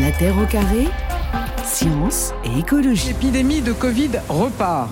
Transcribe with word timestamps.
La 0.00 0.12
Terre 0.12 0.38
au 0.38 0.46
carré, 0.46 0.86
science 1.64 2.32
et 2.44 2.60
écologie. 2.60 3.08
L'épidémie 3.08 3.62
de 3.62 3.72
Covid 3.72 4.10
repart. 4.28 4.90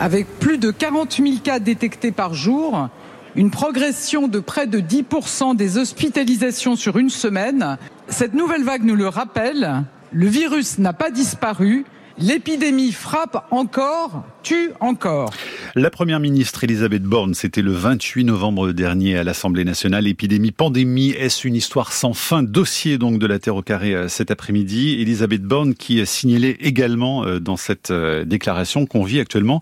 Avec 0.00 0.26
plus 0.38 0.56
de 0.56 0.70
40 0.70 1.16
000 1.22 1.28
cas 1.44 1.58
détectés 1.58 2.12
par 2.12 2.32
jour, 2.32 2.88
une 3.36 3.50
progression 3.50 4.26
de 4.26 4.38
près 4.38 4.66
de 4.66 4.80
10% 4.80 5.54
des 5.54 5.76
hospitalisations 5.76 6.76
sur 6.76 6.96
une 6.96 7.10
semaine, 7.10 7.76
cette 8.08 8.32
nouvelle 8.32 8.64
vague 8.64 8.84
nous 8.84 8.94
le 8.94 9.08
rappelle, 9.08 9.84
le 10.12 10.26
virus 10.26 10.78
n'a 10.78 10.94
pas 10.94 11.10
disparu, 11.10 11.84
L'épidémie 12.20 12.90
frappe 12.90 13.46
encore, 13.52 14.24
tue 14.42 14.72
encore. 14.80 15.30
La 15.76 15.88
première 15.88 16.18
ministre 16.18 16.64
Elisabeth 16.64 17.04
Borne, 17.04 17.34
c'était 17.34 17.62
le 17.62 17.70
28 17.70 18.24
novembre 18.24 18.72
dernier 18.72 19.16
à 19.16 19.22
l'Assemblée 19.22 19.64
nationale. 19.64 20.08
Épidémie, 20.08 20.50
pandémie, 20.50 21.10
est-ce 21.10 21.46
une 21.46 21.54
histoire 21.54 21.92
sans 21.92 22.14
fin? 22.14 22.42
Dossier 22.42 22.98
donc 22.98 23.20
de 23.20 23.26
la 23.28 23.38
Terre 23.38 23.54
au 23.54 23.62
carré 23.62 23.94
euh, 23.94 24.08
cet 24.08 24.32
après-midi. 24.32 25.00
Elisabeth 25.00 25.42
Borne 25.42 25.74
qui 25.74 26.04
signalait 26.06 26.56
également 26.60 27.24
euh, 27.24 27.38
dans 27.38 27.56
cette 27.56 27.92
euh, 27.92 28.24
déclaration 28.24 28.84
qu'on 28.84 29.04
vit 29.04 29.20
actuellement 29.20 29.60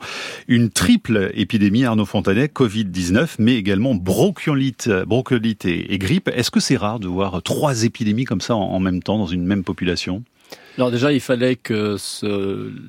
une 0.48 0.70
triple 0.70 1.32
épidémie, 1.34 1.84
Arnaud 1.84 2.06
Fontanet, 2.06 2.46
Covid-19, 2.46 3.34
mais 3.38 3.56
également 3.56 3.94
bronchiolite, 3.94 4.88
bronchiolite 5.06 5.66
et, 5.66 5.98
grippe. 5.98 6.30
Est-ce 6.34 6.50
que 6.50 6.60
c'est 6.60 6.78
rare 6.78 7.00
de 7.00 7.08
voir 7.08 7.42
trois 7.42 7.84
épidémies 7.84 8.24
comme 8.24 8.40
ça 8.40 8.54
en 8.54 8.80
même 8.80 9.02
temps 9.02 9.18
dans 9.18 9.26
une 9.26 9.44
même 9.44 9.62
population? 9.62 10.24
Alors 10.76 10.90
déjà, 10.90 11.12
il 11.12 11.20
fallait 11.20 11.56
que 11.56 11.96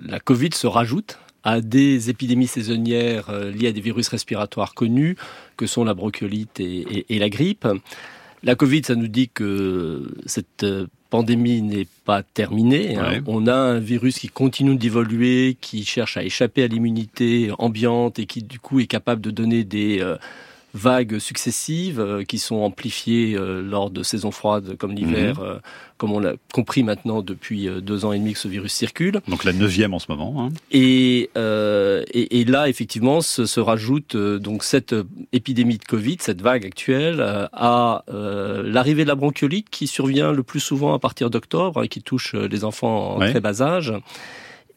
la 0.06 0.20
Covid 0.20 0.50
se 0.54 0.68
rajoute 0.68 1.18
à 1.44 1.62
des 1.62 2.10
épidémies 2.10 2.48
saisonnières 2.48 3.30
euh, 3.30 3.52
liées 3.52 3.68
à 3.68 3.72
des 3.72 3.80
virus 3.80 4.10
respiratoires 4.10 4.74
connus, 4.74 5.16
que 5.56 5.66
sont 5.66 5.86
la 5.86 5.94
bronchiolite 5.94 6.60
et, 6.60 7.06
la 7.20 7.30
grippe. 7.30 7.66
La 8.44 8.56
Covid, 8.56 8.84
ça 8.84 8.96
nous 8.96 9.08
dit 9.08 9.30
que 9.30 10.12
cette 10.26 10.64
euh, 10.64 10.88
pandémie 11.10 11.62
n'est 11.62 11.88
pas 12.04 12.22
terminée. 12.22 12.98
Hein. 12.98 13.22
On 13.28 13.48
a 13.48 13.56
un 13.56 13.80
virus 13.80 14.20
qui 14.20 14.28
continue 14.28 14.76
d'évoluer, 14.76 15.58
qui 15.62 15.86
cherche 15.86 16.18
à 16.18 16.24
échapper 16.24 16.64
à 16.64 16.68
l'immunité 16.68 17.50
ambiante 17.60 18.20
et 18.20 18.26
qui 18.26 18.44
du 18.44 18.60
coup 18.60 18.82
est 18.82 18.88
capable 18.88 19.22
de 19.22 19.32
donner 19.32 19.64
des 19.64 20.02
euh, 20.02 20.18
vagues 20.74 21.20
successives 21.20 22.00
euh, 22.00 22.24
qui 22.24 22.40
sont 22.40 22.58
amplifiées 22.58 23.36
euh, 23.36 23.62
lors 23.62 23.90
de 23.90 24.04
saisons 24.04 24.32
froides 24.32 24.78
comme 24.78 24.94
l'hiver, 24.94 25.40
mhm. 25.40 25.46
euh, 25.46 25.60
comme 25.98 26.12
on 26.12 26.20
l'a 26.20 26.34
compris 26.54 26.84
maintenant 26.84 27.22
depuis 27.22 27.68
deux 27.82 28.06
ans 28.06 28.14
et 28.14 28.20
demi 28.20 28.34
que 28.34 28.40
ce 28.40 28.48
virus 28.48 28.74
circule. 28.74 29.20
Donc 29.28 29.44
la 29.44 29.54
neuvième 29.54 29.94
en 29.94 30.00
ce 30.00 30.06
moment. 30.10 30.46
Hein. 30.46 30.50
Et, 30.72 31.30
et, 31.36 32.40
et, 32.40 32.46
là, 32.46 32.70
effectivement, 32.70 33.22
se, 33.22 33.48
se 33.48 33.60
rajoute 33.60 34.16
donc 34.16 34.64
cette 34.64 34.94
épidémie 35.34 35.80
de 35.80 35.84
Covid, 35.84 36.18
cette 36.20 36.44
vague 36.44 36.68
actuelle, 36.68 37.20
à 37.52 38.04
l'arrivée 38.08 39.06
de 39.06 39.08
la 39.08 39.16
bronchiolite 39.16 39.72
qui 39.72 39.88
survient 39.88 40.32
le 40.32 40.44
plus 40.44 40.60
souvent 40.60 40.94
à 40.94 41.00
partir 41.00 41.32
d'octobre 41.32 41.84
et 41.84 41.88
qui 41.88 42.04
touche 42.04 42.36
les 42.36 42.64
enfants 42.64 43.16
en 43.16 43.20
très 43.20 43.42
bas 43.42 43.64
âge 43.64 43.94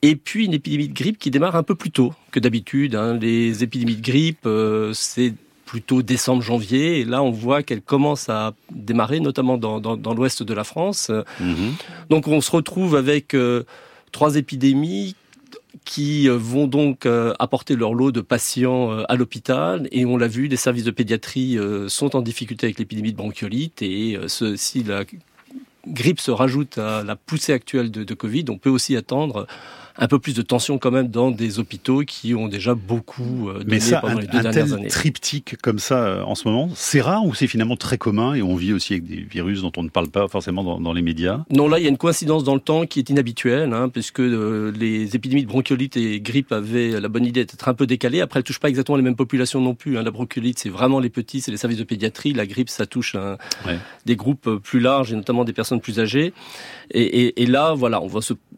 et 0.00 0.16
puis 0.16 0.47
une 0.47 0.54
épidémie 0.54 0.88
de 0.88 0.94
grippe 0.94 1.19
qui 1.19 1.30
démarre 1.30 1.56
un 1.56 1.62
peu 1.62 1.75
plus 1.75 1.91
tôt 1.91 2.14
que 2.30 2.41
d'habitude. 2.41 2.94
Hein. 2.94 3.19
Les 3.19 3.62
épidémies 3.62 3.97
de 3.97 4.02
grippe, 4.02 4.48
c'est 4.94 5.34
plutôt 5.70 6.02
décembre-janvier. 6.02 6.98
Et 6.98 7.04
là, 7.04 7.22
on 7.22 7.30
voit 7.30 7.62
qu'elle 7.62 7.80
commence 7.80 8.28
à 8.28 8.54
démarrer, 8.72 9.20
notamment 9.20 9.56
dans, 9.56 9.78
dans, 9.78 10.14
l'ouest 10.14 10.42
de 10.42 10.52
la 10.52 10.64
France. 10.64 11.12
Mhm. 11.38 11.74
Donc, 12.08 12.26
on 12.26 12.40
se 12.40 12.50
retrouve 12.50 12.96
avec 12.96 13.34
euh, 13.34 13.62
trois 14.10 14.34
épidémies 14.34 15.14
qui 15.84 16.28
euh, 16.28 16.36
vont 16.36 16.66
donc 16.66 17.06
euh, 17.06 17.34
apporter 17.38 17.76
leur 17.76 17.94
lot 17.94 18.10
de 18.10 18.20
patients 18.20 18.91
à 19.08 19.14
l'hôpital. 19.14 19.86
Et 19.92 20.04
on 20.04 20.16
l'a 20.16 20.26
vu, 20.26 20.48
les 20.48 20.56
services 20.56 20.82
de 20.82 20.91
pédiatrie 20.91 21.56
sont 21.86 22.16
en 22.16 22.20
difficulté 22.20 22.66
avec 22.66 22.80
l'épidémie 22.80 23.12
de 23.12 23.16
bronchiolite. 23.16 23.80
Et 23.80 24.18
si 24.26 24.82
la 24.82 25.04
grippe 25.86 26.18
se 26.18 26.32
rajoute 26.32 26.78
à 26.78 27.04
la 27.04 27.14
poussée 27.14 27.52
actuelle 27.52 27.92
de, 27.92 28.02
de 28.02 28.14
Covid, 28.14 28.46
on 28.48 28.58
peut 28.58 28.70
aussi 28.70 28.96
attendre 28.96 29.46
un 30.01 30.09
peu 30.09 30.19
plus 30.19 30.34
de 30.34 30.43
tension 30.43 30.79
quand 30.79 30.91
même 30.91 31.09
dans 31.09 31.31
des 31.31 31.59
hôpitaux 31.59 32.01
qui 32.01 32.34
ont 32.34 32.48
déjà 32.48 32.75
beaucoup 32.75 33.48
euh, 33.48 33.59
donné 33.59 33.67
Mais 33.67 33.81
ça, 33.81 34.01
pendant 34.01 34.17
un, 34.17 34.20
les 34.20 34.27
deux 34.27 34.39
un 34.39 34.43
dernières 34.43 34.65
tel 34.65 34.75
années. 34.75 34.88
triptyque 34.88 35.56
comme 35.62 35.78
ça 35.78 36.03
euh, 36.03 36.22
en 36.22 36.34
ce 36.34 36.49
moment, 36.49 36.71
c'est 36.75 37.00
rare 37.00 37.25
ou 37.25 37.34
c'est 37.34 37.47
finalement 37.47 37.77
très 37.77 37.99
commun 37.99 38.34
et 38.34 38.43
on 38.43 38.56
vit 38.56 38.72
aussi 38.72 38.94
avec 38.94 39.05
des 39.05 39.21
virus 39.21 39.60
dont 39.62 39.72
on 39.77 39.83
ne 39.83 39.91
parle 39.91 40.09
pas 40.09 40.27
forcément 40.27 40.65
dans, 40.65 40.81
dans 40.81 40.93
les 40.93 41.03
médias? 41.03 41.44
Non, 41.50 41.69
là 41.69 41.78
il 41.78 41.83
y 41.83 41.87
a 41.87 41.91
une 41.91 41.99
coïncidence 41.99 42.43
dans 42.43 42.55
le 42.55 42.60
temps 42.60 42.87
qui 42.87 42.99
est 42.99 43.10
inhabituelle, 43.10 43.72
hein, 43.72 43.91
puisque 43.91 44.21
euh, 44.21 44.72
les 44.75 45.15
épidémies 45.15 45.43
de 45.43 45.49
bronchiolite 45.49 45.97
et 45.97 46.21
grippe 46.21 46.50
avaient 46.53 46.99
la 46.99 47.09
bonne 47.09 47.27
idée 47.27 47.44
d'être 47.44 47.69
un 47.69 47.75
peu 47.75 47.87
décalées. 47.87 48.22
Après, 48.22 48.41
elles 48.41 48.44
touchent 48.44 48.59
pas 48.59 48.71
exactement 48.71 48.97
les 48.97 49.03
mêmes 49.03 49.16
populations 49.16 49.60
non 49.60 49.75
plus. 49.75 49.99
Hein. 49.99 50.03
La 50.03 50.10
bronchiolite, 50.10 50.59
c'est 50.59 50.71
vraiment 50.71 50.99
les 50.99 51.10
petits, 51.10 51.43
c'est 51.43 51.50
les 51.50 51.56
services 51.59 51.78
de 51.78 51.84
pédiatrie. 51.84 52.33
La 52.33 52.47
grippe, 52.47 52.71
ça 52.71 52.87
touche 52.87 53.15
ouais. 53.66 53.78
des 54.06 54.16
groupes 54.16 54.56
plus 54.62 54.81
larges 54.81 55.12
et 55.12 55.16
notamment 55.16 55.44
des 55.44 55.53
personnes 55.53 55.81
plus 55.81 56.00
âgées. 56.00 56.33
Et, 56.91 57.03
et, 57.03 57.43
et 57.43 57.47
là, 57.47 57.75
voilà, 57.75 58.00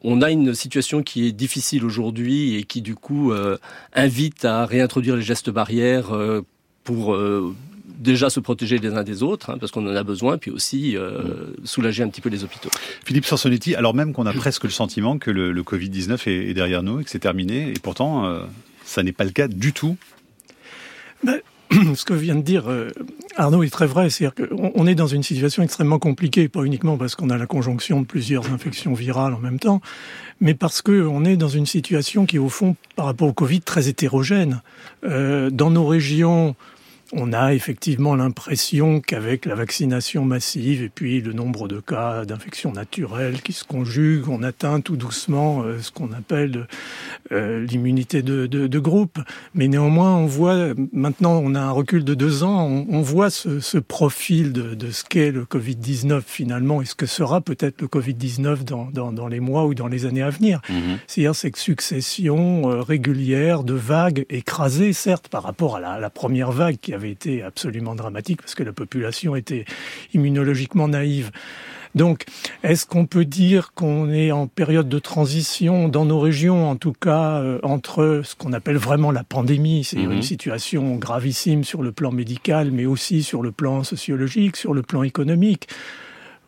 on 0.03 0.23
a 0.23 0.31
une 0.31 0.55
situation 0.55 1.03
qui 1.03 1.27
est 1.27 1.32
difficile 1.33 1.85
aujourd'hui 1.85 2.57
et 2.57 2.65
qui 2.65 2.83
du 2.83 2.95
coup 2.95 3.33
euh, 3.33 3.59
invite 3.93 4.45
à 4.45 4.67
réintroduire 4.67 5.17
les 5.17 5.23
gestes 5.23 5.51
barrières 5.51 6.15
euh, 6.15 6.43
pour 6.85 7.15
euh, 7.15 7.55
déjà 8.03 8.31
se 8.31 8.41
protéger 8.41 8.79
les 8.79 8.91
uns 8.95 9.05
des 9.05 9.23
autres, 9.23 9.51
hein, 9.51 9.59
parce 9.59 9.73
qu'on 9.73 9.87
en 9.87 9.95
a 9.95 10.03
besoin, 10.03 10.39
puis 10.39 10.51
aussi 10.51 10.97
euh, 10.97 11.23
mm. 11.61 11.67
soulager 11.67 12.03
un 12.03 12.09
petit 12.09 12.21
peu 12.21 12.29
les 12.29 12.45
hôpitaux. 12.45 12.71
Philippe 13.05 13.25
Sansonetti, 13.25 13.75
alors 13.75 13.95
même 13.95 14.13
qu'on 14.13 14.27
a 14.27 14.33
presque 14.33 14.65
le 14.65 14.71
sentiment 14.71 15.19
que 15.19 15.31
le, 15.31 15.53
le 15.53 15.63
Covid-19 15.63 16.29
est, 16.29 16.51
est, 16.51 16.55
derrière 16.55 16.83
nous 16.83 17.01
et 17.01 17.05
que 17.05 17.11
c'est 17.11 17.21
terminé, 17.21 17.71
et 17.71 17.79
pourtant, 17.81 18.27
euh, 18.27 18.45
ça 18.85 19.03
n'est 19.03 19.13
pas 19.13 19.25
le 19.25 19.31
cas 19.31 19.49
du 19.49 19.73
tout. 19.73 19.97
Ben, 21.25 21.41
ce 21.95 22.05
que 22.05 22.15
vient 22.15 22.35
de 22.35 22.43
dire 22.43 22.71
euh, 22.71 22.91
Arnaud 23.37 23.63
est 23.63 23.71
très 23.71 23.87
vrai, 23.87 24.11
c'est-à-dire 24.11 24.49
qu'on 24.49 24.87
est 24.87 24.95
dans 24.95 25.07
une 25.07 25.23
situation 25.23 25.63
extrêmement 25.63 25.99
compliquée, 25.99 26.49
pas 26.49 26.63
uniquement 26.63 26.97
parce 26.97 27.15
qu'on 27.15 27.31
a 27.31 27.39
la 27.39 27.47
conjonction 27.47 28.01
de 28.01 28.07
plusieurs 28.07 28.53
infections 28.53 28.95
virales 28.95 29.35
en 29.35 29.39
même 29.39 29.59
temps, 29.59 29.81
mais 30.41 30.55
parce 30.55 30.83
qu'on 30.83 31.25
est 31.25 31.37
dans 31.37 31.49
une 31.49 31.67
situation 31.67 32.27
qui 32.27 32.39
au 32.39 32.49
fond, 32.49 32.77
par 32.97 33.07
rapport 33.07 33.29
au 33.29 33.33
Covid, 33.33 33.61
très 33.61 33.89
hétérogène. 33.89 34.63
Euh, 35.05 35.51
dans 35.51 35.71
nos 35.71 35.87
régions, 35.87 36.55
on 37.13 37.33
a 37.35 37.53
effectivement 37.53 38.15
l'impression 38.15 39.01
qu'avec 39.01 39.45
la 39.45 39.55
vaccination 39.55 40.25
massive 40.25 40.83
et 40.83 40.89
puis 40.89 41.21
le 41.21 41.35
nombre 41.35 41.69
de 41.69 41.79
cas 41.79 42.25
d'infections 42.25 42.73
naturelles 42.73 43.43
qui 43.43 43.53
se 43.53 43.65
conjuguent, 43.65 44.29
on 44.29 44.43
atteint 44.43 44.81
tout 44.81 44.97
doucement 44.97 45.63
euh, 45.63 45.79
ce 45.81 45.91
qu'on 45.91 46.13
appelle 46.13 46.67
euh, 47.31 47.65
l'immunité 47.67 48.23
de, 48.23 48.47
de, 48.47 48.67
de, 48.67 48.79
groupe. 48.79 49.19
Mais 49.55 49.69
néanmoins, 49.69 50.17
on 50.17 50.27
voit, 50.27 50.73
maintenant 50.93 51.41
on 51.45 51.55
a 51.55 51.61
un 51.61 51.71
recul 51.71 52.03
de 52.05 52.15
deux 52.15 52.45
ans, 52.45 52.67
on, 52.67 52.87
on 52.89 53.03
voit 53.03 53.29
ce, 53.29 53.61
ce, 53.61 53.77
profil 53.77 54.53
de, 54.53 54.75
de 54.75 54.91
ce 54.91 55.05
qu'est 55.05 55.33
le 55.33 55.45
Covid-19 55.45 56.23
finalement 56.25 56.81
et 56.81 56.87
ce 56.87 56.95
que 56.95 57.07
sera 57.07 57.43
peut-être 57.43 57.83
le 57.83 57.89
Covid-19 57.89 58.65
dans, 58.65 58.87
dans, 58.87 59.13
dans, 59.13 59.29
les 59.29 59.41
mois 59.41 59.67
ou 59.67 59.75
dans 59.75 59.89
les 59.89 60.07
années 60.07 60.23
à 60.23 60.31
venir? 60.31 60.61
Mmh. 60.71 60.75
C'est-à-dire 61.07 61.35
cette 61.35 61.57
succession 61.57 62.71
euh, 62.71 62.81
régulière 62.81 63.65
de 63.65 63.75
vagues 63.75 64.25
écrasées, 64.31 64.95
certes, 64.95 65.29
par 65.29 65.43
rapport 65.43 65.77
à 65.77 65.81
la, 65.81 65.91
à 65.93 66.01
la 66.01 66.11
première 66.11 66.53
vague 66.53 66.79
qui 66.81 66.95
avait 66.95 67.02
avait 67.03 67.11
été 67.11 67.43
absolument 67.43 67.95
dramatique 67.95 68.41
parce 68.41 68.55
que 68.55 68.63
la 68.63 68.73
population 68.73 69.37
était 69.37 69.65
immunologiquement 70.15 70.89
naïve. 70.89 71.31
Donc, 71.95 72.25
est-ce 72.63 72.87
qu'on 72.87 73.05
peut 73.05 73.27
dire 73.27 73.75
qu'on 73.75 74.11
est 74.11 74.33
en 74.33 74.47
période 74.47 74.89
de 74.89 74.99
transition 74.99 75.89
dans 75.89 76.07
nos 76.07 76.21
régions, 76.21 76.71
en 76.71 76.77
tout 76.77 76.95
cas, 76.95 77.41
euh, 77.41 77.59
entre 77.63 78.23
ce 78.25 78.35
qu'on 78.35 78.55
appelle 78.55 78.79
vraiment 78.79 79.11
la 79.11 79.25
pandémie, 79.25 79.85
c'est 79.85 79.99
mmh. 79.99 80.13
une 80.13 80.23
situation 80.23 80.97
gravissime 80.97 81.65
sur 81.65 81.83
le 81.83 81.93
plan 81.93 82.11
médical, 82.11 82.71
mais 82.71 82.87
aussi 82.87 83.23
sur 83.23 83.43
le 83.43 83.53
plan 83.53 83.85
sociologique, 83.85 84.57
sur 84.57 84.73
le 84.73 84.81
plan 84.81 85.03
économique? 85.03 85.69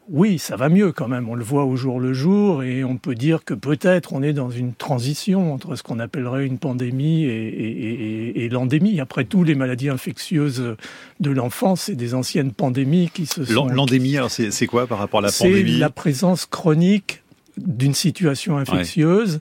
Oui, 0.08 0.38
ça 0.38 0.56
va 0.56 0.68
mieux 0.68 0.92
quand 0.92 1.08
même. 1.08 1.28
On 1.28 1.34
le 1.34 1.44
voit 1.44 1.64
au 1.64 1.76
jour 1.76 1.98
le 1.98 2.12
jour 2.12 2.62
et 2.62 2.84
on 2.84 2.96
peut 2.96 3.14
dire 3.14 3.44
que 3.44 3.54
peut-être 3.54 4.12
on 4.12 4.22
est 4.22 4.32
dans 4.32 4.50
une 4.50 4.74
transition 4.74 5.52
entre 5.54 5.76
ce 5.76 5.82
qu'on 5.82 5.98
appellerait 5.98 6.46
une 6.46 6.58
pandémie 6.58 7.24
et, 7.24 7.28
et, 7.28 8.40
et, 8.40 8.44
et 8.44 8.48
l'endémie. 8.48 9.00
Après 9.00 9.24
tout, 9.24 9.44
les 9.44 9.54
maladies 9.54 9.88
infectieuses 9.88 10.76
de 11.20 11.30
l'enfance, 11.30 11.82
c'est 11.82 11.94
des 11.96 12.14
anciennes 12.14 12.52
pandémies 12.52 13.10
qui 13.12 13.26
se 13.26 13.44
sont... 13.44 13.66
L'endémie, 13.66 14.16
alors 14.16 14.30
c'est 14.30 14.66
quoi 14.66 14.86
par 14.86 14.98
rapport 14.98 15.20
à 15.20 15.24
la 15.24 15.32
pandémie? 15.32 15.72
C'est 15.72 15.78
la 15.78 15.90
présence 15.90 16.46
chronique 16.46 17.22
d'une 17.56 17.94
situation 17.94 18.58
infectieuse 18.58 19.40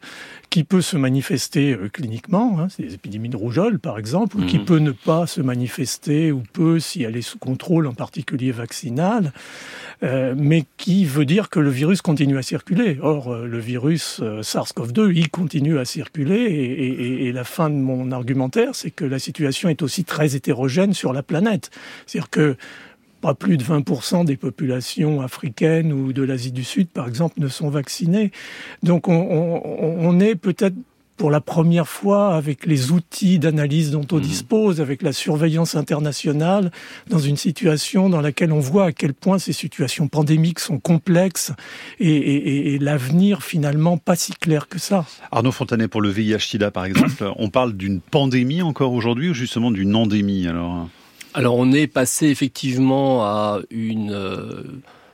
qui 0.53 0.63
peut 0.63 0.83
se 0.83 0.97
manifester 0.97 1.73
euh, 1.73 1.89
cliniquement, 1.89 2.59
hein, 2.59 2.67
c'est 2.69 2.83
des 2.83 2.93
épidémies 2.93 3.29
de 3.29 3.35
rougeole 3.35 3.79
par 3.79 3.97
exemple, 3.97 4.37
mmh. 4.37 4.43
ou 4.43 4.45
qui 4.45 4.59
peut 4.59 4.77
ne 4.77 4.91
pas 4.91 5.25
se 5.25 5.41
manifester, 5.41 6.31
ou 6.31 6.43
peut 6.53 6.79
si 6.79 7.01
elle 7.01 7.17
est 7.17 7.23
sous 7.23 7.39
contrôle, 7.39 7.87
en 7.87 7.95
particulier 7.95 8.51
vaccinal, 8.51 9.33
euh, 10.03 10.35
mais 10.37 10.65
qui 10.77 11.05
veut 11.05 11.25
dire 11.25 11.49
que 11.49 11.59
le 11.59 11.71
virus 11.71 12.03
continue 12.03 12.37
à 12.37 12.43
circuler. 12.43 12.99
Or, 13.01 13.33
euh, 13.33 13.47
le 13.47 13.57
virus 13.57 14.19
euh, 14.21 14.43
SARS-CoV-2, 14.43 15.11
il 15.15 15.31
continue 15.31 15.79
à 15.79 15.85
circuler, 15.85 16.35
et, 16.35 16.73
et, 16.73 17.27
et, 17.27 17.31
la 17.31 17.45
fin 17.45 17.71
de 17.71 17.75
mon 17.75 18.11
argumentaire, 18.11 18.75
c'est 18.75 18.91
que 18.91 19.05
la 19.05 19.17
situation 19.17 19.69
est 19.69 19.81
aussi 19.81 20.03
très 20.03 20.35
hétérogène 20.35 20.93
sur 20.93 21.13
la 21.13 21.23
planète. 21.23 21.71
C'est-à-dire 22.05 22.29
que 22.29 22.57
pas 23.23 23.33
plus 23.33 23.55
de 23.55 23.63
20% 23.63 24.25
des 24.25 24.35
populations 24.35 25.21
africaines 25.21 25.93
ou 25.93 26.11
de 26.11 26.23
l'Asie 26.23 26.51
du 26.51 26.65
Sud, 26.65 26.89
par 26.89 27.07
exemple, 27.07 27.39
ne 27.39 27.47
sont 27.47 27.69
vaccinées. 27.69 28.33
Donc 28.83 29.07
on, 29.07 29.13
on, 29.13 30.09
on 30.09 30.19
est 30.19 30.35
peut-être 30.35 30.75
pour 31.15 31.31
la 31.31 31.39
première 31.39 31.87
fois 31.87 32.35
avec 32.35 32.65
les 32.65 32.91
outils 32.91 33.39
d'analyse 33.39 33.91
dont 33.91 34.05
on 34.11 34.17
mmh. 34.17 34.21
dispose, 34.21 34.81
avec 34.81 35.01
la 35.01 35.13
surveillance 35.13 35.75
internationale, 35.75 36.69
dans 37.07 37.19
une 37.19 37.37
situation 37.37 38.09
dans 38.09 38.19
laquelle 38.19 38.51
on 38.51 38.59
voit 38.59 38.87
à 38.87 38.91
quel 38.91 39.13
point 39.13 39.39
ces 39.39 39.53
situations 39.53 40.09
pandémiques 40.09 40.59
sont 40.59 40.79
complexes 40.79 41.53
et, 42.01 42.77
l'avenir 42.81 43.41
finalement 43.41 43.97
pas 43.97 44.17
si 44.17 44.33
clair 44.33 44.67
que 44.67 44.79
ça. 44.79 45.05
Arnaud 45.31 45.53
Fontanet, 45.53 45.87
pour 45.87 46.01
le 46.01 46.09
VIH-Sida 46.09 46.71
par 46.71 46.83
exemple, 46.83 47.31
on 47.37 47.49
parle 47.49 47.71
d'une 47.71 48.01
pandémie 48.01 48.61
encore 48.61 48.91
aujourd'hui 48.91 49.29
ou 49.29 49.33
justement 49.33 49.71
d'une 49.71 49.95
endémie 49.95 50.45
alors? 50.45 50.89
Alors 51.33 51.55
on 51.55 51.71
est 51.71 51.87
passé 51.87 52.27
effectivement 52.27 53.23
à 53.23 53.59
une 53.69 54.11
euh, 54.11 54.63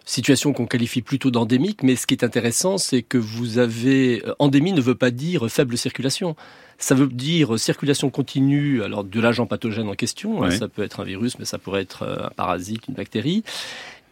situation 0.05 0.53
qu'on 0.53 0.65
qualifie 0.65 1.01
plutôt 1.01 1.31
d'endémique, 1.31 1.83
mais 1.83 1.95
ce 1.95 2.07
qui 2.07 2.13
est 2.13 2.23
intéressant, 2.23 2.77
c'est 2.77 3.01
que 3.01 3.17
vous 3.17 3.57
avez... 3.57 4.23
Euh, 4.25 4.33
endémie 4.39 4.73
ne 4.73 4.81
veut 4.81 4.95
pas 4.95 5.11
dire 5.11 5.49
faible 5.49 5.77
circulation. 5.77 6.35
Ça 6.77 6.95
veut 6.95 7.07
dire 7.07 7.59
circulation 7.59 8.09
continue 8.09 8.83
alors 8.83 9.03
de 9.03 9.19
l'agent 9.19 9.45
pathogène 9.45 9.89
en 9.89 9.95
question. 9.95 10.43
Hein, 10.43 10.51
ça 10.51 10.67
peut 10.67 10.83
être 10.83 11.01
un 11.01 11.03
virus, 11.03 11.37
mais 11.37 11.45
ça 11.45 11.57
pourrait 11.57 11.81
être 11.81 12.03
euh, 12.03 12.27
un 12.27 12.29
parasite, 12.29 12.87
une 12.87 12.95
bactérie 12.95 13.43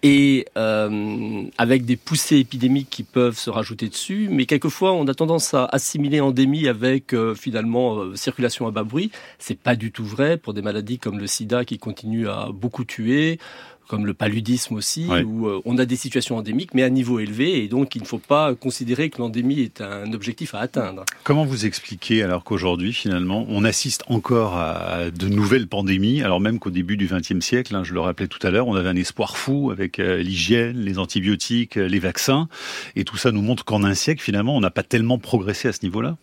et 0.03 0.45
euh, 0.57 1.43
avec 1.57 1.85
des 1.85 1.95
poussées 1.95 2.37
épidémiques 2.37 2.89
qui 2.89 3.03
peuvent 3.03 3.37
se 3.37 3.49
rajouter 3.49 3.89
dessus. 3.89 4.27
Mais 4.31 4.45
quelquefois, 4.45 4.93
on 4.93 5.07
a 5.07 5.13
tendance 5.13 5.53
à 5.53 5.65
assimiler 5.65 6.21
endémie 6.21 6.67
avec 6.67 7.13
euh, 7.13 7.33
finalement 7.33 7.97
euh, 7.97 8.15
circulation 8.15 8.67
à 8.67 8.71
bas 8.71 8.83
bruit. 8.83 9.11
C'est 9.39 9.57
pas 9.59 9.75
du 9.75 9.91
tout 9.91 10.05
vrai 10.05 10.37
pour 10.37 10.53
des 10.53 10.61
maladies 10.61 10.99
comme 10.99 11.19
le 11.19 11.27
SIDA 11.27 11.65
qui 11.65 11.79
continue 11.79 12.27
à 12.29 12.49
beaucoup 12.53 12.85
tuer 12.85 13.39
comme 13.87 14.05
le 14.05 14.13
paludisme 14.13 14.75
aussi, 14.75 15.07
où 15.25 15.47
euh, 15.47 15.61
on 15.65 15.77
a 15.77 15.85
des 15.85 15.95
situations 15.95 16.37
endémiques, 16.37 16.73
mais 16.73 16.83
à 16.83 16.89
niveau 16.89 17.19
élevé, 17.19 17.63
et 17.63 17.67
donc 17.67 17.95
il 17.95 18.01
ne 18.01 18.07
faut 18.07 18.17
pas 18.17 18.53
considérer 18.55 19.09
que 19.09 19.19
l'endémie 19.19 19.61
est 19.61 19.81
un 19.81 20.11
objectif 20.13 20.53
à 20.53 20.59
atteindre. 20.59 21.05
Comment 21.23 21.45
vous 21.45 21.65
expliquez 21.65 22.23
alors 22.23 22.43
qu'aujourd'hui, 22.43 22.93
finalement, 22.93 23.45
on 23.49 23.63
assiste 23.63 24.03
encore 24.07 24.55
à 24.57 25.09
de 25.09 25.27
nouvelles 25.27 25.67
pandémies, 25.67 26.21
alors 26.21 26.39
même 26.39 26.59
qu'au 26.59 26.69
début 26.69 26.97
du 26.97 27.07
XXe 27.07 27.39
siècle, 27.39 27.75
hein, 27.75 27.83
je 27.83 27.93
le 27.93 27.99
rappelais 27.99 28.27
tout 28.27 28.45
à 28.45 28.51
l'heure, 28.51 28.67
on 28.67 28.75
avait 28.75 28.89
un 28.89 28.95
espoir 28.95 29.37
fou 29.37 29.71
avec 29.71 29.99
euh, 29.99 30.17
l'hygiène, 30.17 30.77
les 30.77 30.99
antibiotiques, 30.99 31.77
euh, 31.77 31.87
les 31.87 31.99
vaccins, 31.99 32.47
et 32.95 33.03
tout 33.03 33.17
ça 33.17 33.31
nous 33.31 33.41
montre 33.41 33.65
qu'en 33.65 33.83
un 33.83 33.93
siècle, 33.93 34.21
finalement, 34.21 34.55
on 34.55 34.61
n'a 34.61 34.71
pas 34.71 34.83
tellement 34.83 35.17
progressé 35.17 35.67
à 35.67 35.73
ce 35.73 35.79
niveau-là 35.83 36.17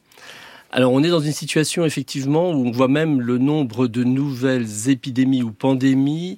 alors 0.77 0.93
on 0.93 1.05
est 1.05 1.09
dans 1.09 1.21
une 1.21 1.31
situation 1.31 1.85
effectivement 1.85 2.51
où 2.51 2.67
on 2.67 2.73
voit 2.73 2.89
même 2.89 3.21
le 3.21 3.39
nombre 3.39 3.87
de 3.87 4.03
nouvelles 4.03 4.89
épidémies 4.89 5.45
ou 5.45 5.53
pandémies 5.53 6.35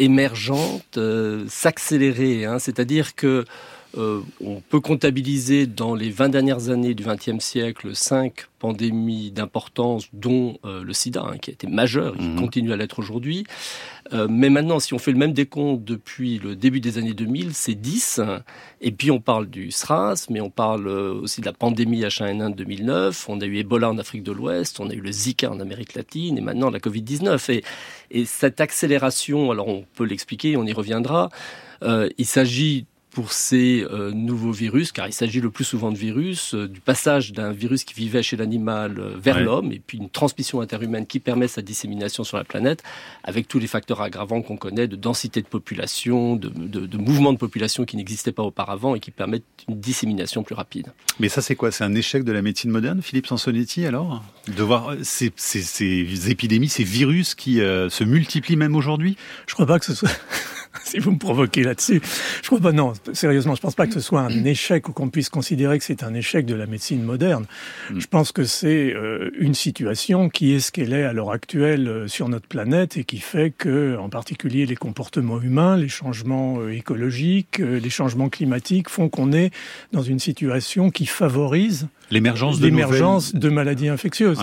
émergente 0.00 0.96
euh, 0.96 1.44
s'accélérer. 1.48 2.44
Hein. 2.44 2.58
C'est-à-dire 2.58 3.14
que 3.14 3.44
euh, 3.98 4.20
on 4.44 4.60
peut 4.60 4.80
comptabiliser 4.80 5.66
dans 5.66 5.94
les 5.94 6.10
20 6.10 6.28
dernières 6.28 6.68
années 6.68 6.94
du 6.94 7.04
XXe 7.04 7.42
siècle 7.42 7.94
cinq 7.94 8.46
pandémies 8.60 9.32
d'importance, 9.32 10.08
dont 10.12 10.58
euh, 10.64 10.84
le 10.84 10.92
sida, 10.92 11.24
hein, 11.26 11.38
qui 11.38 11.50
a 11.50 11.54
été 11.54 11.66
majeur 11.66 12.14
et 12.14 12.18
qui 12.18 12.28
mhm. 12.28 12.40
continue 12.40 12.72
à 12.72 12.76
l'être 12.76 12.98
aujourd'hui. 13.00 13.44
Euh, 14.12 14.28
mais 14.30 14.48
maintenant, 14.48 14.78
si 14.78 14.94
on 14.94 14.98
fait 14.98 15.10
le 15.10 15.18
même 15.18 15.32
décompte 15.32 15.82
depuis 15.82 16.38
le 16.38 16.54
début 16.54 16.80
des 16.80 16.98
années 16.98 17.14
2000, 17.14 17.54
c'est 17.54 17.74
10. 17.74 18.20
Et 18.80 18.92
puis 18.92 19.10
on 19.10 19.20
parle 19.20 19.48
du 19.48 19.70
SRAS, 19.70 20.26
mais 20.30 20.40
on 20.40 20.50
parle 20.50 20.86
aussi 20.88 21.40
de 21.40 21.46
la 21.46 21.52
pandémie 21.52 22.02
H1N1 22.02 22.50
de 22.50 22.54
2009. 22.54 23.28
On 23.28 23.40
a 23.40 23.46
eu 23.46 23.56
Ebola 23.56 23.90
en 23.90 23.98
Afrique 23.98 24.22
de 24.22 24.32
l'Ouest, 24.32 24.78
on 24.78 24.88
a 24.90 24.94
eu 24.94 25.00
le 25.00 25.10
Zika 25.10 25.50
en 25.50 25.58
Amérique 25.58 25.94
latine, 25.94 26.38
et 26.38 26.40
maintenant 26.40 26.70
la 26.70 26.78
Covid-19. 26.78 27.50
Et, 27.52 27.64
et 28.10 28.24
cette 28.24 28.60
accélération, 28.60 29.50
alors 29.50 29.68
on 29.68 29.84
peut 29.94 30.04
l'expliquer, 30.04 30.56
on 30.56 30.64
y 30.64 30.72
reviendra. 30.72 31.30
il 31.82 32.26
s'agit 32.26 32.86
pour 33.10 33.32
ces 33.32 33.84
euh, 33.90 34.12
nouveaux 34.12 34.52
virus, 34.52 34.92
car 34.92 35.08
il 35.08 35.12
s'agit 35.12 35.40
le 35.40 35.50
plus 35.50 35.64
souvent 35.64 35.90
de 35.90 35.98
virus, 35.98 36.54
euh, 36.54 36.68
du 36.68 36.80
passage 36.80 37.32
d'un 37.32 37.52
virus 37.52 37.84
qui 37.84 37.94
vivait 37.94 38.22
chez 38.22 38.36
l'animal 38.36 38.98
euh, 38.98 39.14
vers 39.20 39.40
l'homme, 39.40 39.72
et 39.72 39.80
puis 39.84 39.98
une 39.98 40.10
transmission 40.10 40.60
interhumaine 40.60 41.06
qui 41.06 41.18
permet 41.18 41.48
sa 41.48 41.60
dissémination 41.60 42.22
sur 42.22 42.36
la 42.36 42.44
planète, 42.44 42.82
avec 43.24 43.48
tous 43.48 43.58
les 43.58 43.66
facteurs 43.66 44.00
aggravants 44.00 44.42
qu'on 44.42 44.56
connaît 44.56 44.86
de 44.86 44.96
densité 44.96 45.42
de 45.42 45.46
population, 45.46 46.36
de, 46.36 46.48
de, 46.48 46.86
de 46.86 46.98
mouvements 46.98 47.32
de 47.32 47.38
population 47.38 47.84
qui 47.84 47.96
n'existaient 47.96 48.32
pas 48.32 48.44
auparavant 48.44 48.94
et 48.94 49.00
qui 49.00 49.10
permettent 49.10 49.44
une 49.68 49.80
dissémination 49.80 50.42
plus 50.44 50.54
rapide. 50.54 50.92
Mais 51.18 51.28
ça, 51.28 51.42
c'est 51.42 51.56
quoi? 51.56 51.72
C'est 51.72 51.84
un 51.84 51.94
échec 51.94 52.22
de 52.22 52.32
la 52.32 52.42
médecine 52.42 52.70
moderne, 52.70 53.02
Philippe 53.02 53.26
Sansonetti, 53.26 53.86
alors? 53.86 54.22
De 54.46 54.62
voir 54.62 54.94
ces, 55.02 55.32
ces, 55.36 55.62
ces, 55.62 56.30
épidémies, 56.30 56.68
ces 56.68 56.84
virus 56.84 57.34
qui 57.34 57.56
se 57.56 58.04
multiplient 58.04 58.56
même 58.56 58.76
aujourd'hui? 58.76 59.16
Je 59.46 59.54
crois 59.54 59.66
pas 59.66 59.78
que 59.78 59.84
ce 59.84 59.94
soit... 59.94 60.10
si 60.84 60.98
vous 60.98 61.10
me 61.10 61.18
provoquez 61.18 61.64
là-dessus. 61.64 62.00
Je 62.42 62.46
crois 62.46 62.60
pas, 62.60 62.72
non, 62.72 62.92
sérieusement, 63.12 63.54
je 63.54 63.60
pense 63.60 63.74
pas 63.74 63.86
que 63.86 63.94
ce 63.94 64.00
soit 64.00 64.20
un 64.20 64.44
échec 64.44 64.88
ou 64.88 64.92
qu'on 64.92 65.08
puisse 65.08 65.28
considérer 65.28 65.78
que 65.78 65.84
c'est 65.84 66.02
un 66.02 66.14
échec 66.14 66.46
de 66.46 66.54
la 66.54 66.66
médecine 66.66 67.02
moderne. 67.02 67.46
Mm. 67.90 68.00
Je 68.00 68.06
pense 68.06 68.32
que 68.32 68.44
c'est 68.44 68.94
euh, 68.94 69.30
une 69.38 69.54
situation 69.54 70.28
qui 70.28 70.52
est 70.52 70.60
ce 70.60 70.70
qu'elle 70.70 70.92
est 70.92 71.02
à 71.02 71.12
l'heure 71.12 71.32
actuelle 71.32 71.88
euh, 71.88 72.08
sur 72.08 72.28
notre 72.28 72.46
planète 72.46 72.96
et 72.96 73.04
qui 73.04 73.18
fait 73.18 73.50
que, 73.50 73.96
en 73.98 74.08
particulier, 74.08 74.66
les 74.66 74.76
comportements 74.76 75.40
humains, 75.40 75.76
les 75.76 75.88
changements 75.88 76.60
euh, 76.60 76.72
écologiques, 76.72 77.58
les 77.58 77.90
changements 77.90 78.28
climatiques 78.28 78.88
font 78.88 79.08
qu'on 79.08 79.32
est 79.32 79.50
dans 79.92 80.02
une 80.02 80.18
situation 80.18 80.90
qui 80.90 81.06
favorise 81.06 81.88
l'émergence 82.10 82.60
de, 82.60 83.38
de 83.38 83.48
maladies 83.48 83.88
infectieuses. 83.88 84.40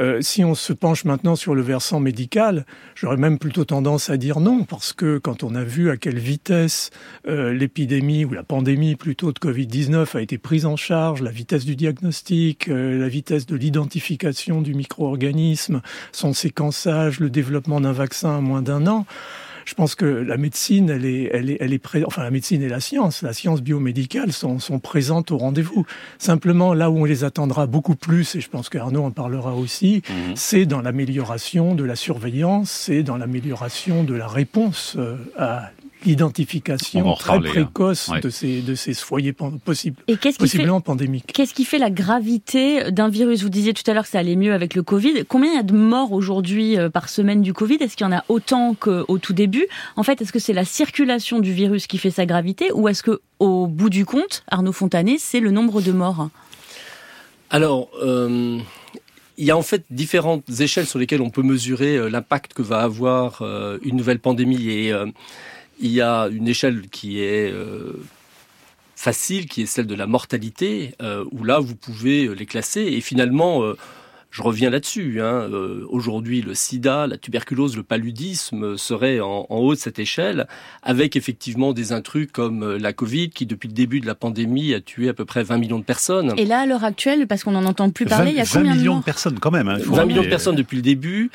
Euh, 0.00 0.20
si 0.20 0.44
on 0.44 0.54
se 0.54 0.72
penche 0.72 1.04
maintenant 1.04 1.36
sur 1.36 1.54
le 1.54 1.62
versant 1.62 2.00
médical, 2.00 2.64
j'aurais 2.94 3.16
même 3.16 3.38
plutôt 3.38 3.64
tendance 3.64 4.10
à 4.10 4.16
dire 4.16 4.40
non, 4.40 4.64
parce 4.64 4.92
que 4.92 5.18
quand 5.18 5.42
on 5.42 5.54
a 5.54 5.64
vu 5.64 5.90
à 5.90 5.96
quelle 5.96 6.18
vitesse 6.18 6.90
euh, 7.28 7.52
l'épidémie 7.52 8.24
ou 8.24 8.32
la 8.32 8.42
pandémie 8.42 8.96
plutôt 8.96 9.32
de 9.32 9.38
Covid-19 9.38 10.16
a 10.16 10.22
été 10.22 10.38
prise 10.38 10.66
en 10.66 10.76
charge, 10.76 11.22
la 11.22 11.30
vitesse 11.30 11.64
du 11.64 11.76
diagnostic, 11.76 12.68
euh, 12.68 12.98
la 12.98 13.08
vitesse 13.08 13.46
de 13.46 13.56
l'identification 13.56 14.62
du 14.62 14.74
micro-organisme, 14.74 15.82
son 16.12 16.32
séquençage, 16.32 17.20
le 17.20 17.30
développement 17.30 17.80
d'un 17.80 17.92
vaccin 17.92 18.38
à 18.38 18.40
moins 18.40 18.62
d'un 18.62 18.86
an, 18.86 19.06
je 19.64 19.74
pense 19.74 19.94
que 19.94 20.04
la 20.04 20.36
médecine, 20.36 20.90
elle 20.90 21.04
est, 21.04 21.30
elle 21.32 21.50
est, 21.50 21.56
elle 21.60 21.72
est 21.72 21.82
enfin 22.06 22.22
la 22.22 22.30
médecine 22.30 22.62
et 22.62 22.68
la 22.68 22.80
science, 22.80 23.22
la 23.22 23.32
science 23.32 23.62
biomédicale 23.62 24.32
sont, 24.32 24.58
sont 24.58 24.78
présentes 24.78 25.30
au 25.30 25.38
rendez-vous. 25.38 25.86
Simplement, 26.18 26.74
là 26.74 26.90
où 26.90 26.98
on 26.98 27.04
les 27.04 27.24
attendra 27.24 27.66
beaucoup 27.66 27.96
plus, 27.96 28.34
et 28.34 28.40
je 28.40 28.48
pense 28.48 28.68
qu'Arnaud 28.68 29.04
en 29.04 29.10
parlera 29.10 29.54
aussi, 29.54 30.02
mhm. 30.08 30.36
c'est 30.36 30.66
dans 30.66 30.80
l'amélioration 30.80 31.74
de 31.74 31.84
la 31.84 31.96
surveillance, 31.96 32.70
c'est 32.70 33.02
dans 33.02 33.16
l'amélioration 33.16 34.04
de 34.04 34.14
la 34.14 34.28
réponse 34.28 34.96
euh, 34.98 35.16
à 35.36 35.70
l'identification 36.04 37.14
très 37.14 37.34
hein. 37.34 37.40
précoce 37.40 38.10
de, 38.22 38.30
ces, 38.30 38.60
de 38.60 38.74
ces 38.74 38.94
foyers 38.94 39.32
possibles, 39.32 39.96
Et 40.08 40.16
possiblement 40.16 40.80
pandémiques. 40.80 41.32
Qu'est-ce 41.32 41.54
qui 41.54 41.64
fait 41.64 41.78
la 41.78 41.90
gravité 41.90 42.90
d'un 42.90 43.08
virus? 43.08 43.42
Vous 43.42 43.48
disiez 43.48 43.74
tout 43.74 43.88
à 43.90 43.94
l'heure 43.94 44.04
que 44.04 44.10
ça 44.10 44.18
allait 44.18 44.36
mieux 44.36 44.52
avec 44.52 44.74
le 44.74 44.82
Covid. 44.82 45.24
Combien 45.28 45.52
il 45.52 45.56
y 45.56 45.58
a 45.58 45.62
de 45.62 45.74
morts 45.74 46.12
aujourd'hui 46.12 46.78
euh, 46.78 46.90
par 46.90 47.08
semaine 47.08 47.42
du 47.42 47.52
Covid? 47.52 47.76
Est-ce 47.80 47.96
qu'il 47.96 48.06
y 48.06 48.08
en 48.08 48.12
a 48.12 48.24
autant 48.28 48.74
qu'au 48.74 49.18
tout 49.18 49.32
début? 49.32 49.66
En 49.96 50.02
fait, 50.02 50.20
est-ce 50.20 50.32
que 50.32 50.38
c'est 50.38 50.52
la 50.52 50.64
circulation 50.64 51.40
du 51.40 51.52
virus 51.52 51.86
qui 51.86 51.98
fait 51.98 52.10
sa 52.10 52.26
gravité 52.26 52.70
ou 52.72 52.88
est-ce 52.88 53.02
que, 53.02 53.20
au 53.38 53.66
bout 53.66 53.90
du 53.90 54.04
compte, 54.04 54.44
Arnaud 54.48 54.72
Fontanet, 54.72 55.16
c'est 55.18 55.40
le 55.40 55.50
nombre 55.50 55.80
de 55.80 55.92
morts? 55.92 56.28
Alors, 57.50 57.90
euh, 58.02 58.58
il 59.38 59.44
y 59.44 59.50
a 59.50 59.56
en 59.56 59.62
fait 59.62 59.84
différentes 59.90 60.48
échelles 60.60 60.86
sur 60.86 60.98
lesquelles 60.98 61.22
on 61.22 61.30
peut 61.30 61.42
mesurer 61.42 61.96
euh, 61.96 62.08
l'impact 62.08 62.54
que 62.54 62.62
va 62.62 62.80
avoir 62.80 63.42
une 63.82 63.96
nouvelle 63.96 64.18
pandémie 64.18 64.68
et 64.68 64.92
il 65.82 65.90
y 65.90 66.00
a 66.00 66.28
une 66.28 66.48
échelle 66.48 66.88
qui 66.88 67.20
est 67.20 67.50
euh, 67.52 68.00
facile, 68.94 69.46
qui 69.46 69.62
est 69.62 69.66
celle 69.66 69.86
de 69.86 69.94
la 69.94 70.06
mortalité, 70.06 70.94
euh, 71.02 71.24
où 71.32 71.44
là, 71.44 71.58
vous 71.58 71.74
pouvez 71.74 72.26
euh, 72.26 72.32
les 72.32 72.46
classer. 72.46 72.82
Et 72.82 73.00
finalement, 73.00 73.62
je 74.30 74.42
reviens 74.42 74.70
là-dessus. 74.70 75.20
Hein, 75.20 75.50
aujourd'hui, 75.90 76.40
le 76.40 76.54
sida, 76.54 77.06
la 77.06 77.18
tuberculose, 77.18 77.76
le 77.76 77.82
paludisme 77.82 78.78
seraient 78.78 79.20
en, 79.20 79.44
haut 79.50 79.74
de 79.74 79.78
cette 79.78 79.98
échelle, 79.98 80.46
avec 80.82 81.16
effectivement 81.16 81.72
des 81.72 81.92
intrus 81.92 82.28
comme 82.32 82.76
la 82.76 82.92
Covid, 82.92 83.30
qui 83.30 83.44
depuis 83.44 83.68
le 83.68 83.74
début 83.74 84.00
de 84.00 84.06
la 84.06 84.14
pandémie 84.14 84.72
a 84.72 84.80
tué 84.80 85.08
à 85.08 85.14
peu 85.14 85.24
près 85.24 85.42
20 85.42 85.58
millions 85.58 85.78
de 85.80 85.84
personnes. 85.84 86.32
Et 86.38 86.46
là, 86.46 86.60
à 86.60 86.66
l'heure 86.66 86.84
actuelle, 86.84 87.26
parce 87.26 87.44
qu'on 87.44 87.50
n'en 87.50 87.66
entend 87.66 87.90
plus 87.90 88.06
parler, 88.06 88.30
il 88.30 88.36
y 88.36 88.40
a 88.40 88.46
combien 88.46 88.72
20 88.72 88.78
millions 88.78 88.98
de, 89.00 89.04
personnes 89.04 89.38
quand 89.38 89.50
même. 89.50 89.68
Hein, 89.68 89.78
20 89.84 90.06
millions 90.06 90.22
de 90.22 90.28
personnes 90.28 90.56
depuis 90.56 90.76
le 90.76 90.82
début. 90.82 91.30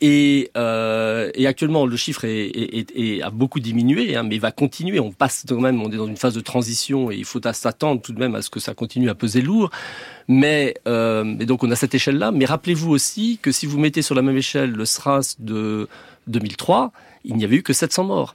Et, 0.00 0.50
euh, 0.56 1.30
et, 1.34 1.46
actuellement, 1.48 1.84
le 1.84 1.96
chiffre 1.96 2.24
est, 2.24 2.46
est, 2.46 2.92
est, 2.94 3.20
a 3.20 3.30
beaucoup 3.30 3.58
diminué, 3.58 4.14
hein, 4.14 4.22
mais 4.22 4.38
va 4.38 4.52
continuer. 4.52 5.00
On 5.00 5.10
passe 5.10 5.44
quand 5.48 5.60
même, 5.60 5.82
on 5.82 5.90
est 5.90 5.96
dans 5.96 6.06
une 6.06 6.16
phase 6.16 6.34
de 6.34 6.40
transition 6.40 7.10
et 7.10 7.16
il 7.16 7.24
faut 7.24 7.40
s'attendre 7.52 8.00
tout 8.00 8.12
de 8.12 8.20
même 8.20 8.36
à 8.36 8.42
ce 8.42 8.50
que 8.50 8.60
ça 8.60 8.74
continue 8.74 9.10
à 9.10 9.16
peser 9.16 9.40
lourd. 9.40 9.70
Mais 10.28 10.74
euh, 10.86 11.34
et 11.40 11.46
donc 11.46 11.64
on 11.64 11.70
a 11.72 11.76
cette 11.76 11.96
échelle-là. 11.96 12.30
Mais 12.30 12.44
rappelez-vous 12.44 12.90
aussi 12.90 13.40
que 13.42 13.50
si 13.50 13.66
vous 13.66 13.78
mettez 13.78 14.02
sur 14.02 14.14
la 14.14 14.22
même 14.22 14.36
échelle 14.36 14.70
le 14.70 14.84
SRAS 14.84 15.34
de 15.40 15.88
2003, 16.28 16.92
il 17.24 17.36
n'y 17.36 17.44
avait 17.44 17.56
eu 17.56 17.62
que 17.62 17.72
700 17.72 18.04
morts. 18.04 18.34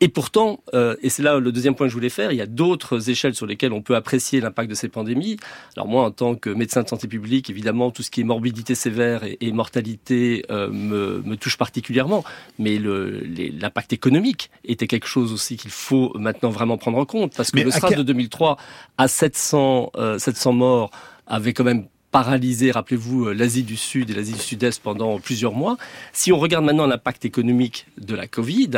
Et 0.00 0.08
pourtant, 0.08 0.60
euh, 0.74 0.96
et 1.02 1.08
c'est 1.08 1.22
là 1.22 1.38
le 1.38 1.52
deuxième 1.52 1.74
point 1.74 1.86
que 1.86 1.90
je 1.90 1.94
voulais 1.94 2.08
faire, 2.08 2.32
il 2.32 2.36
y 2.36 2.40
a 2.42 2.46
d'autres 2.46 3.10
échelles 3.10 3.34
sur 3.34 3.46
lesquelles 3.46 3.72
on 3.72 3.82
peut 3.82 3.96
apprécier 3.96 4.40
l'impact 4.40 4.70
de 4.70 4.74
ces 4.74 4.88
pandémies. 4.88 5.36
Alors 5.76 5.88
moi, 5.88 6.04
en 6.04 6.10
tant 6.10 6.34
que 6.34 6.50
médecin 6.50 6.82
de 6.82 6.88
santé 6.88 7.08
publique, 7.08 7.50
évidemment, 7.50 7.90
tout 7.90 8.02
ce 8.02 8.10
qui 8.10 8.20
est 8.20 8.24
morbidité 8.24 8.74
sévère 8.74 9.22
et, 9.24 9.52
mortalité 9.52 10.44
euh, 10.50 10.70
me, 10.70 11.22
me, 11.24 11.36
touche 11.36 11.56
particulièrement. 11.56 12.24
Mais 12.58 12.78
l'impact 12.78 13.92
économique 13.92 14.50
était 14.64 14.86
quelque 14.86 15.06
chose 15.06 15.32
aussi 15.32 15.56
qu'il 15.56 15.70
faut 15.70 16.12
maintenant 16.14 16.50
vraiment 16.50 16.78
prendre 16.78 16.98
en 16.98 17.04
compte. 17.04 17.34
Parce 17.36 17.50
que 17.50 17.60
le 17.60 17.70
SRAS 17.70 17.90
de 17.90 18.02
2003 18.02 18.56
à 18.98 19.08
700, 19.08 19.92
700 20.18 20.52
morts 20.52 20.90
avait 21.26 21.52
quand 21.52 21.64
même 21.64 21.86
paralysé, 22.12 22.70
rappelez-vous, 22.70 23.32
l'Asie 23.32 23.64
du 23.64 23.76
Sud 23.76 24.10
et 24.10 24.14
l'Asie 24.14 24.34
du 24.34 24.38
Sud-Est 24.38 24.80
pendant 24.80 25.18
plusieurs 25.18 25.54
mois. 25.54 25.76
Si 26.12 26.30
on 26.30 26.38
regarde 26.38 26.64
maintenant 26.64 26.86
l'impact 26.86 27.24
économique 27.24 27.88
de 27.98 28.14
la 28.14 28.28
Covid, 28.28 28.70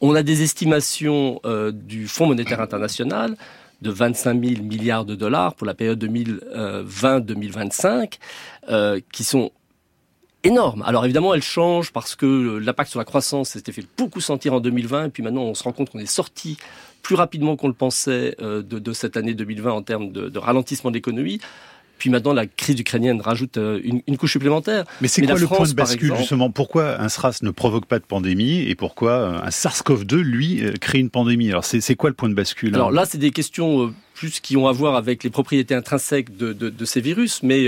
on 0.00 0.14
a 0.14 0.22
des 0.22 0.42
estimations 0.42 1.40
du 1.72 2.06
Fonds 2.06 2.26
monétaire 2.26 2.60
international 2.60 3.36
de 3.82 3.90
25 3.90 4.44
000 4.44 4.62
milliards 4.62 5.04
de 5.04 5.16
dollars 5.16 5.54
pour 5.54 5.66
la 5.66 5.74
période 5.74 6.00
2020-2025, 6.04 8.18
qui 9.10 9.24
sont 9.24 9.50
énorme. 10.44 10.82
Alors 10.86 11.04
évidemment, 11.04 11.34
elle 11.34 11.42
change 11.42 11.92
parce 11.92 12.14
que 12.14 12.58
l'impact 12.58 12.90
sur 12.90 12.98
la 12.98 13.04
croissance 13.04 13.50
s'était 13.50 13.72
fait 13.72 13.86
beaucoup 13.96 14.20
sentir 14.20 14.54
en 14.54 14.60
2020, 14.60 15.06
et 15.06 15.08
puis 15.08 15.22
maintenant 15.22 15.42
on 15.42 15.54
se 15.54 15.64
rend 15.64 15.72
compte 15.72 15.90
qu'on 15.90 15.98
est 15.98 16.06
sorti 16.06 16.58
plus 17.02 17.16
rapidement 17.16 17.56
qu'on 17.56 17.68
le 17.68 17.74
pensait 17.74 18.36
euh, 18.40 18.62
de, 18.62 18.92
cette 18.92 19.16
année 19.16 19.34
2020 19.34 19.72
en 19.72 19.82
termes 19.82 20.12
de, 20.12 20.38
ralentissement 20.38 20.90
de 20.90 20.96
l'économie. 20.96 21.40
Puis 21.98 22.10
maintenant, 22.10 22.32
la 22.32 22.46
crise 22.46 22.78
ukrainienne 22.78 23.20
rajoute 23.20 23.56
euh, 23.56 23.80
une, 23.84 24.16
couche 24.16 24.32
supplémentaire. 24.32 24.84
Mais 25.00 25.08
c'est 25.08 25.22
quoi 25.22 25.38
le 25.38 25.46
point 25.46 25.66
de 25.66 25.72
bascule, 25.72 26.14
justement? 26.16 26.50
Pourquoi 26.50 27.00
un 27.00 27.08
SRAS 27.08 27.38
ne 27.42 27.50
provoque 27.50 27.86
pas 27.86 27.98
de 27.98 28.04
pandémie 28.04 28.60
et 28.60 28.74
pourquoi 28.74 29.12
euh, 29.12 29.38
un 29.42 29.50
SARS-CoV-2, 29.50 30.16
lui, 30.16 30.62
crée 30.80 30.98
une 30.98 31.10
pandémie? 31.10 31.50
Alors, 31.50 31.64
c'est 31.64 31.94
quoi 31.94 32.10
le 32.10 32.14
point 32.14 32.28
de 32.28 32.34
bascule 32.34 32.74
Alors 32.74 32.90
là, 32.90 33.04
c'est 33.06 33.18
des 33.18 33.30
questions 33.30 33.94
plus 34.14 34.40
qui 34.40 34.56
ont 34.56 34.68
à 34.68 34.72
voir 34.72 34.94
avec 34.94 35.24
les 35.24 35.30
propriétés 35.30 35.74
intrinsèques 35.74 36.36
de, 36.36 36.84
ces 36.84 37.00
virus, 37.00 37.42
mais 37.42 37.66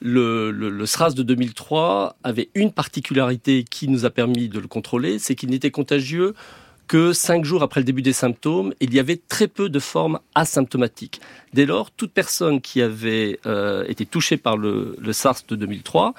le, 0.00 0.50
le, 0.50 0.86
SRAS 0.86 1.14
de 1.14 1.22
2003 1.22 2.16
avait 2.22 2.50
une 2.54 2.72
particularité 2.72 3.64
qui 3.68 3.88
nous 3.88 4.04
a 4.04 4.10
permis 4.10 4.48
de 4.48 4.58
le 4.58 4.68
contrôler, 4.68 5.18
c'est 5.18 5.34
qu'il 5.34 5.50
n'était 5.50 5.70
contagieux 5.70 6.34
que 6.90 7.12
cinq 7.12 7.44
jours 7.44 7.62
après 7.62 7.78
le 7.78 7.84
début 7.84 8.02
des 8.02 8.12
symptômes, 8.12 8.74
il 8.80 8.92
y 8.92 8.98
avait 8.98 9.16
très 9.28 9.46
peu 9.46 9.68
de 9.68 9.78
formes 9.78 10.18
asymptomatiques. 10.34 11.20
Dès 11.54 11.64
lors, 11.64 11.92
toute 11.92 12.10
personne 12.10 12.60
qui 12.60 12.82
avait 12.82 13.38
euh, 13.46 13.84
été 13.86 14.04
touchée 14.04 14.36
par 14.36 14.56
le, 14.56 14.96
SARS 15.12 15.42
de 15.46 15.54
2003 15.54 16.14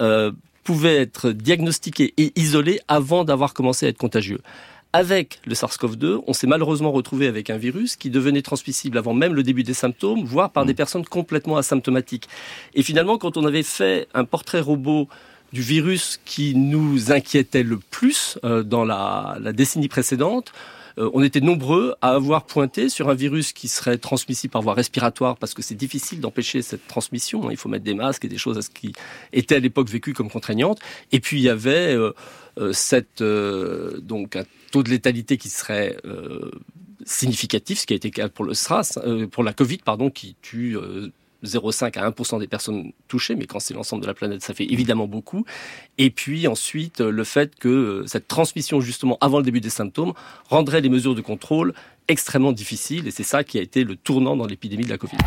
euh, 0.00 0.30
pouvait 0.62 0.94
être 0.94 1.32
diagnostiquée 1.32 2.14
et 2.18 2.32
isolée 2.36 2.78
avant 2.86 3.24
d'avoir 3.24 3.52
commencé 3.52 3.84
à 3.84 3.88
être 3.88 3.98
contagieux. 3.98 4.38
Avec 4.92 5.40
le 5.44 5.54
SARS-CoV-2, 5.56 6.22
on 6.24 6.32
s'est 6.32 6.46
malheureusement 6.46 6.92
retrouvé 6.92 7.26
avec 7.26 7.50
un 7.50 7.56
virus 7.56 7.96
qui 7.96 8.08
devenait 8.08 8.42
transmissible 8.42 8.98
avant 8.98 9.14
même 9.14 9.34
le 9.34 9.42
début 9.42 9.64
des 9.64 9.74
symptômes, 9.74 10.22
voire 10.22 10.52
par 10.52 10.66
des 10.66 10.72
mm. 10.72 10.76
personnes 10.76 11.04
complètement 11.04 11.56
asymptomatiques. 11.56 12.28
Et 12.74 12.84
finalement, 12.84 13.18
quand 13.18 13.36
on 13.36 13.44
avait 13.44 13.64
fait 13.64 14.06
un 14.14 14.24
portrait 14.24 14.60
robot 14.60 15.08
du 15.52 15.60
virus 15.60 16.20
qui 16.24 16.54
nous 16.54 17.12
inquiétait 17.12 17.62
le 17.62 17.78
plus 17.78 18.38
euh, 18.44 18.62
dans 18.62 18.84
la, 18.84 19.38
décennie 19.52 19.88
précédente, 19.88 20.52
euh, 20.98 21.10
on 21.14 21.22
était 21.22 21.40
nombreux 21.40 21.94
à 22.00 22.10
avoir 22.10 22.44
pointé 22.44 22.88
sur 22.88 23.08
un 23.08 23.14
virus 23.14 23.52
qui 23.52 23.68
serait 23.68 23.98
transmissible 23.98 24.52
par 24.52 24.62
voie 24.62 24.74
respiratoire 24.74 25.36
parce 25.36 25.54
que 25.54 25.62
c'est 25.62 25.74
difficile 25.74 26.20
d'empêcher 26.20 26.62
cette 26.62 26.86
transmission. 26.86 27.50
Il 27.50 27.56
faut 27.56 27.68
mettre 27.68 27.84
des 27.84 27.94
masques 27.94 28.24
et 28.24 28.28
des 28.28 28.38
choses 28.38 28.68
qui 28.68 28.92
étaient 29.32 29.56
à 29.56 29.60
l'époque 29.60 29.88
vécues 29.88 30.12
comme 30.12 30.30
contraignantes. 30.30 30.80
Et 31.10 31.20
puis 31.20 31.38
il 31.38 31.42
y 31.42 31.48
avait 31.48 31.94
euh, 31.94 32.12
cette 32.72 33.22
donc 33.22 34.38
taux 34.70 34.82
de 34.82 34.90
létalité 34.90 35.38
qui 35.38 35.48
serait 35.48 35.96
significatif, 37.04 37.80
ce 37.80 37.86
qui 37.86 37.94
a 37.94 37.96
été 37.96 38.08
le 38.08 38.12
cas 38.12 38.28
pour 38.28 38.44
le 38.44 38.52
SRAS, 38.52 38.98
pour 39.30 39.42
la 39.42 39.54
Covid, 39.54 39.78
pardon, 39.78 40.10
qui 40.10 40.36
tue 40.42 40.76
0,5 41.44 41.98
euh, 41.98 42.02
à 42.02 42.10
1% 42.10 42.38
des 42.38 42.46
personnes 42.46 42.92
touchées, 43.08 43.34
mais 43.34 43.46
quand 43.46 43.60
c'est 43.60 43.74
l'ensemble 43.74 44.02
de 44.02 44.06
la 44.06 44.14
planète, 44.14 44.42
ça 44.42 44.54
fait 44.54 44.64
évidemment 44.64 45.06
beaucoup. 45.06 45.44
Et 45.98 46.10
puis 46.10 46.46
ensuite, 46.46 47.00
le 47.00 47.24
fait 47.24 47.54
que 47.56 48.04
cette 48.06 48.28
transmission 48.28 48.80
justement 48.80 49.18
avant 49.20 49.38
le 49.38 49.44
début 49.44 49.60
des 49.60 49.70
symptômes 49.70 50.12
rendrait 50.48 50.80
les 50.80 50.88
mesures 50.88 51.14
de 51.14 51.20
contrôle 51.20 51.74
extrêmement 52.08 52.52
difficiles, 52.52 53.06
et 53.06 53.10
c'est 53.10 53.22
ça 53.22 53.44
qui 53.44 53.58
a 53.58 53.62
été 53.62 53.84
le 53.84 53.96
tournant 53.96 54.36
dans 54.36 54.46
l'épidémie 54.46 54.84
de 54.84 54.90
la 54.90 54.98
Covid. 54.98 55.18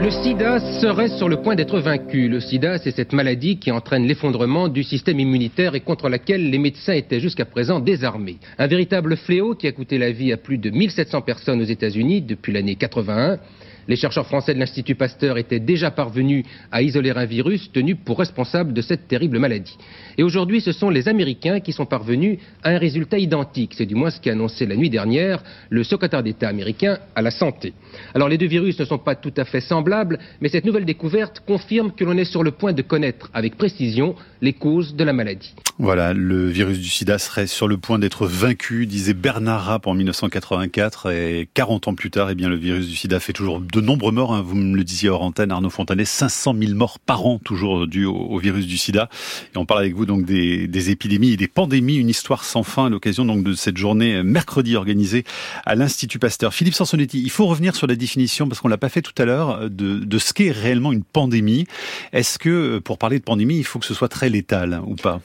Le 0.00 0.10
sida 0.10 0.60
serait 0.80 1.08
sur 1.08 1.28
le 1.28 1.36
point 1.36 1.54
d'être 1.54 1.78
vaincu. 1.78 2.28
Le 2.28 2.40
sida, 2.40 2.78
c'est 2.78 2.90
cette 2.90 3.12
maladie 3.12 3.58
qui 3.58 3.70
entraîne 3.70 4.06
l'effondrement 4.06 4.68
du 4.68 4.82
système 4.82 5.18
immunitaire 5.18 5.74
et 5.74 5.80
contre 5.80 6.08
laquelle 6.08 6.50
les 6.50 6.58
médecins 6.58 6.92
étaient 6.92 7.20
jusqu'à 7.20 7.44
présent 7.44 7.80
désarmés. 7.80 8.36
Un 8.58 8.66
véritable 8.66 9.16
fléau 9.16 9.54
qui 9.54 9.66
a 9.66 9.72
coûté 9.72 9.96
la 9.98 10.10
vie 10.10 10.32
à 10.32 10.36
plus 10.36 10.58
de 10.58 10.70
1700 10.70 11.22
personnes 11.22 11.60
aux 11.62 11.64
États-Unis 11.64 12.22
depuis 12.22 12.52
l'année 12.52 12.76
81 12.76 13.38
les 13.88 13.96
chercheurs 13.96 14.26
français 14.26 14.54
de 14.54 14.58
l'Institut 14.58 14.94
Pasteur 14.94 15.38
étaient 15.38 15.60
déjà 15.60 15.90
parvenus 15.90 16.44
à 16.72 16.82
isoler 16.82 17.10
un 17.10 17.24
virus 17.24 17.70
tenu 17.72 17.96
pour 17.96 18.18
responsable 18.18 18.72
de 18.72 18.80
cette 18.80 19.08
terrible 19.08 19.38
maladie. 19.38 19.76
Et 20.18 20.22
aujourd'hui, 20.22 20.60
ce 20.60 20.72
sont 20.72 20.90
les 20.90 21.08
Américains 21.08 21.60
qui 21.60 21.72
sont 21.72 21.86
parvenus 21.86 22.38
à 22.62 22.70
un 22.70 22.78
résultat 22.78 23.18
identique. 23.18 23.74
C'est 23.76 23.86
du 23.86 23.94
moins 23.94 24.10
ce 24.10 24.20
qu'a 24.20 24.32
annoncé 24.32 24.66
la 24.66 24.76
nuit 24.76 24.90
dernière 24.90 25.42
le 25.70 25.84
secrétaire 25.84 26.22
d'État 26.22 26.48
américain 26.48 26.98
à 27.14 27.22
la 27.22 27.30
santé. 27.30 27.72
Alors 28.14 28.28
les 28.28 28.38
deux 28.38 28.46
virus 28.46 28.78
ne 28.78 28.84
sont 28.84 28.98
pas 28.98 29.14
tout 29.14 29.34
à 29.36 29.44
fait 29.44 29.60
semblables, 29.60 30.18
mais 30.40 30.48
cette 30.48 30.64
nouvelle 30.64 30.84
découverte 30.84 31.42
confirme 31.46 31.92
que 31.92 32.04
l'on 32.04 32.16
est 32.16 32.24
sur 32.24 32.42
le 32.42 32.50
point 32.50 32.72
de 32.72 32.82
connaître 32.82 33.30
avec 33.34 33.56
précision 33.56 34.14
les 34.40 34.52
causes 34.52 34.94
de 34.94 35.04
la 35.04 35.12
maladie. 35.12 35.54
Voilà, 35.78 36.12
le 36.12 36.48
virus 36.48 36.78
du 36.78 36.88
sida 36.88 37.18
serait 37.18 37.48
sur 37.48 37.66
le 37.66 37.76
point 37.78 37.98
d'être 37.98 38.26
vaincu, 38.26 38.86
disait 38.86 39.14
Bernard 39.14 39.64
Rapp 39.64 39.86
en 39.86 39.94
1984, 39.94 41.10
et 41.10 41.48
40 41.54 41.88
ans 41.88 41.94
plus 41.94 42.10
tard, 42.10 42.30
eh 42.30 42.34
bien, 42.34 42.48
le 42.48 42.56
virus 42.56 42.86
du 42.86 42.94
sida 42.94 43.18
fait 43.18 43.32
toujours 43.32 43.60
de 43.74 43.80
nombreux 43.80 44.12
morts, 44.12 44.32
hein. 44.32 44.40
vous 44.40 44.54
me 44.54 44.76
le 44.76 44.84
disiez 44.84 45.08
hors 45.08 45.22
antenne, 45.22 45.50
Arnaud 45.50 45.70
Fontanet, 45.70 46.04
500 46.04 46.54
000 46.56 46.74
morts 46.74 47.00
par 47.00 47.26
an, 47.26 47.40
toujours 47.42 47.88
dus 47.88 48.04
au, 48.04 48.38
virus 48.38 48.66
du 48.66 48.78
sida. 48.78 49.08
Et 49.54 49.58
on 49.58 49.66
parle 49.66 49.80
avec 49.80 49.94
vous 49.94 50.06
donc 50.06 50.24
des, 50.24 50.90
épidémies 50.90 51.32
et 51.32 51.36
des 51.36 51.48
pandémies, 51.48 51.96
une 51.96 52.08
histoire 52.08 52.44
sans 52.44 52.62
fin 52.62 52.86
à 52.86 52.88
l'occasion 52.88 53.24
donc 53.24 53.42
de 53.42 53.54
cette 53.54 53.76
journée 53.76 54.22
mercredi 54.22 54.76
organisée 54.76 55.24
à 55.66 55.74
l'Institut 55.74 56.20
Pasteur. 56.20 56.54
Philippe 56.54 56.74
Sansonetti, 56.74 57.20
il 57.20 57.30
faut 57.30 57.46
revenir 57.46 57.74
sur 57.74 57.88
la 57.88 57.96
définition, 57.96 58.48
parce 58.48 58.60
qu'on 58.60 58.68
l'a 58.68 58.78
pas 58.78 58.88
fait 58.88 59.02
tout 59.02 59.20
à 59.20 59.24
l'heure, 59.24 59.68
de, 59.68 59.98
de 59.98 60.18
ce 60.18 60.32
qu'est 60.32 60.52
réellement 60.52 60.92
une 60.92 61.02
pandémie. 61.02 61.66
Est-ce 62.12 62.38
que, 62.38 62.78
pour 62.78 62.98
parler 62.98 63.18
de 63.18 63.24
pandémie, 63.24 63.58
il 63.58 63.64
faut 63.64 63.80
que 63.80 63.86
ce 63.86 63.94
soit 63.94 64.08
très 64.08 64.28
létal 64.28 64.80
ou 64.86 64.94
pas? 64.94 65.20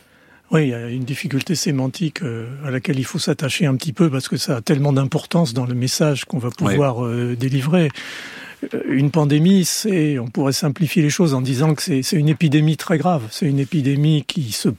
Oui, 0.51 0.63
il 0.63 0.69
y 0.69 0.73
a 0.73 0.89
une 0.89 1.03
difficulté 1.03 1.53
sémantique 1.53 2.23
euh, 2.23 2.47
à 2.65 2.71
laquelle 2.71 2.97
il 2.97 3.05
faut 3.05 3.19
s'attacher 3.19 3.67
un 3.67 3.75
petit 3.75 3.93
peu 3.93 4.09
parce 4.09 4.27
que 4.27 4.37
ça 4.37 4.57
a 4.57 4.61
tellement 4.61 4.93
d'importance 4.93 5.53
dans 5.53 5.65
le 5.65 5.75
message 5.75 6.25
qu'on 6.25 6.39
va 6.39 6.49
pouvoir 6.49 7.05
euh, 7.05 7.35
délivrer. 7.35 7.89
Euh, 8.73 8.81
une 8.89 9.11
pandémie, 9.11 9.63
c'est, 9.63 10.17
on 10.17 10.27
pourrait 10.27 10.53
simplifier 10.53 11.03
les 11.03 11.11
choses 11.11 11.35
en 11.35 11.41
disant 11.41 11.75
que 11.75 11.83
c'est 11.83 12.17
une 12.17 12.29
épidémie 12.29 12.77
très 12.77 12.97
grave. 12.97 13.27
C'est 13.29 13.45
une 13.45 13.59
épidémie 13.59 14.23
qui 14.25 14.51
se 14.51 14.69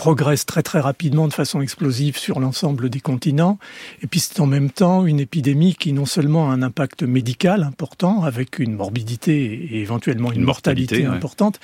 progresse 0.00 0.46
très 0.46 0.62
très 0.62 0.80
rapidement 0.80 1.28
de 1.28 1.34
façon 1.34 1.60
explosive 1.60 2.16
sur 2.16 2.40
l'ensemble 2.40 2.88
des 2.88 3.00
continents. 3.00 3.58
Et 4.02 4.06
puis 4.06 4.18
c'est 4.18 4.40
en 4.40 4.46
même 4.46 4.70
temps 4.70 5.04
une 5.04 5.20
épidémie 5.20 5.74
qui 5.74 5.92
non 5.92 6.06
seulement 6.06 6.50
a 6.50 6.54
un 6.54 6.62
impact 6.62 7.02
médical 7.02 7.64
important, 7.64 8.22
avec 8.22 8.60
une 8.60 8.72
morbidité 8.72 9.34
et 9.42 9.82
éventuellement 9.82 10.32
une, 10.32 10.40
mortalité, 10.40 11.04
importante, 11.04 11.60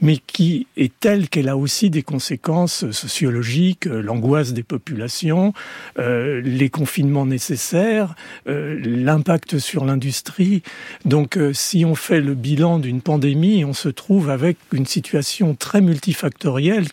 mais 0.00 0.18
qui 0.18 0.68
est 0.76 0.92
telle 1.00 1.28
qu'elle 1.28 1.48
a 1.48 1.56
aussi 1.56 1.90
des 1.90 2.04
conséquences 2.04 2.88
sociologiques, 2.92 3.88
euh, 3.88 4.00
l'angoisse 4.02 4.52
des 4.52 4.62
populations, 4.62 5.52
euh, 5.98 6.40
les 6.44 6.70
confinements 6.70 7.26
nécessaires, 7.26 8.14
euh, 8.46 8.78
l'impact 8.84 9.58
sur 9.58 9.84
l'industrie. 9.84 10.62
Donc 11.06 11.36
si 11.54 11.84
on 11.84 11.96
fait 11.96 12.20
le 12.20 12.36
bilan 12.36 12.78
d'une 12.78 13.00
pandémie, 13.00 13.64
on 13.64 13.74
se 13.74 13.88
trouve 13.88 14.30
avec 14.30 14.58
une 14.70 14.86
situation 14.86 15.56
très 15.56 15.80
multifactorielle. 15.80 16.86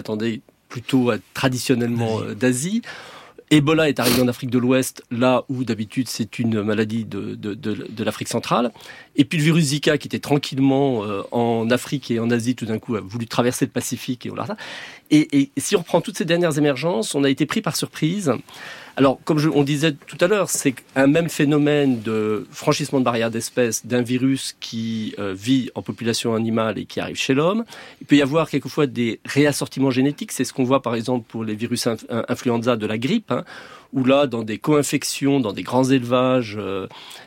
attendait 0.00 0.40
plutôt 0.68 1.10
traditionnellement 1.34 2.20
d'Asie. 2.38 2.82
Ebola 3.52 3.88
est 3.88 3.98
arrivé 3.98 4.22
en 4.22 4.28
Afrique 4.28 4.50
de 4.50 4.58
l'Ouest, 4.58 5.02
là 5.10 5.44
où 5.48 5.64
d'habitude 5.64 6.08
c'est 6.08 6.38
une 6.38 6.62
maladie 6.62 7.04
de, 7.04 7.34
de, 7.34 7.54
de, 7.54 8.04
l'Afrique 8.04 8.28
centrale. 8.28 8.70
Et 9.16 9.24
puis 9.24 9.38
le 9.38 9.44
virus 9.44 9.64
Zika, 9.64 9.98
qui 9.98 10.06
était 10.06 10.20
tranquillement 10.20 11.04
euh, 11.04 11.22
en 11.32 11.68
Afrique 11.70 12.12
et 12.12 12.20
en 12.20 12.30
Asie, 12.30 12.54
tout 12.54 12.66
d'un 12.66 12.78
coup 12.78 12.94
a 12.94 13.00
voulu 13.00 13.26
traverser 13.26 13.64
le 13.64 13.72
Pacifique 13.72 14.24
et. 14.26 14.32
Et, 15.10 15.50
et 15.56 15.60
si 15.60 15.74
on 15.74 15.80
reprend 15.80 16.00
toutes 16.00 16.16
ces 16.16 16.24
dernières 16.24 16.56
émergences, 16.58 17.16
on 17.16 17.24
a 17.24 17.30
été 17.30 17.44
pris 17.44 17.60
par 17.60 17.74
surprise. 17.74 18.32
Alors, 18.96 19.18
comme 19.24 19.38
je, 19.38 19.48
on 19.48 19.62
disait 19.62 19.92
tout 19.92 20.18
à 20.20 20.26
l'heure, 20.26 20.50
c'est 20.50 20.74
un 20.96 21.06
même 21.06 21.28
phénomène 21.28 22.02
de 22.02 22.46
franchissement 22.50 22.98
de 22.98 23.04
barrières 23.04 23.30
d'espèces 23.30 23.86
d'un 23.86 24.02
virus 24.02 24.56
qui 24.60 25.14
euh, 25.18 25.32
vit 25.32 25.70
en 25.74 25.82
population 25.82 26.34
animale 26.34 26.78
et 26.78 26.84
qui 26.84 27.00
arrive 27.00 27.16
chez 27.16 27.34
l'homme. 27.34 27.64
Il 28.00 28.06
peut 28.06 28.16
y 28.16 28.22
avoir 28.22 28.50
quelquefois 28.50 28.86
des 28.86 29.20
réassortiments 29.24 29.90
génétiques. 29.90 30.32
C'est 30.32 30.44
ce 30.44 30.52
qu'on 30.52 30.64
voit 30.64 30.82
par 30.82 30.94
exemple 30.94 31.26
pour 31.28 31.44
les 31.44 31.54
virus 31.54 31.88
influenza 32.28 32.76
de 32.76 32.86
la 32.86 32.98
grippe. 32.98 33.30
Hein, 33.30 33.44
où 33.92 34.04
là, 34.04 34.26
dans 34.26 34.42
des 34.42 34.58
co-infections, 34.58 35.40
dans 35.40 35.52
des 35.52 35.62
grands 35.62 35.90
élevages 35.90 36.56
euh, 36.58 36.86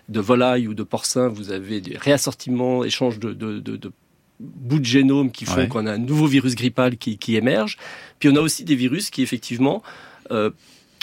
de 0.10 0.20
volailles 0.20 0.68
ou 0.68 0.74
de 0.74 0.84
porcins, 0.84 1.28
vous 1.28 1.52
avez 1.52 1.82
des 1.82 1.98
réassortiments, 1.98 2.84
échanges 2.84 3.20
de, 3.20 3.34
de, 3.34 3.60
de, 3.60 3.76
de 3.76 3.92
bouts 4.40 4.80
de 4.80 4.86
génome 4.86 5.32
qui 5.32 5.46
font 5.46 5.68
qu'on 5.68 5.86
a 5.86 5.94
un 5.94 5.98
nouveau 5.98 6.26
virus 6.26 6.56
grippal 6.56 6.98
qui, 6.98 7.18
qui, 7.18 7.36
émerge. 7.36 7.78
Puis 8.20 8.30
on 8.30 8.36
a 8.36 8.40
aussi 8.40 8.64
des 8.64 8.76
virus 8.76 9.10
qui 9.10 9.22
effectivement 9.22 9.84
euh, 10.32 10.52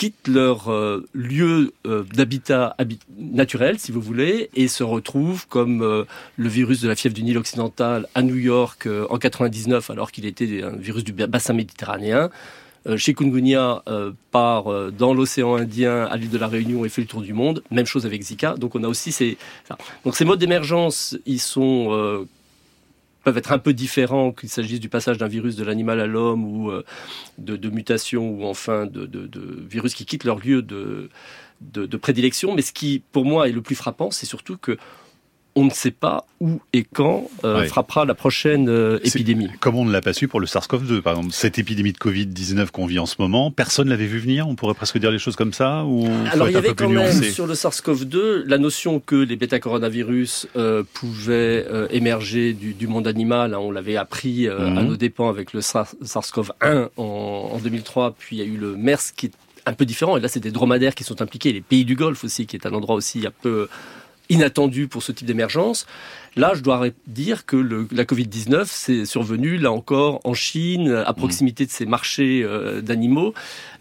quittent 0.00 0.28
leur 0.28 0.72
euh, 0.72 1.06
lieu 1.12 1.74
euh, 1.86 2.04
d'habitat 2.14 2.74
naturel, 3.18 3.78
si 3.78 3.92
vous 3.92 4.00
voulez, 4.00 4.48
et 4.56 4.66
se 4.66 4.82
retrouvent 4.82 5.46
comme 5.46 5.82
euh, 5.82 6.04
le 6.38 6.48
virus 6.48 6.80
de 6.80 6.88
la 6.88 6.96
fièvre 6.96 7.14
du 7.14 7.22
Nil 7.22 7.36
occidental 7.36 8.08
à 8.14 8.22
New 8.22 8.36
York 8.36 8.88
en 9.10 9.18
99, 9.18 9.90
alors 9.90 10.10
qu'il 10.10 10.24
était 10.24 10.62
un 10.62 10.74
virus 10.74 11.04
du 11.04 11.12
bassin 11.12 11.52
méditerranéen. 11.52 12.30
Chikungunya 12.96 13.82
part 14.30 14.90
dans 14.90 15.12
l'océan 15.12 15.56
Indien 15.56 16.06
à 16.06 16.16
l'île 16.16 16.30
de 16.30 16.38
la 16.38 16.48
Réunion 16.48 16.86
et 16.86 16.88
fait 16.88 17.02
le 17.02 17.06
tour 17.06 17.20
du 17.20 17.34
monde. 17.34 17.62
Même 17.70 17.84
chose 17.84 18.06
avec 18.06 18.22
Zika. 18.22 18.54
Donc 18.54 18.74
on 18.74 18.82
a 18.84 18.88
aussi 18.88 19.12
ces 19.12 19.36
donc 20.06 20.16
ces 20.16 20.24
modes 20.24 20.38
d'émergence, 20.38 21.14
ils 21.26 21.40
sont 21.40 22.26
peuvent 23.24 23.36
être 23.36 23.52
un 23.52 23.58
peu 23.58 23.72
différents, 23.72 24.32
qu'il 24.32 24.48
s'agisse 24.48 24.80
du 24.80 24.88
passage 24.88 25.18
d'un 25.18 25.28
virus 25.28 25.56
de 25.56 25.64
l'animal 25.64 26.00
à 26.00 26.06
l'homme 26.06 26.44
ou 26.44 26.70
euh, 26.70 26.84
de, 27.38 27.70
mutations 27.70 28.30
ou 28.30 28.44
enfin 28.44 28.86
de, 28.86 29.08
virus 29.68 29.94
qui 29.94 30.06
quittent 30.06 30.24
leur 30.24 30.38
lieu 30.38 30.62
de, 30.62 31.08
prédilection. 31.96 32.54
Mais 32.54 32.62
ce 32.62 32.72
qui, 32.72 33.02
pour 33.12 33.24
moi, 33.24 33.48
est 33.48 33.52
le 33.52 33.62
plus 33.62 33.74
frappant, 33.74 34.10
c'est 34.10 34.26
surtout 34.26 34.56
que 34.56 34.78
on 35.54 35.64
ne 35.64 35.70
sait 35.70 35.90
pas 35.90 36.24
où 36.40 36.60
et 36.72 36.84
quand 36.84 37.28
euh, 37.44 37.64
frappera 37.66 38.04
la 38.04 38.14
prochaine 38.14 38.68
euh, 38.68 38.98
épidémie. 39.04 39.48
Comme 39.60 39.76
on 39.76 39.84
ne 39.84 39.92
l'a 39.92 40.00
pas 40.00 40.12
su 40.12 40.28
pour 40.28 40.40
le 40.40 40.46
SARS-CoV-2, 40.46 41.00
par 41.00 41.14
exemple. 41.14 41.34
Cette 41.34 41.58
épidémie 41.58 41.92
de 41.92 41.98
Covid-19 41.98 42.70
qu'on 42.70 42.86
vit 42.86 42.98
en 42.98 43.06
ce 43.06 43.16
moment, 43.18 43.50
personne 43.50 43.88
l'avait 43.88 44.06
vu 44.06 44.18
venir 44.18 44.48
On 44.48 44.54
pourrait 44.54 44.74
presque 44.74 44.98
dire 44.98 45.10
les 45.10 45.18
choses 45.18 45.36
comme 45.36 45.52
ça 45.52 45.84
ou 45.84 46.08
Alors 46.32 46.48
il 46.48 46.52
y 46.52 46.56
avait 46.56 46.74
quand 46.74 46.88
même 46.88 47.22
sur 47.22 47.46
le 47.46 47.54
SARS-CoV-2 47.54 48.44
la 48.46 48.58
notion 48.58 49.00
que 49.00 49.16
les 49.16 49.36
bêta-coronavirus 49.36 50.48
euh, 50.56 50.82
pouvaient 50.94 51.66
émerger 51.90 52.52
du, 52.52 52.86
monde 52.86 53.06
animal. 53.06 53.54
Hein, 53.54 53.58
on 53.58 53.70
l'avait 53.70 53.96
appris 53.96 54.48
à 54.48 54.58
mhm. 54.58 54.86
nos 54.86 54.96
dépens 54.96 55.28
avec 55.28 55.52
le 55.52 55.60
SARS-CoV-1 55.60 56.88
en, 56.96 57.02
en 57.52 57.58
2003, 57.58 58.14
puis 58.18 58.36
il 58.36 58.38
y 58.38 58.42
a 58.42 58.46
eu 58.46 58.56
le 58.56 58.76
MERS 58.76 59.12
qui 59.16 59.26
est 59.26 59.32
un 59.66 59.72
peu 59.72 59.84
différent. 59.84 60.16
Et 60.16 60.20
là, 60.20 60.28
c'est 60.28 60.40
des 60.40 60.50
dromadaires 60.50 60.94
qui 60.94 61.04
sont 61.04 61.22
impliqués, 61.22 61.52
les 61.52 61.60
pays 61.60 61.84
du 61.84 61.94
Golfe 61.94 62.24
aussi, 62.24 62.46
qui 62.46 62.56
est 62.56 62.66
un 62.66 62.72
endroit 62.72 62.94
aussi 62.94 63.26
un 63.26 63.32
peu 63.42 63.68
inattendu 64.30 64.88
pour 64.88 65.02
ce 65.02 65.12
type 65.12 65.26
d'émergence. 65.26 65.86
Là, 66.36 66.52
je 66.54 66.62
dois 66.62 66.86
dire 67.06 67.44
que 67.44 67.56
la 67.90 68.04
Covid-19 68.04 68.64
c'est 68.66 69.04
survenu, 69.04 69.56
là 69.56 69.72
encore, 69.72 70.20
en 70.24 70.32
Chine, 70.32 71.02
à 71.04 71.12
proximité 71.12 71.66
de 71.66 71.70
ces 71.70 71.86
marchés 71.86 72.42
euh, 72.44 72.80
d'animaux, 72.80 73.34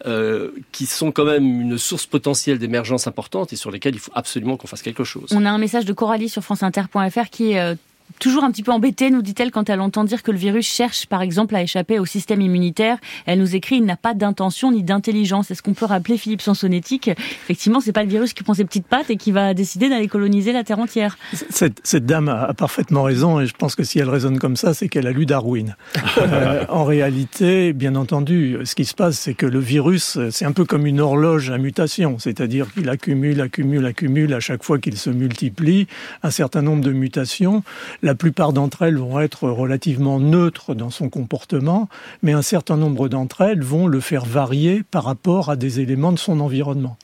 euh, 0.08 0.50
qui 0.72 0.88
sont 0.88 1.12
quand 1.12 1.26
même 1.26 1.62
une 1.62 1.78
source 1.78 2.08
potentielle 2.08 2.58
d'émergence 2.58 3.06
importante 3.06 3.54
et 3.54 3.56
sur 3.56 3.70
lesquels 3.70 3.94
il 3.94 4.00
faut 4.00 4.12
absolument 4.16 4.58
qu'on 4.58 4.68
fasse 4.68 4.82
quelque 4.82 5.04
chose. 5.04 5.30
On 5.32 5.46
a 5.46 5.52
un 5.52 5.60
message 5.60 5.86
de 5.86 5.94
Coralie 5.94 6.30
sur 6.30 6.44
franceinter.fr 6.44 7.30
qui 7.30 7.52
est 7.52 7.60
euh, 7.60 7.76
toujours 8.20 8.44
un 8.44 8.52
petit 8.52 8.64
peu 8.64 8.72
embêtée, 8.72 9.10
nous 9.12 9.22
dit-elle, 9.22 9.52
quand 9.52 9.70
elle 9.70 9.82
entend 9.82 10.04
dire 10.04 10.24
que 10.24 10.32
le 10.32 10.38
virus 10.38 10.68
cherche, 10.68 11.06
par 11.06 11.22
exemple, 11.22 11.56
à 11.56 11.62
échapper 11.62 12.00
au 12.00 12.06
système 12.06 12.42
immunitaire. 12.42 12.98
Elle 13.26 13.40
nous 13.40 13.56
écrit, 13.56 13.78
il 13.78 13.86
n'a 13.86 13.96
pas 13.96 14.14
d'intention 14.14 14.72
ni 14.72 14.84
d'intelligence. 14.84 15.52
Est-ce 15.52 15.62
qu'on 15.62 15.74
peut 15.74 15.86
rappeler 15.86 16.18
Philippe 16.18 16.42
Sansonetti 16.42 17.00
Effectivement, 17.08 17.80
c'est 17.80 17.92
pas 17.92 18.04
le 18.04 18.10
virus 18.10 18.34
qui 18.34 18.44
prend 18.44 18.54
ses 18.54 18.66
petites 18.66 18.88
pattes 18.88 19.10
et 19.10 19.18
qui 19.18 19.32
va 19.32 19.54
décider 19.54 19.90
d'aller 19.90 20.08
coloniser 20.08 20.52
la 20.52 20.64
Terre 20.64 20.80
entière? 20.80 21.18
Cette, 21.50 21.80
cette 21.84 22.06
dame 22.06 22.30
a, 22.30 22.54
parfaitement 22.54 23.04
raison 23.04 23.40
et 23.40 23.46
je 23.46 23.54
pense 23.54 23.76
que 23.76 23.84
si 23.84 24.00
elle 24.00 24.10
raisonne 24.10 24.40
comme 24.40 24.56
ça, 24.56 24.74
c'est 24.74 24.90
qu'elle 24.90 25.08
a 25.08 25.12
lu 25.12 25.26
Darwin. 25.26 25.76
euh, 26.18 26.66
en 26.70 26.84
réalité, 26.84 27.74
bien 27.74 27.96
entendu, 27.96 28.58
ce 28.64 28.76
qui 28.76 28.86
se 28.86 28.94
passe, 28.94 29.20
c'est 29.20 29.34
que 29.34 29.46
le 29.46 29.60
virus, 29.60 30.18
c'est 30.32 30.46
un 30.46 30.52
peu 30.52 30.66
comme 30.66 30.86
une 30.86 31.00
horloge 31.00 31.52
à 31.52 31.58
mutation, 31.58 32.18
c'est-à-dire 32.20 32.72
qu'il 32.74 32.90
accumule, 32.90 33.42
accumule, 33.42 33.86
accumule 33.86 34.34
à 34.34 34.40
chaque 34.40 34.64
fois 34.64 34.80
qu'il 34.80 34.98
se 34.98 35.10
multiplie 35.10 35.88
un 36.24 36.32
certain 36.32 36.62
nombre 36.62 36.84
de 36.84 36.92
mutations. 36.92 37.64
La 38.02 38.16
plupart 38.16 38.54
d'entre 38.54 38.84
elles 38.84 38.98
vont 38.98 39.20
être 39.20 39.50
relativement 39.50 40.20
neutres 40.20 40.74
dans 40.74 40.90
son 40.90 41.10
comportement, 41.10 41.90
mais 42.24 42.32
un 42.32 42.42
certain 42.42 42.78
nombre 42.78 43.10
d'entre 43.10 43.42
elles 43.42 43.62
vont 43.62 43.88
le 43.88 44.00
faire 44.00 44.26
varier 44.26 44.84
par 44.90 45.04
rapport 45.04 45.50
à 45.50 45.56
des 45.56 45.82
éléments 45.82 46.14
de 46.14 46.20
son 46.20 46.40
environnement. 46.40 46.98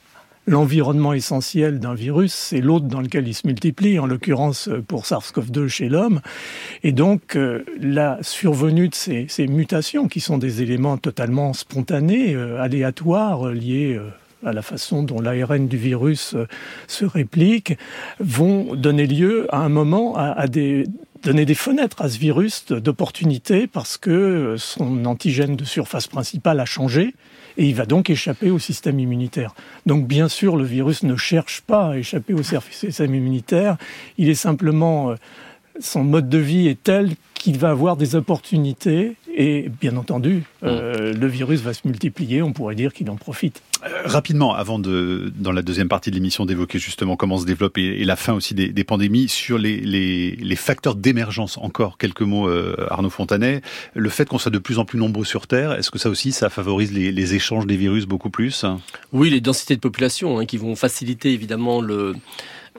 L'environnement 0.48 1.12
essentiel 1.12 1.80
d'un 1.80 1.94
virus, 1.94 2.32
c'est 2.32 2.60
l'autre 2.60 2.86
dans 2.86 3.00
lequel 3.00 3.26
il 3.26 3.34
se 3.34 3.48
multiplie, 3.48 3.98
en 3.98 4.06
l'occurrence 4.06 4.70
pour 4.86 5.04
SARS-CoV-2 5.04 5.66
chez 5.66 5.88
l'homme. 5.88 6.20
Et 6.84 6.92
donc, 6.92 7.34
euh, 7.34 7.64
la 7.80 8.18
survenue 8.22 8.88
de 8.88 8.94
ces, 8.94 9.26
mutations, 9.48 10.06
qui 10.06 10.20
sont 10.20 10.38
des 10.38 10.62
éléments 10.62 10.98
totalement 10.98 11.52
spontanés, 11.52 12.34
euh, 12.34 12.62
aléatoires, 12.62 13.48
liés 13.48 13.96
euh, 13.98 14.08
à 14.46 14.52
la 14.52 14.62
façon 14.62 15.02
dont 15.02 15.20
l'ARN 15.20 15.66
du 15.68 15.76
virus 15.76 16.34
euh, 16.34 16.46
se 16.86 17.04
réplique, 17.04 17.76
vont 18.20 18.74
donner 18.74 19.06
lieu 19.06 19.46
à 19.54 19.58
un 19.58 19.68
moment 19.68 20.16
à, 20.16 20.46
donner 20.46 21.44
des 21.44 21.54
fenêtres 21.54 22.02
à 22.02 22.08
ce 22.08 22.18
virus 22.18 22.66
d'opportunité 22.66 23.66
parce 23.66 23.96
que 23.96 24.54
son 24.58 25.04
antigène 25.04 25.56
de 25.56 25.64
surface 25.64 26.06
principale 26.06 26.60
a 26.60 26.64
changé 26.64 27.14
et 27.56 27.66
il 27.66 27.74
va 27.74 27.86
donc 27.86 28.10
échapper 28.10 28.50
au 28.50 28.58
système 28.58 29.00
immunitaire. 29.00 29.54
Donc 29.86 30.06
bien 30.06 30.28
sûr, 30.28 30.56
le 30.56 30.64
virus 30.64 31.02
ne 31.02 31.16
cherche 31.16 31.62
pas 31.62 31.92
à 31.92 31.96
échapper 31.96 32.34
au 32.34 32.42
système 32.42 33.14
immunitaire, 33.14 33.76
il 34.18 34.28
est 34.28 34.34
simplement 34.34 35.10
euh, 35.10 35.14
son 35.80 36.04
mode 36.04 36.28
de 36.28 36.38
vie 36.38 36.68
est 36.68 36.82
tel 36.82 37.14
qu'il 37.34 37.58
va 37.58 37.70
avoir 37.70 37.96
des 37.96 38.14
opportunités 38.14 39.16
et 39.36 39.70
bien 39.80 39.96
entendu, 39.96 40.44
euh, 40.64 41.12
mm. 41.12 41.18
le 41.18 41.26
virus 41.26 41.60
va 41.60 41.74
se 41.74 41.86
multiplier, 41.86 42.42
on 42.42 42.52
pourrait 42.52 42.74
dire 42.74 42.94
qu'il 42.94 43.10
en 43.10 43.16
profite. 43.16 43.62
Euh, 43.84 43.88
rapidement, 44.06 44.54
avant 44.54 44.78
de, 44.78 45.30
dans 45.36 45.52
la 45.52 45.60
deuxième 45.60 45.88
partie 45.88 46.10
de 46.10 46.14
l'émission, 46.14 46.46
d'évoquer 46.46 46.78
justement 46.78 47.16
comment 47.16 47.36
se 47.36 47.44
développe 47.44 47.76
et, 47.76 48.02
la 48.04 48.16
fin 48.16 48.32
aussi 48.32 48.54
des, 48.54 48.70
des 48.70 48.84
pandémies, 48.84 49.28
sur 49.28 49.58
les, 49.58 49.76
les, 49.80 50.36
les 50.36 50.56
facteurs 50.56 50.94
d'émergence, 50.94 51.58
encore 51.58 51.98
quelques 51.98 52.22
mots, 52.22 52.48
euh, 52.48 52.86
Arnaud 52.88 53.10
Fontanet. 53.10 53.60
Le 53.94 54.08
fait 54.08 54.26
qu'on 54.26 54.38
soit 54.38 54.50
de 54.50 54.58
plus 54.58 54.78
en 54.78 54.86
plus 54.86 54.98
nombreux 54.98 55.26
sur 55.26 55.46
Terre, 55.46 55.72
est-ce 55.72 55.90
que 55.90 55.98
ça 55.98 56.08
aussi, 56.08 56.32
ça 56.32 56.48
favorise 56.48 56.92
les, 56.92 57.12
les 57.12 57.34
échanges 57.34 57.66
des 57.66 57.76
virus 57.76 58.06
beaucoup 58.06 58.30
plus? 58.30 58.64
Oui, 59.12 59.28
les 59.28 59.42
densités 59.42 59.76
de 59.76 59.80
population 59.80 60.38
hein, 60.38 60.46
qui 60.46 60.56
vont 60.56 60.74
faciliter 60.76 61.32
évidemment 61.32 61.82
le 61.82 62.14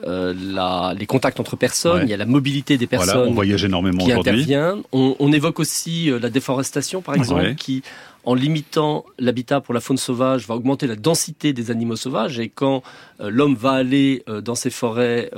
euh, 0.06 0.34
la, 0.38 0.94
les 0.98 1.06
contacts 1.06 1.40
entre 1.40 1.56
personnes, 1.56 2.02
il 2.04 2.10
y 2.10 2.14
a 2.14 2.16
la 2.16 2.26
mobilité 2.26 2.78
des 2.78 2.86
personnes 2.86 3.28
on 3.28 3.32
voyage 3.32 3.64
énormément 3.64 4.04
qui 4.04 4.12
intervient. 4.12 4.78
On, 4.92 5.16
on, 5.18 5.32
évoque 5.32 5.58
aussi 5.60 6.10
euh, 6.10 6.18
la 6.18 6.30
déforestation, 6.30 7.02
par 7.02 7.14
exemple, 7.14 7.54
qui, 7.54 7.82
en 8.24 8.34
limitant 8.34 9.04
l'habitat 9.18 9.60
pour 9.60 9.74
la 9.74 9.80
faune 9.80 9.96
sauvage, 9.96 10.46
va 10.46 10.54
augmenter 10.54 10.86
la 10.86 10.96
densité 10.96 11.52
des 11.52 11.70
animaux 11.70 11.96
sauvages. 11.96 12.38
Et 12.38 12.48
quand 12.48 12.82
euh, 13.20 13.30
l'homme 13.30 13.54
va 13.54 13.72
aller 13.72 14.24
dans 14.44 14.54
ces 14.54 14.70
forêts, 14.70 15.30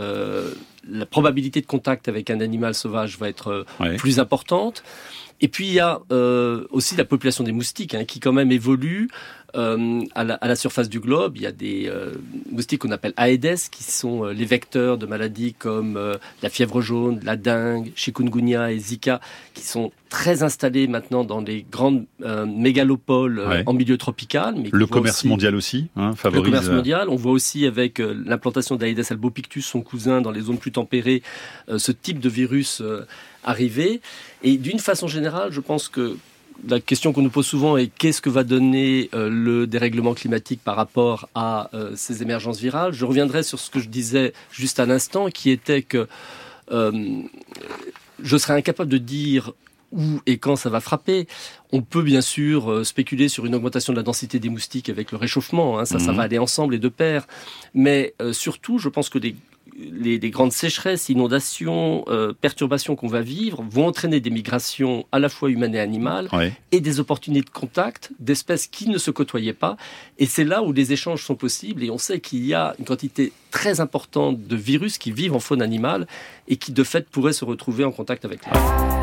la 0.89 1.07
probabilité 1.07 1.61
de 1.61 1.67
contact 1.67 2.09
avec 2.09 2.31
un 2.31 2.41
animal 2.41 2.75
sauvage 2.75 3.19
va 3.19 3.29
être 3.29 3.65
plus 3.99 4.19
importante. 4.19 4.83
Et 5.41 5.49
puis 5.49 5.67
il 5.67 5.73
y 5.73 5.81
a 5.81 6.01
euh, 6.13 6.67
aussi 6.71 6.97
la 6.97 7.05
population 7.05 7.45
des 7.45 7.53
moustiques 7.53 7.95
hein, 7.95 8.05
qui 8.05 8.21
quand 8.21 8.33
même 8.33 8.53
évolue 8.53 9.09
euh, 9.55 10.03
à, 10.15 10.25
la, 10.25 10.35
à, 10.35 10.49
la, 10.49 10.57
surface 10.57 10.89
du 10.89 11.01
globe. 11.01 11.37
Il 11.37 11.43
y 11.43 11.47
a 11.47 11.53
des 11.53 11.87
euh, 11.89 12.13
moustiques 12.51 12.81
qu'on 12.83 12.91
appelle 12.91 13.15
Aedes 13.17 13.59
qui 13.71 13.83
sont 13.83 14.25
euh, 14.25 14.33
les 14.33 14.45
vecteurs 14.45 14.99
de 14.99 15.07
maladies 15.07 15.55
comme 15.55 15.99
la 16.43 16.49
fièvre 16.49 16.81
jaune, 16.81 17.21
la 17.23 17.37
dengue, 17.37 17.91
chikungunya 17.95 18.73
et 18.73 18.79
Zika 18.79 19.21
qui 19.55 19.63
sont 19.63 19.93
très 20.09 20.43
installés 20.43 20.87
maintenant 20.87 21.25
dans 21.25 21.41
les 21.41 21.65
grandes 21.71 22.07
mégalopoles 22.47 23.65
en 23.67 23.73
milieu 23.73 23.97
tropical. 23.97 24.55
Mais 24.57 24.71
le 24.73 24.87
commerce 24.87 25.25
mondial 25.25 25.55
aussi 25.55 25.89
hein, 25.97 26.15
favorise. 26.17 26.45
Le 26.45 26.51
commerce 26.51 26.69
mondial. 26.69 27.09
On 27.09 27.17
voit 27.17 27.33
aussi 27.33 27.67
avec 27.67 27.99
l'implantation 27.99 28.77
d'Aedes 28.77 29.11
albopictus, 29.11 29.67
son 29.67 29.83
cousin, 29.83 30.21
dans 30.21 30.31
les 30.31 30.43
zones 30.43 30.59
plus 30.59 30.73
tempérées, 30.73 31.23
ce 31.77 31.93
type 31.93 32.21
de 32.21 32.29
virus 32.29 32.83
arriver. 33.45 34.01
Et 34.43 34.57
d'une 34.57 34.79
façon 34.79 35.09
générale, 35.09 35.53
je 35.53 35.61
pense 35.61 35.89
que 35.89 36.17
la 36.69 36.81
question 36.81 37.13
qu'on 37.13 37.23
nous 37.23 37.31
pose 37.31 37.47
souvent 37.47 37.77
est 37.77 37.89
qu'est-ce 37.89 38.21
que 38.21 38.31
va 38.31 38.45
donner 38.45 39.11
euh, 39.15 39.29
le 39.31 39.67
dérèglement 39.67 40.15
climatique 40.15 40.61
par 40.63 40.77
rapport 40.77 41.29
à 41.35 41.71
euh, 41.75 41.93
ces 41.97 42.23
émergences 42.23 42.61
virales? 42.61 42.93
Je 42.93 43.05
reviendrai 43.05 43.43
sur 43.43 43.59
ce 43.59 43.71
que 43.71 43.81
je 43.81 43.89
disais 43.89 44.33
juste 44.51 44.81
à 44.81 44.87
l'instant, 44.87 45.29
qui 45.31 45.51
était 45.51 45.83
que 45.83 46.09
euh, 46.73 47.23
je 48.23 48.37
serais 48.37 48.55
incapable 48.55 48.91
de 48.91 48.99
dire 48.99 49.53
où 49.93 50.21
et 50.27 50.39
quand 50.39 50.55
ça 50.55 50.71
va 50.71 50.81
frapper. 50.81 51.27
On 51.73 51.83
peut 51.83 52.03
bien 52.03 52.21
sûr 52.21 52.87
spéculer 52.87 53.29
sur 53.29 53.45
une 53.45 53.57
augmentation 53.57 53.93
de 53.93 53.99
la 53.99 54.05
densité 54.05 54.39
des 54.39 54.49
moustiques 54.49 54.89
avec 54.89 55.11
le 55.11 55.19
réchauffement, 55.19 55.81
hein, 55.81 55.85
ça, 55.85 55.99
ça 55.99 56.13
mhm. 56.13 56.17
va 56.17 56.23
aller 56.25 56.39
ensemble 56.39 56.77
et 56.77 56.79
de 56.79 56.89
pair. 56.89 57.27
Mais 57.75 58.15
surtout, 58.33 58.79
je 58.79 58.89
pense 58.89 59.09
que 59.09 59.19
des 59.19 59.35
les, 59.77 60.19
grandes 60.31 60.53
sécheresses, 60.53 61.09
inondations, 61.09 62.05
euh, 62.09 62.33
perturbations 62.33 62.97
qu'on 62.97 63.09
va 63.09 63.21
vivre 63.21 63.65
vont 63.69 63.87
entraîner 63.87 64.21
des 64.21 64.31
migrations 64.31 65.07
à 65.13 65.19
la 65.19 65.29
fois 65.29 65.51
humaines 65.51 65.75
et 65.75 65.81
animales 65.81 66.29
et 66.73 66.81
des 66.81 67.01
opportunités 67.01 67.45
de 67.45 67.51
contact 67.51 68.11
d'espèces 68.19 68.67
qui 68.67 68.89
ne 68.89 68.99
se 68.99 69.11
côtoyaient 69.11 69.53
pas. 69.53 69.77
Et 70.19 70.27
c'est 70.27 70.45
là 70.45 70.63
où 70.63 70.73
les 70.73 70.93
échanges 70.93 71.25
sont 71.25 71.37
possibles. 71.37 71.85
Et 71.85 71.91
on 71.91 71.99
sait 71.99 72.21
qu'il 72.21 72.45
y 72.45 72.55
a 72.55 72.75
une 72.79 72.85
quantité 72.85 73.33
très 73.51 73.81
importante 73.81 74.47
de 74.47 74.57
virus 74.57 74.99
qui 74.99 75.13
vivent 75.13 75.35
en 75.35 75.41
faune 75.41 75.63
animale 75.63 76.07
et 76.49 76.57
qui 76.57 76.73
de 76.73 76.85
fait 76.85 77.09
pourraient 77.09 77.33
se 77.33 77.45
retrouver 77.45 77.85
en 77.85 77.93
contact 77.93 78.25
avec 78.25 78.41
l'homme. 78.47 79.01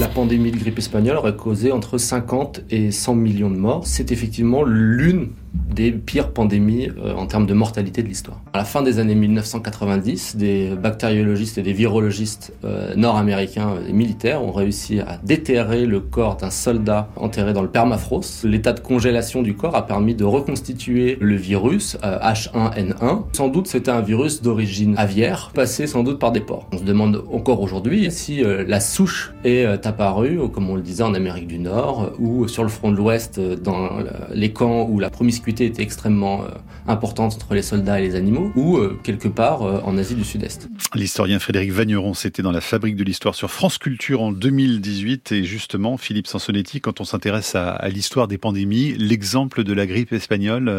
La 0.00 0.08
pandémie 0.08 0.50
de 0.50 0.56
grippe 0.56 0.78
espagnole 0.78 1.16
aurait 1.16 1.36
causé 1.36 1.70
entre 1.70 1.96
50 1.96 2.62
et 2.70 2.90
100 2.90 3.14
millions 3.14 3.50
de 3.50 3.56
morts. 3.56 3.86
C'est 3.86 4.10
effectivement 4.10 4.64
l'une 4.64 5.30
des 5.54 5.92
pires 5.92 6.30
pandémies 6.30 6.90
euh, 6.98 7.14
en 7.14 7.26
termes 7.26 7.46
de 7.46 7.54
mortalité 7.54 8.02
de 8.02 8.08
l'histoire. 8.08 8.40
À 8.52 8.58
la 8.58 8.64
fin 8.64 8.82
des 8.82 8.98
années 8.98 9.14
1990, 9.14 10.36
des 10.36 10.70
bactériologistes 10.70 11.58
et 11.58 11.62
des 11.62 11.72
virologistes 11.72 12.52
euh, 12.64 12.94
nord-américains 12.94 13.74
et 13.88 13.92
militaires 13.92 14.42
ont 14.42 14.52
réussi 14.52 15.00
à 15.00 15.18
déterrer 15.22 15.86
le 15.86 16.00
corps 16.00 16.36
d'un 16.36 16.50
soldat 16.50 17.08
enterré 17.16 17.52
dans 17.52 17.62
le 17.62 17.68
permafrost. 17.68 18.44
L'état 18.44 18.72
de 18.72 18.80
congélation 18.80 19.42
du 19.42 19.54
corps 19.54 19.74
a 19.74 19.86
permis 19.86 20.14
de 20.14 20.24
reconstituer 20.24 21.16
le 21.20 21.36
virus 21.36 21.96
H1N1. 22.02 23.02
Euh, 23.02 23.16
sans 23.32 23.48
doute 23.48 23.66
c'était 23.66 23.90
un 23.90 24.02
virus 24.02 24.42
d'origine 24.42 24.94
aviaire, 24.96 25.52
passé 25.54 25.86
sans 25.86 26.02
doute 26.02 26.18
par 26.18 26.32
des 26.32 26.40
porcs. 26.40 26.66
On 26.72 26.78
se 26.78 26.84
demande 26.84 27.24
encore 27.32 27.60
aujourd'hui 27.60 28.10
si 28.10 28.42
la 28.42 28.80
souche 28.80 29.32
est 29.44 29.64
apparue, 29.86 30.38
comme 30.52 30.68
on 30.68 30.76
le 30.76 30.82
disait 30.82 31.02
en 31.02 31.14
Amérique 31.14 31.46
du 31.46 31.58
Nord, 31.58 32.12
ou 32.18 32.48
sur 32.48 32.62
le 32.62 32.68
front 32.68 32.90
de 32.90 32.96
l'Ouest, 32.96 33.40
dans 33.40 33.90
les 34.32 34.52
camps 34.52 34.86
où 34.88 34.98
la 34.98 35.10
promiscuité 35.10 35.41
était 35.50 35.72
extrêmement 35.82 36.42
euh, 36.42 36.48
importante 36.86 37.34
entre 37.34 37.54
les 37.54 37.62
soldats 37.62 38.00
et 38.00 38.02
les 38.02 38.14
animaux, 38.14 38.52
ou 38.54 38.78
euh, 38.78 38.98
quelque 39.02 39.28
part 39.28 39.62
euh, 39.62 39.80
en 39.84 39.96
Asie 39.98 40.14
du 40.14 40.24
Sud-Est. 40.24 40.68
L'historien 40.94 41.38
Frédéric 41.38 41.72
Vagneron, 41.72 42.14
c'était 42.14 42.42
dans 42.42 42.52
la 42.52 42.60
Fabrique 42.60 42.96
de 42.96 43.04
l'Histoire 43.04 43.34
sur 43.34 43.50
France 43.50 43.78
Culture 43.78 44.22
en 44.22 44.32
2018. 44.32 45.32
Et 45.32 45.44
justement, 45.44 45.96
Philippe 45.96 46.26
Sansonetti, 46.26 46.80
quand 46.80 47.00
on 47.00 47.04
s'intéresse 47.04 47.54
à, 47.54 47.88
l'histoire 47.88 48.28
des 48.28 48.38
pandémies, 48.38 48.94
l'exemple 48.98 49.64
de 49.64 49.72
la 49.72 49.86
grippe 49.86 50.12
espagnole 50.12 50.70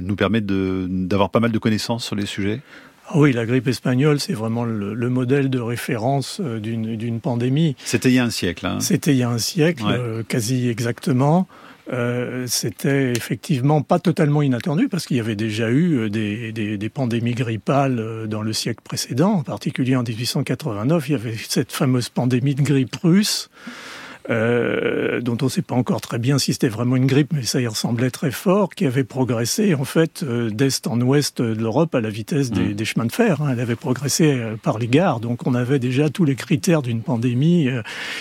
nous 0.00 0.16
permet 0.16 0.40
d'avoir 0.40 1.30
pas 1.30 1.40
mal 1.40 1.52
de 1.52 1.58
connaissances 1.58 2.04
sur 2.04 2.16
les 2.16 2.26
sujets? 2.26 2.60
Ah 3.08 3.18
oui, 3.18 3.32
la 3.32 3.46
grippe 3.46 3.68
espagnole, 3.68 4.18
c'est 4.18 4.32
vraiment 4.32 4.64
le, 4.64 5.10
modèle 5.10 5.48
de 5.50 5.60
référence 5.60 6.40
d'une 6.40 7.20
pandémie. 7.20 7.76
C'était 7.84 8.10
il 8.10 8.14
y 8.14 8.18
a 8.18 8.24
un 8.24 8.30
siècle. 8.30 8.66
Hein. 8.66 8.80
C'était 8.80 9.12
il 9.12 9.18
y 9.18 9.22
a 9.22 9.30
un 9.30 9.38
siècle, 9.38 9.84
quasi 10.28 10.68
exactement. 10.68 11.46
Euh, 11.92 12.46
c'était 12.48 13.12
effectivement 13.12 13.80
pas 13.80 14.00
totalement 14.00 14.42
inattendu 14.42 14.88
parce 14.88 15.06
qu'il 15.06 15.18
y 15.18 15.20
avait 15.20 15.36
déjà 15.36 15.70
eu 15.70 15.98
euh, 15.98 16.10
des, 16.10 16.50
des, 16.50 16.78
des, 16.78 16.88
pandémies 16.88 17.34
grippales 17.34 18.00
euh, 18.00 18.26
dans 18.26 18.42
le 18.42 18.52
siècle 18.52 18.80
précédent, 18.82 19.34
en 19.34 19.42
particulier 19.44 19.94
en 19.94 20.02
1889, 20.02 21.08
il 21.08 21.12
y 21.12 21.14
avait 21.14 21.36
cette 21.36 21.70
fameuse 21.70 22.08
pandémie 22.08 22.56
de 22.56 22.62
grippe 22.62 22.96
russe. 22.96 23.50
Euh, 24.28 25.20
dont 25.20 25.38
on 25.40 25.44
ne 25.44 25.50
sait 25.50 25.62
pas 25.62 25.76
encore 25.76 26.00
très 26.00 26.18
bien 26.18 26.36
si 26.36 26.52
c'était 26.52 26.66
vraiment 26.66 26.96
une 26.96 27.06
grippe, 27.06 27.32
mais 27.32 27.44
ça 27.44 27.60
y 27.60 27.66
ressemblait 27.68 28.10
très 28.10 28.32
fort, 28.32 28.74
qui 28.74 28.84
avait 28.84 29.04
progressé 29.04 29.76
en 29.76 29.84
fait 29.84 30.24
d'est 30.24 30.88
en 30.88 31.00
ouest 31.00 31.40
de 31.40 31.54
l'Europe 31.54 31.94
à 31.94 32.00
la 32.00 32.10
vitesse 32.10 32.50
des, 32.50 32.70
mmh. 32.70 32.72
des 32.72 32.84
chemins 32.84 33.04
de 33.04 33.12
fer. 33.12 33.40
Hein. 33.40 33.50
Elle 33.52 33.60
avait 33.60 33.76
progressé 33.76 34.36
par 34.64 34.80
les 34.80 34.88
gares, 34.88 35.20
donc 35.20 35.46
on 35.46 35.54
avait 35.54 35.78
déjà 35.78 36.10
tous 36.10 36.24
les 36.24 36.34
critères 36.34 36.82
d'une 36.82 37.02
pandémie 37.02 37.68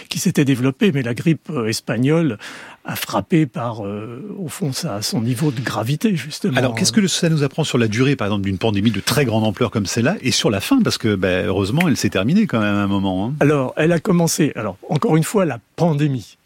qui 0.08 0.19
s'était 0.19 0.45
développée. 0.45 0.91
Mais 0.91 1.01
la 1.01 1.15
grippe 1.15 1.51
espagnole 1.65 2.38
à 2.86 2.95
frapper 2.95 3.48
par, 3.48 3.86
euh, 3.86 4.36
au 4.38 4.48
fond, 4.48 4.71
ça, 4.71 5.02
son 5.02 5.21
niveau 5.21 5.52
de 5.52 5.60
gravité, 5.60 6.15
justement. 6.15 6.56
Alors, 6.58 6.76
qu'est-ce 6.76 6.91
que 6.91 7.08
ça 7.08 7.30
nous 7.30 7.43
apprend 7.43 7.63
sur 7.63 7.78
la 7.78 7.88
durée, 7.88 8.15
par 8.15 8.28
exemple, 8.28 8.43
d'une 8.43 8.60
pandémie 8.60 8.91
de 8.91 9.00
très 9.00 9.26
grande 9.26 9.43
ampleur 9.43 9.71
comme 9.71 9.88
celle-là, 9.88 10.15
et 10.21 10.32
sur 10.32 10.52
la 10.52 10.62
fin, 10.62 10.82
parce 10.82 11.00
que, 11.00 11.15
ben, 11.15 11.48
heureusement, 11.48 11.88
elle 11.88 11.98
s'est 11.98 12.12
terminée 12.12 12.45
quand 12.45 12.60
même 12.60 12.76
à 12.76 12.84
un 12.84 12.88
moment. 12.88 13.28
Hein. 13.28 13.34
Alors, 13.39 13.74
elle 13.76 13.91
a 13.91 14.00
commencé, 14.00 14.52
alors, 14.56 14.78
encore 14.89 15.17
une 15.17 15.24
fois, 15.24 15.45
la 15.45 15.60
pandémie, 15.76 16.38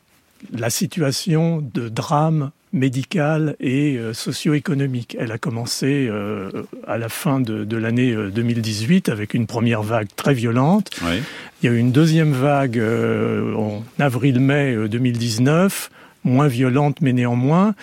la 0.53 0.69
situation 0.69 1.61
de 1.73 1.89
drame 1.89 2.51
médical 2.71 3.55
et 3.59 3.97
euh, 3.97 4.13
socio-économique. 4.13 5.17
Elle 5.19 5.31
a 5.31 5.39
commencé 5.39 6.07
euh, 6.07 6.51
à 6.87 6.99
la 6.99 7.09
fin 7.09 7.41
de, 7.41 7.65
de 7.65 7.77
l'année 7.77 8.15
2018 8.15 9.09
avec 9.09 9.33
une 9.33 9.47
première 9.47 9.81
vague 9.81 10.07
très 10.15 10.35
violente. 10.35 10.91
Oui. 11.01 11.21
Il 11.61 11.65
y 11.65 11.69
a 11.69 11.75
eu 11.75 11.79
une 11.79 11.91
deuxième 11.91 12.31
vague 12.31 12.79
en 12.79 13.83
avril-mai 13.99 14.87
2019 14.87 15.89
moins 16.23 16.47
violente, 16.47 16.97
mais 17.01 17.13
néanmoins. 17.13 17.75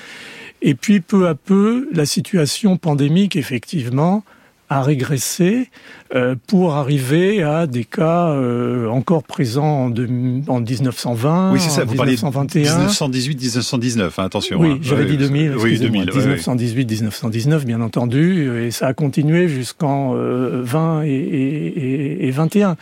Et 0.62 0.75
puis 0.75 1.01
peu 1.01 1.29
à 1.29 1.35
peu, 1.35 1.88
la 1.92 2.07
situation 2.07 2.77
pandémique, 2.77 3.37
effectivement, 3.37 4.25
a 4.68 4.83
régressé 4.83 5.68
euh, 6.14 6.35
pour 6.49 6.75
arriver 6.75 7.42
à 7.42 7.66
des 7.66 7.85
cas 7.85 8.31
euh, 8.31 8.88
encore 8.88 9.22
présents 9.22 9.85
en, 9.85 9.90
de, 9.90 10.09
en 10.49 10.61
1920, 10.61 11.53
oui, 11.53 11.61
ça, 11.61 11.83
en 11.83 11.87
1921. 11.87 12.87
1918-1919, 12.88 14.03
hein, 14.03 14.25
attention. 14.25 14.59
Oui, 14.59 14.72
hein. 14.72 14.79
j'avais 14.83 15.05
dit 15.05 15.16
2000, 15.16 15.57
oui, 15.57 15.79
2000 15.79 16.11
1918-1919, 16.11 17.64
bien 17.64 17.81
entendu, 17.81 18.66
et 18.66 18.70
ça 18.72 18.88
a 18.88 18.94
continué 18.94 19.49
jusqu'en 19.49 20.14
20 20.14 20.16
euh, 20.16 21.03
et, 21.05 21.12
et, 21.12 22.27
et 22.27 22.31
21 22.31 22.77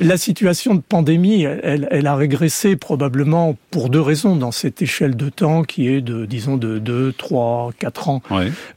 la 0.00 0.16
situation 0.16 0.74
de 0.74 0.80
pandémie, 0.80 1.42
elle, 1.42 1.88
elle, 1.90 2.06
a 2.06 2.16
régressé 2.16 2.76
probablement 2.76 3.56
pour 3.70 3.88
deux 3.88 4.00
raisons 4.00 4.36
dans 4.36 4.52
cette 4.52 4.82
échelle 4.82 5.16
de 5.16 5.28
temps 5.28 5.62
qui 5.62 5.88
est 5.88 6.00
de, 6.00 6.26
disons, 6.26 6.56
de 6.56 6.78
2, 6.78 7.12
3, 7.12 7.72
4 7.78 8.08
ans. 8.08 8.22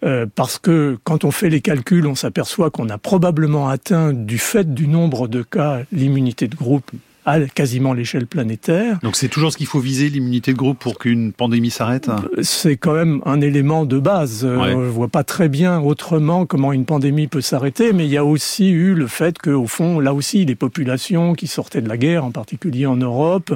Euh, 0.04 0.26
parce 0.34 0.58
que 0.58 0.98
quand 1.04 1.24
on 1.24 1.32
fait 1.32 1.50
les 1.50 1.62
calculs, 1.62 2.08
on 2.08 2.16
s'aperçoit 2.16 2.70
qu'on 2.70 2.90
a 2.90 2.98
probablement 2.98 3.70
atteint, 3.70 4.14
du 4.14 4.38
fait 4.38 4.74
du 4.74 4.88
nombre 4.88 5.28
de 5.28 5.42
cas, 5.42 5.82
l'immunité 5.92 6.48
de 6.48 6.56
groupe 6.56 6.92
à 7.30 7.40
quasiment 7.42 7.94
l'échelle 7.94 8.26
planétaire. 8.26 9.00
Donc 9.04 9.16
c'est 9.16 9.28
toujours 9.28 9.52
ce 9.52 9.58
qu'il 9.58 9.68
faut 9.68 9.80
viser, 9.80 10.10
l'immunité 10.10 10.54
de 10.54 10.58
groupe, 10.58 10.80
pour 10.80 10.98
qu'une 10.98 11.32
pandémie 11.32 11.70
s'arrête? 11.70 12.10
C'est 12.42 12.78
quand 12.78 12.94
même 12.94 13.22
un 13.26 13.40
élément 13.42 13.86
de 13.86 14.00
base. 14.00 14.46
Euh, 14.46 14.58
ouais. 14.58 14.74
On 14.74 14.80
ne 14.80 14.88
voit 14.88 15.08
pas 15.08 15.24
très 15.24 15.50
bien 15.50 15.80
autrement 15.80 16.46
comment 16.46 16.74
une 16.74 16.86
pandémie 16.86 17.28
peut 17.28 17.42
s'arrêter, 17.42 17.94
mais 17.94 18.06
il 18.06 18.12
y 18.12 18.18
a 18.18 18.26
aussi 18.26 18.70
eu 18.70 18.94
le 18.94 19.08
fait 19.08 19.38
qu'au 19.38 19.68
fond, 19.68 20.00
là 20.00 20.14
aussi, 20.14 20.46
les 20.46 20.56
populations 20.56 21.34
qui 21.34 21.48
sortaient 21.48 21.82
de 21.82 21.90
la 21.90 21.98
guerre, 21.98 22.26
en 22.26 22.32
particulier 22.32 22.86
en 22.86 22.98
Europe, 22.98 23.54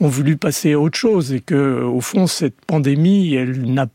ont 0.00 0.08
voulu 0.08 0.36
passer 0.36 0.72
à 0.72 0.80
autre 0.80 0.98
chose 0.98 1.32
et 1.32 1.40
que, 1.40 1.82
au 1.82 2.00
fond, 2.00 2.26
cette 2.26 2.56
pandémie, 2.66 3.34
elle 3.34 3.62
n'a 3.72 3.86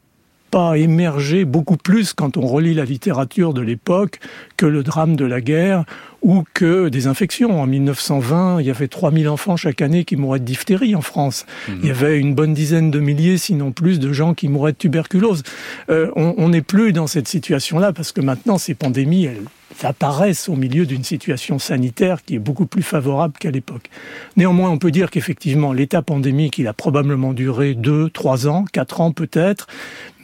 pas 0.49 0.77
émergé 0.77 1.45
beaucoup 1.45 1.77
plus 1.77 2.13
quand 2.13 2.37
on 2.37 2.45
relit 2.45 2.73
la 2.73 2.85
littérature 2.85 3.53
de 3.53 3.61
l'époque 3.61 4.19
que 4.57 4.65
le 4.65 4.83
drame 4.83 5.15
de 5.15 5.25
la 5.25 5.41
guerre 5.41 5.85
ou 6.21 6.43
que 6.53 6.89
des 6.89 7.07
infections. 7.07 7.61
En 7.61 7.67
1920, 7.67 8.59
il 8.61 8.67
y 8.67 8.69
avait 8.69 8.87
3000 8.87 9.29
enfants 9.29 9.55
chaque 9.55 9.81
année 9.81 10.03
qui 10.03 10.15
mouraient 10.15 10.39
de 10.39 10.45
diphtérie 10.45 10.95
en 10.95 11.01
France. 11.01 11.45
Mmh. 11.67 11.71
Il 11.81 11.87
y 11.87 11.91
avait 11.91 12.19
une 12.19 12.35
bonne 12.35 12.53
dizaine 12.53 12.91
de 12.91 12.99
milliers, 12.99 13.37
sinon 13.37 13.71
plus, 13.71 13.99
de 13.99 14.11
gens 14.11 14.33
qui 14.33 14.47
mouraient 14.47 14.73
de 14.73 14.77
tuberculose. 14.77 15.43
Euh, 15.89 16.11
on 16.15 16.49
n'est 16.49 16.61
plus 16.61 16.93
dans 16.93 17.07
cette 17.07 17.27
situation-là 17.27 17.93
parce 17.93 18.11
que 18.11 18.21
maintenant, 18.21 18.57
ces 18.57 18.73
pandémies, 18.73 19.25
elles 19.25 19.43
apparaissent 19.85 20.49
au 20.49 20.55
milieu 20.55 20.85
d'une 20.85 21.03
situation 21.03 21.59
sanitaire 21.59 22.23
qui 22.23 22.35
est 22.35 22.39
beaucoup 22.39 22.65
plus 22.65 22.83
favorable 22.83 23.35
qu'à 23.39 23.51
l'époque. 23.51 23.89
Néanmoins, 24.37 24.69
on 24.69 24.77
peut 24.77 24.91
dire 24.91 25.09
qu'effectivement, 25.09 25.73
l'état 25.73 26.01
pandémique, 26.01 26.57
il 26.57 26.67
a 26.67 26.73
probablement 26.73 27.33
duré 27.33 27.73
deux, 27.73 28.09
trois 28.09 28.47
ans, 28.47 28.65
quatre 28.71 29.01
ans 29.01 29.11
peut-être, 29.11 29.67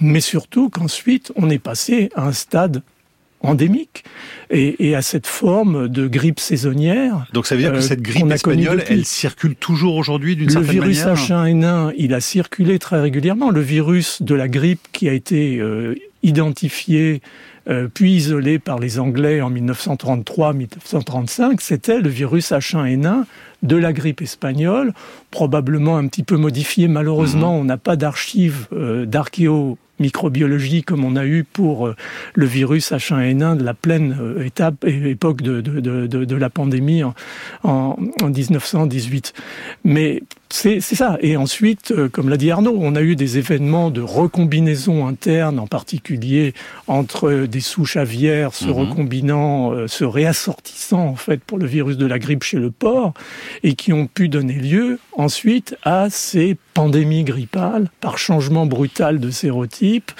mais 0.02 0.20
surtout 0.20 0.70
qu'ensuite, 0.70 1.32
on 1.36 1.50
est 1.50 1.60
passé 1.60 2.10
à 2.16 2.28
un 2.28 2.34
stade 2.34 2.82
endémique 3.42 4.04
et, 4.50 4.88
et, 4.88 4.96
à 4.96 5.02
cette 5.02 5.28
forme 5.28 5.88
de 5.88 6.08
grippe 6.08 6.40
saisonnière. 6.40 7.28
Donc 7.34 7.46
ça 7.46 7.56
veut 7.56 7.62
dire 7.62 7.72
que 7.72 7.78
euh, 7.78 7.82
cette 7.82 8.02
grippe 8.02 8.32
espagnole, 8.32 8.84
elle 8.88 9.06
circule 9.06 9.56
toujours 9.56 9.96
aujourd'hui 9.96 10.36
d'une 10.36 10.50
certaine 10.50 10.80
manière 10.80 10.84
Le 10.86 10.92
virus 10.92 11.30
H1N1, 11.30 11.94
il 11.98 12.14
a 12.14 12.22
circulé 12.22 12.80
très 12.80 13.00
régulièrement. 13.00 13.52
Le 13.52 13.62
virus 13.62 14.22
de 14.22 14.36
la 14.36 14.48
grippe 14.48 14.88
qui 14.92 15.10
a 15.10 15.14
été 15.14 15.58
euh, 15.58 15.96
identifié 16.24 17.22
euh, 17.68 17.88
puis 17.92 18.14
isolé 18.14 18.60
par 18.60 18.78
les 18.80 19.00
Anglais 19.00 19.42
en 19.42 19.52
1933-1935, 19.52 21.58
c'était 21.60 22.00
le 22.00 22.10
virus 22.10 22.52
H1N1 22.52 23.24
de 23.64 23.76
la 23.76 23.92
grippe 23.94 24.22
espagnole, 24.22 24.94
probablement 25.32 25.98
un 25.98 26.08
petit 26.08 26.24
peu 26.24 26.38
modifié. 26.38 26.88
Malheureusement, 26.88 27.56
mhm. 27.56 27.62
on 27.62 27.66
n'a 27.66 27.78
pas 27.78 27.96
d'archives 27.96 28.68
euh, 28.74 29.06
microbiologie 30.00 30.84
comme 30.84 31.06
on 31.06 31.16
a 31.16 31.26
eu 31.26 31.44
pour 31.44 31.88
euh, 31.88 31.96
le 32.34 32.46
virus 32.46 32.92
H1N1 32.92 33.58
de 33.58 33.64
la 33.64 33.74
pleine 33.74 34.18
euh, 34.20 34.46
étape 34.46 34.84
et 34.86 35.10
époque 35.10 35.42
de, 35.42 35.62
de, 35.62 35.80
de, 35.80 36.26
de, 36.26 36.36
la 36.36 36.50
pandémie 36.50 37.04
en, 37.04 37.14
en, 37.64 37.96
en 38.22 38.30
1918. 38.30 39.34
Mais 39.84 40.22
c'est 40.56 40.80
ça. 40.80 41.18
Et 41.22 41.36
ensuite, 41.36 41.92
euh, 41.92 42.08
comme 42.08 42.30
l'a 42.30 42.38
dit 42.38 42.50
Arnaud, 42.50 42.78
on 42.80 42.96
a 42.96 43.02
eu 43.02 43.16
des 43.16 43.38
événements 43.38 43.92
de 43.92 44.02
recombinaison 44.02 45.06
interne, 45.06 45.60
en 45.60 45.68
particulier 45.68 46.54
entre 46.88 47.46
des 47.46 47.60
souches 47.60 47.98
aviaires 47.98 48.54
se 48.54 48.66
mhm. 48.66 48.72
recombinant, 48.72 49.74
euh, 49.74 49.88
se 49.88 50.06
réassortissant 50.06 51.08
en 51.08 51.16
fait 51.16 51.44
pour 51.44 51.58
le 51.58 51.66
virus 51.66 51.98
de 51.98 52.06
la 52.06 52.20
grippe 52.20 52.44
chez 52.44 52.58
le 52.58 52.72
porc, 52.72 53.14
et 53.64 53.76
qui 53.76 53.92
ont 53.92 54.08
pu 54.08 54.30
donner 54.30 54.54
lieu 54.54 55.00
ensuite 55.18 55.76
à 55.84 56.10
ces 56.10 56.56
pandémies 56.74 57.24
grippales 57.24 57.90
par 58.00 58.18
changement 58.18 58.66
brutal 58.66 59.20
de 59.20 59.32
sérotype 59.32 60.12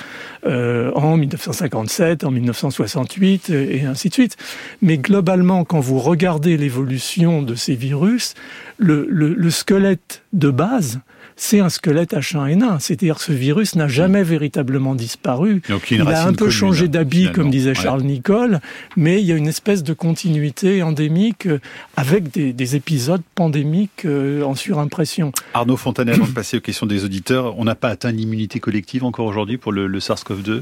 euh, 0.46 0.92
en 0.96 1.18
1957, 1.18 2.24
en 2.24 2.32
1968 2.32 3.50
et 3.50 3.86
ainsi 3.86 4.10
de 4.10 4.14
suite. 4.14 4.38
Mais 4.82 4.98
globalement, 4.98 5.64
quand 5.66 5.80
vous 5.80 6.00
regardez 6.00 6.58
l'évolution 6.58 7.42
de 7.42 7.56
ces 7.56 7.76
virus, 7.76 8.34
le, 8.78 9.06
le, 9.10 9.34
le 9.34 9.50
squelette 9.50 10.24
de 10.36 10.50
base, 10.50 11.00
c'est 11.36 11.60
un 11.60 11.70
squelette 11.70 12.14
H1N1. 12.14 12.80
C'est-à-dire 12.80 13.18
que 13.18 13.24
ce 13.24 13.32
virus 13.32 13.76
n'a 13.76 13.88
jamais 13.88 14.24
véritablement 14.24 14.96
disparu. 14.96 15.62
il 15.92 16.02
a 16.02 16.26
un 16.26 16.34
peu 16.34 16.50
changé 16.50 16.88
d'habit, 16.88 17.32
comme 17.32 17.50
disait 17.50 17.74
Charles 17.74 18.04
Nicole, 18.04 18.60
mais 18.96 19.22
il 19.22 19.26
y 19.26 19.32
a 19.32 19.36
une 19.36 19.48
espèce 19.48 19.84
de 19.84 19.94
continuité 19.94 20.84
endémique 20.84 21.48
euh, 21.48 21.60
avec 21.96 22.32
des, 22.32 22.76
épisodes 22.76 23.22
pandémiques 23.36 24.06
euh, 24.06 24.44
en 24.44 24.56
surimpression. 24.56 25.32
Arnaud 25.54 25.78
Fontanet, 25.78 26.14
avant 26.14 26.26
de 26.28 26.32
passer 26.32 26.58
aux 26.58 26.62
questions 26.62 26.86
des 26.86 27.06
auditeurs, 27.06 27.58
on 27.58 27.64
n'a 27.64 27.76
pas 27.76 27.90
atteint 27.90 28.12
l'immunité 28.12 28.60
collective 28.60 29.04
encore 29.04 29.26
aujourd'hui 29.28 29.58
pour 29.58 29.72
le, 29.72 29.88
SARS-CoV-2 30.00 30.62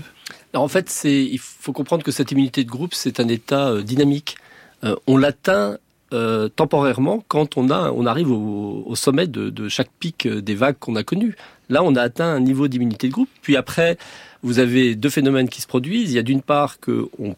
en 0.55 0.67
fait, 0.67 1.01
il 1.05 1.39
faut 1.39 1.73
comprendre 1.73 2.03
que 2.03 2.12
cette 2.12 2.31
immunité 2.31 2.63
de 2.63 2.69
groupe, 2.69 2.93
c'est 2.93 3.19
un 3.19 3.27
état 3.27 3.69
euh, 3.69 3.81
dynamique. 3.81 4.36
on 5.07 5.17
l'atteint 5.17 5.77
euh, 6.13 6.47
temporairement 6.47 7.23
quand 7.28 7.58
on, 7.58 7.71
a, 7.71 7.91
on 7.91 8.06
arrive 8.06 8.30
au, 8.30 8.93
sommet 8.95 9.26
de, 9.26 9.67
chaque 9.67 9.89
pic 9.99 10.28
euh, 10.28 10.41
des 10.41 10.54
vagues 10.54 10.76
qu'on 10.80 10.95
a 10.95 11.04
connues. 11.04 11.36
Là, 11.69 11.84
on 11.84 11.95
a 11.95 12.02
atteint 12.02 12.28
un 12.28 12.39
niveau 12.39 12.67
d'immunité 12.67 13.08
de 13.08 13.13
groupe. 13.13 13.30
Puis 13.41 13.58
après, 13.58 13.97
vous 14.43 14.60
avez 14.60 14.95
deux 14.95 15.10
phénomènes 15.10 15.49
qui 15.49 15.62
se 15.62 15.67
produisent. 15.67 16.12
Il 16.12 16.15
y 16.15 16.19
a 16.19 16.23
d'une 16.23 16.43
part 16.43 16.80
qu'on 16.80 17.36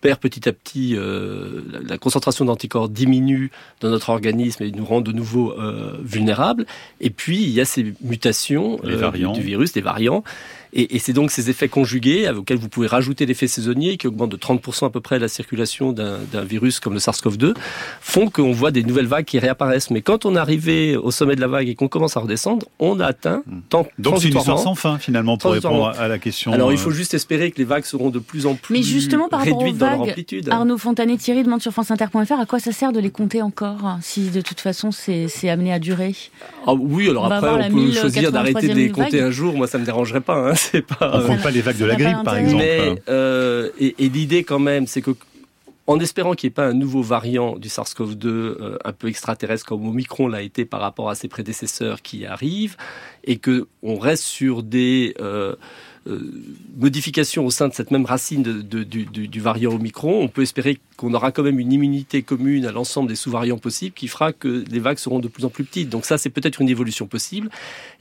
perd 0.00 0.20
petit 0.20 0.48
à 0.48 0.52
petit, 0.52 0.94
euh, 0.94 1.62
la, 1.88 1.98
concentration 1.98 2.44
d'anticorps 2.44 2.88
diminue 2.88 3.50
dans 3.80 3.90
notre 3.90 4.10
organisme 4.10 4.62
et 4.62 4.70
nous 4.70 4.84
rend 4.84 5.00
de 5.00 5.10
nouveau 5.10 5.54
vulnérables. 6.00 6.64
Et 7.00 7.10
puis, 7.10 7.42
il 7.42 7.50
y 7.50 7.60
a 7.60 7.64
ces 7.64 7.92
mutations 8.02 8.78
du 8.84 9.42
virus, 9.42 9.72
des 9.72 9.80
variants, 9.80 10.22
et, 10.78 10.98
c'est 10.98 11.14
donc 11.14 11.30
ces 11.30 11.48
effets 11.48 11.68
conjugués 11.68 12.28
auxquels 12.28 12.58
vous 12.58 12.68
pouvez 12.68 12.86
rajouter 12.86 13.24
l'effet 13.24 13.46
saisonnier 13.46 13.96
qui 13.96 14.06
augmente 14.06 14.30
de 14.30 14.36
30% 14.36 14.86
à 14.86 14.90
peu 14.90 15.00
près 15.00 15.18
la 15.18 15.28
circulation 15.28 15.92
d'un 15.92 16.44
virus 16.44 16.80
comme 16.80 16.92
le 16.92 16.98
SARS-CoV-2 16.98 17.54
font 18.02 18.28
qu'on 18.28 18.52
voit 18.52 18.70
des 18.70 18.82
nouvelles 18.82 19.06
vagues 19.06 19.24
qui 19.24 19.38
réapparaissent. 19.38 19.90
Mais 19.90 20.02
quand 20.02 20.26
on 20.26 20.36
est 20.36 20.38
arrivé 20.38 20.96
au 20.96 21.10
sommet 21.10 21.34
de 21.34 21.40
la 21.40 21.46
vague 21.46 21.68
et 21.68 21.74
qu'on 21.74 21.88
commence 21.88 22.16
à 22.18 22.20
redescendre, 22.20 22.66
on 22.78 23.00
a 23.00 23.06
atteint 23.06 23.42
hmm. 23.46 23.60
tant 23.70 23.86
Donc 23.98 24.18
c'est 24.18 24.28
une 24.28 24.36
histoire 24.36 24.58
sans 24.58 24.74
fin 24.74 24.98
finalement 24.98 25.38
pour 25.38 25.52
répondre 25.52 25.88
à 25.98 26.08
la 26.08 26.18
question. 26.18 26.52
Alors 26.52 26.72
il 26.72 26.78
faut 26.78 26.90
euh, 26.90 26.94
juste 26.94 27.14
espérer 27.14 27.50
que 27.50 27.58
les 27.58 27.64
vagues 27.64 27.84
seront 27.84 28.10
de 28.10 28.18
plus 28.18 28.44
en 28.44 28.54
plus 28.54 28.74
Mais 28.74 28.82
justement 28.82 29.28
par 29.28 29.40
rapport 29.40 29.62
aux 29.62 29.72
vagues, 29.72 30.14
Arnaud 30.50 30.76
Fontanet, 30.76 31.16
Thierry 31.16 31.42
demande 31.42 31.62
sur 31.62 31.72
FranceInter.fr 31.72 32.38
à 32.38 32.44
quoi 32.44 32.58
ça 32.58 32.72
sert 32.72 32.92
de 32.92 33.00
les 33.00 33.10
compter 33.10 33.40
encore 33.40 33.98
si 34.02 34.28
de 34.28 34.42
toute 34.42 34.60
façon 34.60 34.90
c'est 34.92 35.48
amené 35.48 35.72
à 35.72 35.78
durer? 35.78 36.14
Ah 36.66 36.74
oui, 36.74 37.08
alors 37.08 37.32
après 37.32 37.68
on 37.70 37.70
peut 37.70 37.92
choisir 37.92 38.30
d'arrêter 38.30 38.68
de 38.68 38.74
les 38.74 38.90
compter 38.90 39.22
un 39.22 39.30
jour. 39.30 39.54
Moi 39.54 39.66
ça 39.66 39.78
me 39.78 39.86
dérangerait 39.86 40.20
pas. 40.20 40.50
Hein 40.50 40.54
c'est 40.72 40.82
pas. 40.82 41.10
On 41.14 41.26
compte 41.26 41.42
pas 41.42 41.50
les 41.50 41.60
vagues 41.60 41.78
de 41.78 41.84
la 41.84 41.96
grippe, 41.96 42.24
par 42.24 42.36
exemple. 42.36 42.64
Euh, 43.08 43.70
et, 43.78 43.94
l'idée 44.08 44.44
quand 44.44 44.58
même, 44.58 44.86
c'est 44.86 45.02
que 45.02 45.12
en 45.86 46.00
espérant 46.00 46.34
qu'il 46.34 46.48
n'y 46.48 46.52
ait 46.52 46.54
pas 46.54 46.66
un 46.66 46.74
nouveau 46.74 47.00
variant 47.00 47.56
du 47.56 47.68
SARS-CoV-2 47.68 48.26
euh, 48.26 48.78
un 48.84 48.92
peu 48.92 49.08
extraterrestre 49.08 49.64
comme 49.64 49.86
Omicron 49.86 50.26
l'a 50.26 50.42
été 50.42 50.64
par 50.64 50.80
rapport 50.80 51.10
à 51.10 51.14
ses 51.14 51.28
prédécesseurs 51.28 52.02
qui 52.02 52.26
arrivent, 52.26 52.76
et 53.24 53.36
que 53.36 53.68
on 53.82 53.96
reste 53.96 54.24
sur 54.24 54.64
des 54.64 55.14
euh, 55.20 55.54
modifications 56.76 57.44
au 57.44 57.50
sein 57.50 57.68
de 57.68 57.74
cette 57.74 57.90
même 57.90 58.04
racine 58.04 58.42
de, 58.42 58.84
du, 58.84 59.04
du, 59.06 59.40
variant 59.40 59.72
Omicron, 59.72 60.20
on 60.22 60.28
peut 60.28 60.42
espérer 60.42 60.78
qu'on 60.96 61.12
aura 61.14 61.32
quand 61.32 61.42
même 61.42 61.58
une 61.58 61.72
immunité 61.72 62.22
commune 62.22 62.66
à 62.66 62.72
l'ensemble 62.72 63.08
des 63.08 63.16
sous-variants 63.16 63.58
possibles 63.58 63.94
qui 63.94 64.08
fera 64.08 64.32
que 64.32 64.64
les 64.70 64.78
vagues 64.78 64.98
seront 64.98 65.18
de 65.18 65.28
plus 65.28 65.44
en 65.44 65.50
plus 65.50 65.64
petites. 65.64 65.88
Donc 65.88 66.04
ça, 66.04 66.18
c'est 66.18 66.30
peut-être 66.30 66.60
une 66.60 66.68
évolution 66.68 67.06
possible. 67.06 67.50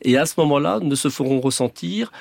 Et 0.02 0.18
à 0.18 0.26
ce 0.26 0.36
moment-là, 0.38 0.80
ne 0.82 0.96
se 0.96 1.10
feront 1.10 1.40
ressentir 1.40 2.12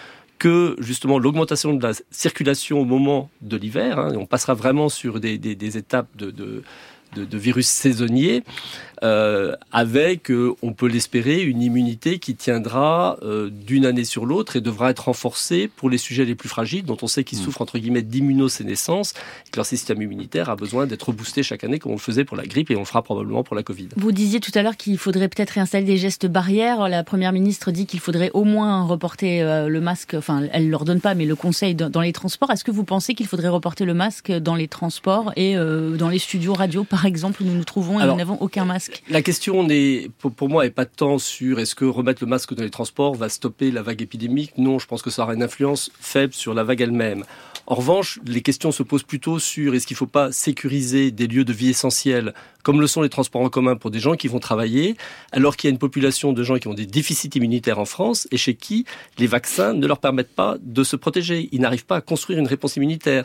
justement 0.78 1.18
l'augmentation 1.18 1.74
de 1.74 1.82
la 1.82 1.92
circulation 2.10 2.80
au 2.80 2.84
moment 2.84 3.30
de 3.40 3.56
l'hiver, 3.56 3.98
hein, 3.98 4.12
on 4.16 4.26
passera 4.26 4.54
vraiment 4.54 4.88
sur 4.88 5.20
des, 5.20 5.76
étapes 5.76 6.08
de, 6.16 6.62
virus 7.22 7.66
saisonniers, 7.66 8.42
euh, 9.04 9.54
avec, 9.70 10.30
euh, 10.30 10.54
on 10.62 10.72
peut 10.72 10.86
l'espérer, 10.86 11.42
une 11.42 11.60
immunité 11.60 12.18
qui 12.18 12.36
tiendra 12.36 13.18
euh, 13.22 13.50
d'une 13.50 13.84
année 13.84 14.04
sur 14.04 14.24
l'autre 14.24 14.56
et 14.56 14.60
devra 14.60 14.90
être 14.90 15.06
renforcée 15.06 15.68
pour 15.68 15.90
les 15.90 15.98
sujets 15.98 16.24
les 16.24 16.34
plus 16.34 16.48
fragiles, 16.48 16.84
dont 16.84 16.96
on 17.02 17.06
sait 17.06 17.22
qu'ils 17.22 17.38
mm. 17.38 17.42
souffrent 17.42 17.60
entre 17.60 17.78
guillemets 17.78 18.02
d'immunosénescence, 18.02 19.12
que 19.12 19.56
leur 19.56 19.66
système 19.66 20.00
immunitaire 20.00 20.48
a 20.48 20.56
besoin 20.56 20.86
d'être 20.86 21.12
boosté 21.12 21.42
chaque 21.42 21.64
année, 21.64 21.78
comme 21.78 21.92
on 21.92 21.96
le 21.96 22.00
faisait 22.00 22.24
pour 22.24 22.36
la 22.36 22.46
grippe 22.46 22.70
et 22.70 22.76
on 22.76 22.80
le 22.80 22.84
fera 22.86 23.02
probablement 23.02 23.42
pour 23.42 23.56
la 23.56 23.62
Covid. 23.62 23.88
Vous 23.96 24.12
disiez 24.12 24.40
tout 24.40 24.52
à 24.54 24.62
l'heure 24.62 24.76
qu'il 24.76 24.96
faudrait 24.96 25.28
peut-être 25.28 25.50
réinstaller 25.50 25.84
des 25.84 25.98
gestes 25.98 26.26
barrières. 26.26 26.88
La 26.88 27.04
première 27.04 27.32
ministre 27.32 27.72
dit 27.72 27.86
qu'il 27.86 28.00
faudrait 28.00 28.30
au 28.32 28.44
moins 28.44 28.84
reporter 28.84 29.42
le 29.68 29.80
masque, 29.80 30.14
enfin 30.14 30.44
elle 30.52 30.66
ne 30.66 30.70
leur 30.70 30.84
donne 30.84 31.00
pas, 31.00 31.14
mais 31.14 31.26
le 31.26 31.36
conseil 31.36 31.74
dans 31.74 32.00
les 32.00 32.12
transports. 32.12 32.50
Est-ce 32.50 32.64
que 32.64 32.70
vous 32.70 32.84
pensez 32.84 33.14
qu'il 33.14 33.26
faudrait 33.26 33.48
reporter 33.48 33.84
le 33.84 33.94
masque 33.94 34.32
dans 34.32 34.54
les 34.54 34.68
transports 34.68 35.32
et 35.36 35.56
dans 35.56 36.08
les 36.08 36.18
studios 36.18 36.54
radio, 36.54 36.84
par 36.84 37.03
exemple, 37.04 37.42
où 37.42 37.46
nous 37.46 37.54
nous 37.54 37.64
trouvons 37.64 38.00
et 38.00 38.06
nous 38.06 38.16
n'avons 38.16 38.38
aucun 38.40 38.64
masque 38.64 39.02
La 39.08 39.22
question 39.22 39.64
n'est, 39.64 40.10
pour, 40.18 40.48
moi, 40.48 40.66
est 40.66 40.70
pas 40.70 40.86
tant 40.86 41.18
sur 41.18 41.58
est-ce 41.58 41.74
que 41.74 41.84
remettre 41.84 42.22
le 42.22 42.28
masque 42.28 42.54
dans 42.54 42.62
les 42.62 42.70
transports 42.70 43.14
va 43.14 43.28
stopper 43.28 43.70
la 43.70 43.82
vague 43.82 44.02
épidémique. 44.02 44.52
Non, 44.58 44.78
je 44.78 44.86
pense 44.86 45.02
que 45.02 45.10
ça 45.10 45.22
aura 45.22 45.34
une 45.34 45.42
influence 45.42 45.90
faible 46.00 46.32
sur 46.32 46.54
la 46.54 46.64
vague 46.64 46.80
elle-même. 46.80 47.24
En 47.66 47.76
revanche, 47.76 48.20
les 48.26 48.42
questions 48.42 48.72
se 48.72 48.82
posent 48.82 49.04
plutôt 49.04 49.38
sur 49.38 49.74
est-ce 49.74 49.86
qu'il 49.86 49.94
ne 49.94 49.98
faut 49.98 50.06
pas 50.06 50.32
sécuriser 50.32 51.10
des 51.10 51.26
lieux 51.26 51.44
de 51.44 51.52
vie 51.52 51.70
essentiels, 51.70 52.34
comme 52.62 52.78
le 52.78 52.86
sont 52.86 53.00
les 53.00 53.08
transports 53.08 53.40
en 53.40 53.48
commun 53.48 53.74
pour 53.74 53.90
des 53.90 54.00
gens 54.00 54.16
qui 54.16 54.28
vont 54.28 54.38
travailler, 54.38 54.96
alors 55.32 55.56
qu'il 55.56 55.68
y 55.68 55.70
a 55.70 55.72
une 55.72 55.78
population 55.78 56.34
de 56.34 56.42
gens 56.42 56.58
qui 56.58 56.68
ont 56.68 56.74
des 56.74 56.84
déficits 56.84 57.30
immunitaires 57.34 57.78
en 57.78 57.86
France 57.86 58.28
et 58.30 58.36
chez 58.36 58.54
qui 58.54 58.84
les 59.18 59.26
vaccins 59.26 59.72
ne 59.72 59.86
leur 59.86 59.98
permettent 59.98 60.34
pas 60.34 60.56
de 60.60 60.84
se 60.84 60.94
protéger. 60.96 61.48
Ils 61.52 61.60
n'arrivent 61.60 61.86
pas 61.86 61.96
à 61.96 62.00
construire 62.02 62.38
une 62.38 62.46
réponse 62.46 62.76
immunitaire. 62.76 63.24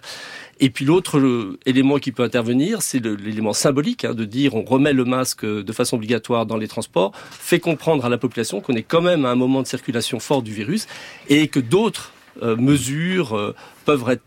Et 0.62 0.70
puis 0.70 0.86
l'autre 0.86 1.58
élément 1.66 1.98
qui 1.98 2.14
peut 2.14 2.24
intervenir, 2.24 2.82
c'est 2.82 3.06
l'élément 3.06 3.54
symbolique 3.54 4.06
hein, 4.06 4.14
de 4.14 4.24
dire 4.24 4.56
on 4.56 4.64
remet 4.64 4.94
le 4.94 5.04
masque 5.04 5.46
de 5.46 5.74
façon 5.74 5.98
obligatoire 5.98 6.46
dans 6.46 6.58
les 6.58 6.70
transports, 6.70 7.12
fait 7.30 7.60
comprendre 7.60 8.06
à 8.06 8.10
la 8.10 8.18
population 8.18 8.62
qu'on 8.62 8.74
est 8.74 8.84
quand 8.84 9.02
même 9.02 9.26
à 9.26 9.32
un 9.32 9.36
moment 9.36 9.62
de 9.62 9.68
circulation 9.68 10.20
fort 10.20 10.44
du 10.44 10.54
virus 10.54 10.88
et 11.28 11.50
que 11.50 11.60
d'autres 11.60 12.14
euh, 12.42 12.56
mesures 12.56 13.36
euh, 13.36 13.56
peuvent 13.86 14.06
être 14.10 14.24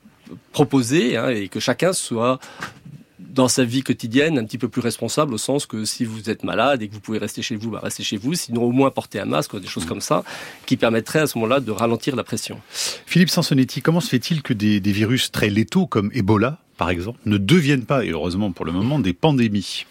proposées 0.53 1.16
hein, 1.16 1.29
et 1.29 1.49
que 1.49 1.61
chacun 1.61 1.92
soit 1.92 2.38
dans 3.33 3.49
sa 3.49 3.64
vie 3.64 3.83
quotidienne 3.83 4.38
un 4.38 4.45
petit 4.45 4.59
peu 4.59 4.68
plus 4.68 4.81
responsable 4.81 5.35
au 5.35 5.38
sens 5.38 5.66
que 5.66 5.85
si 5.85 6.05
vous 6.05 6.29
êtes 6.29 6.45
malade 6.45 6.83
et 6.83 6.88
que 6.88 6.92
vous 6.92 7.01
pouvez 7.01 7.18
rester 7.18 7.42
chez 7.42 7.57
vous, 7.57 7.71
bah 7.71 7.81
restez 7.83 8.03
chez 8.03 8.16
vous, 8.16 8.35
sinon 8.35 8.64
au 8.64 8.73
moins 8.73 8.90
porter 8.90 9.21
un 9.21 9.25
masque, 9.25 9.59
des 9.59 9.66
choses 9.66 9.87
mmh. 9.87 9.88
comme 9.88 10.01
ça, 10.01 10.23
qui 10.66 10.77
permettraient 10.77 11.21
à 11.21 11.27
ce 11.27 11.38
moment-là 11.38 11.61
de 11.61 11.71
ralentir 11.71 12.14
la 12.14 12.25
pression. 12.25 12.61
Philippe 13.07 13.31
Sansonetti, 13.31 13.81
comment 13.81 14.01
se 14.01 14.09
fait-il 14.09 14.42
que 14.42 14.53
des, 14.53 14.81
virus 14.81 15.33
très 15.33 15.49
létaux 15.49 15.87
comme 15.87 16.11
Ebola, 16.14 16.59
par 16.77 16.90
exemple, 16.90 17.21
ne 17.25 17.38
deviennent 17.38 17.87
pas, 17.87 18.05
et 18.05 18.11
heureusement 18.11 18.53
pour 18.53 18.66
le 18.66 18.73
moment, 18.73 18.99
des 18.99 19.14
pandémies? 19.14 19.87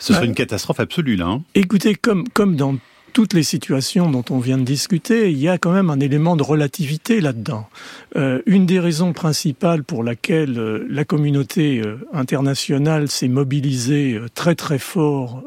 Ce 0.00 0.12
serait 0.12 0.22
bah, 0.22 0.26
une 0.26 0.34
catastrophe 0.34 0.80
absolue, 0.80 1.16
là. 1.16 1.26
Hein. 1.26 1.42
Écoutez, 1.54 1.94
comme, 1.94 2.28
comme 2.30 2.56
dans 2.56 2.76
toutes 3.12 3.34
les 3.34 3.42
situations 3.42 4.10
dont 4.10 4.24
on 4.30 4.38
vient 4.38 4.56
de 4.58 4.64
discuter, 4.64 5.30
il 5.30 5.38
y 5.38 5.48
a 5.48 5.58
quand 5.58 5.72
même 5.72 5.90
un 5.90 6.00
élément 6.00 6.36
de 6.36 6.42
relativité 6.42 7.20
là-dedans. 7.20 7.68
Euh, 8.16 8.40
une 8.46 8.64
des 8.66 8.80
raisons 8.80 9.12
principales 9.12 9.84
pour 9.84 10.02
laquelle 10.02 10.58
euh, 10.58 10.84
la 10.88 11.04
communauté 11.04 11.80
euh, 11.80 11.98
internationale 12.12 13.08
s'est 13.08 13.28
mobilisée 13.28 14.18
très 14.34 14.54
très 14.54 14.78
fort 14.78 15.42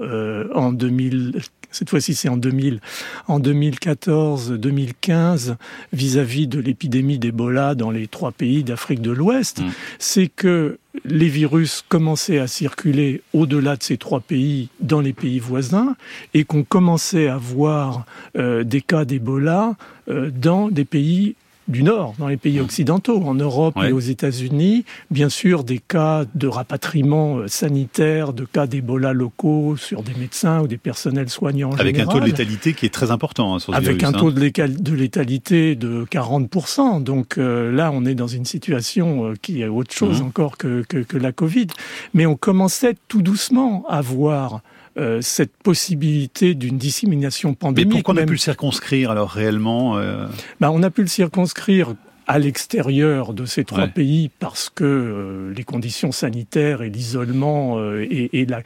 en 0.54 0.72
2000, 0.72 1.42
cette 1.72 1.90
fois-ci 1.90 2.14
c'est 2.16 2.30
en 2.30 2.38
2000, 2.38 2.80
en 3.28 3.40
2014-2015, 3.40 5.56
vis-à-vis 5.94 6.48
de 6.48 6.60
l'épidémie 6.60 7.18
d'Ebola 7.20 7.76
dans 7.76 7.92
les 7.92 8.08
trois 8.08 8.32
pays 8.32 8.64
d'Afrique 8.64 9.02
de 9.02 9.12
l'Ouest, 9.12 9.62
mmh. 9.62 9.70
c'est 10.00 10.28
que 10.28 10.80
les 11.04 11.28
virus 11.28 11.84
commençaient 11.88 12.40
à 12.40 12.48
circuler 12.48 13.22
au-delà 13.34 13.76
de 13.76 13.84
ces 13.84 13.98
trois 13.98 14.22
pays 14.22 14.70
dans 14.80 15.02
les 15.02 15.14
pays 15.14 15.40
voisins 15.40 15.96
et 16.34 16.44
qu'on 16.44 16.64
commençait 16.64 17.28
à 17.28 17.38
voir 17.38 18.06
euh, 18.38 18.64
des 18.64 18.82
cas 18.82 19.06
d'Ebola 19.06 19.76
euh, 20.10 20.32
dans 20.32 20.70
des 20.70 20.86
pays 20.86 21.36
du 21.68 21.84
Nord, 21.84 22.14
dans 22.20 22.28
les 22.28 22.38
pays 22.38 22.60
occidentaux, 22.60 23.22
en 23.24 23.34
Europe 23.34 23.76
et 23.84 23.92
aux 23.92 24.00
États-Unis. 24.00 24.86
Bien 25.10 25.30
sûr, 25.30 25.64
des 25.64 25.80
cas 25.80 26.26
de 26.36 26.48
rapatriement 26.48 27.38
euh, 27.38 27.48
sanitaire, 27.48 28.34
de 28.34 28.46
cas 28.46 28.68
d'Ebola 28.68 29.14
locaux 29.14 29.76
sur 29.76 30.04
des 30.04 30.14
médecins 30.14 30.62
ou 30.62 30.68
des 30.68 30.78
personnels 30.78 31.30
soignants. 31.30 31.72
Avec 31.80 32.00
un 32.00 32.06
taux 32.06 32.20
de 32.20 32.26
létalité 32.26 32.74
qui 32.74 32.86
est 32.86 32.94
très 32.94 33.12
important. 33.12 33.56
Hein, 33.56 33.60
sur 33.60 33.74
Avec 33.74 34.04
un 34.04 34.10
hein. 34.10 34.14
taux 34.14 34.32
de 34.32 34.96
létalité 34.96 35.76
de 35.76 36.06
40%. 36.06 37.02
Donc 37.02 37.38
euh, 37.38 37.72
là, 37.72 37.92
on 37.94 38.06
est 38.06 38.16
dans 38.16 38.28
une 38.28 38.46
situation 38.46 39.26
euh, 39.26 39.34
qui 39.42 39.62
est 39.62 39.68
autre 39.68 39.94
chose 39.94 40.22
mmh. 40.22 40.26
encore 40.26 40.58
que, 40.58 40.84
que, 40.88 41.00
que 41.00 41.18
la 41.18 41.32
Covid. 41.32 41.68
Mais 42.14 42.26
on 42.26 42.36
commençait 42.36 42.96
tout 43.08 43.22
doucement 43.22 43.86
à 43.90 44.02
voir 44.02 44.62
euh, 44.98 45.20
cette 45.22 45.58
possibilité 45.58 46.54
d'une 46.54 46.78
dissémination 46.78 47.54
pandémique. 47.54 47.88
Mais 47.88 48.02
pourquoi 48.02 48.14
on 48.14 48.24
a 48.24 48.26
pu 48.26 48.34
le 48.34 48.38
circonscrire 48.38 49.12
alors 49.12 49.30
réellement 49.30 49.98
euh 49.98 50.26
ben, 50.62 50.70
On 50.70 50.84
a 50.84 50.90
pu 50.90 51.02
le 51.02 51.08
circonscrire 51.08 51.96
à 52.28 52.40
l'extérieur 52.40 53.34
de 53.34 53.46
ces 53.46 53.66
trois 53.66 53.88
pays 53.88 54.32
parce 54.40 54.72
que 54.74 54.84
euh, 54.86 55.54
les 55.54 55.66
conditions 55.66 56.14
sanitaires 56.14 56.82
et 56.82 56.90
l'isolement 56.90 57.78
et, 58.00 58.30
et 58.32 58.46
la... 58.46 58.62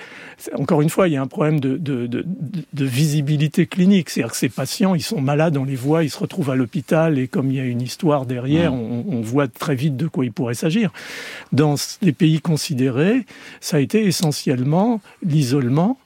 encore 0.54 0.82
une 0.82 0.90
fois 0.90 1.08
il 1.08 1.16
y 1.16 1.18
a 1.18 1.22
un 1.22 1.28
problème 1.28 1.60
de, 1.60 1.78
de, 1.78 2.06
de, 2.06 2.24
de 2.72 2.86
visibilité 2.86 3.66
clinique. 3.66 4.12
C'est-à-dire 4.12 4.32
que 4.32 4.38
ces 4.38 4.50
patients 4.50 4.94
ils 4.94 5.02
sont 5.02 5.22
malades 5.22 5.58
on 5.58 5.66
les 5.66 5.76
voit 5.76 6.04
ils 6.04 6.12
se 6.12 6.20
retrouvent 6.20 6.52
à 6.52 6.56
l'hôpital 6.56 7.18
et 7.18 7.28
comme 7.28 7.50
il 7.50 7.58
y 7.58 7.60
a 7.60 7.66
une 7.66 7.82
histoire 7.82 8.28
derrière 8.28 8.72
on, 8.72 9.04
on, 9.10 9.22
voit 9.22 9.48
très 9.48 9.76
vite 9.76 9.98
de 9.98 10.08
quoi 10.08 10.26
il 10.26 10.32
pourrait 10.32 10.54
s'agir. 10.54 10.94
Dans 11.52 11.74
les 12.04 12.14
pays 12.14 12.40
considérés 12.40 13.26
ça 13.62 13.78
a 13.78 13.80
été 13.80 14.06
essentiellement 14.06 15.02
l'isolement 15.24 15.98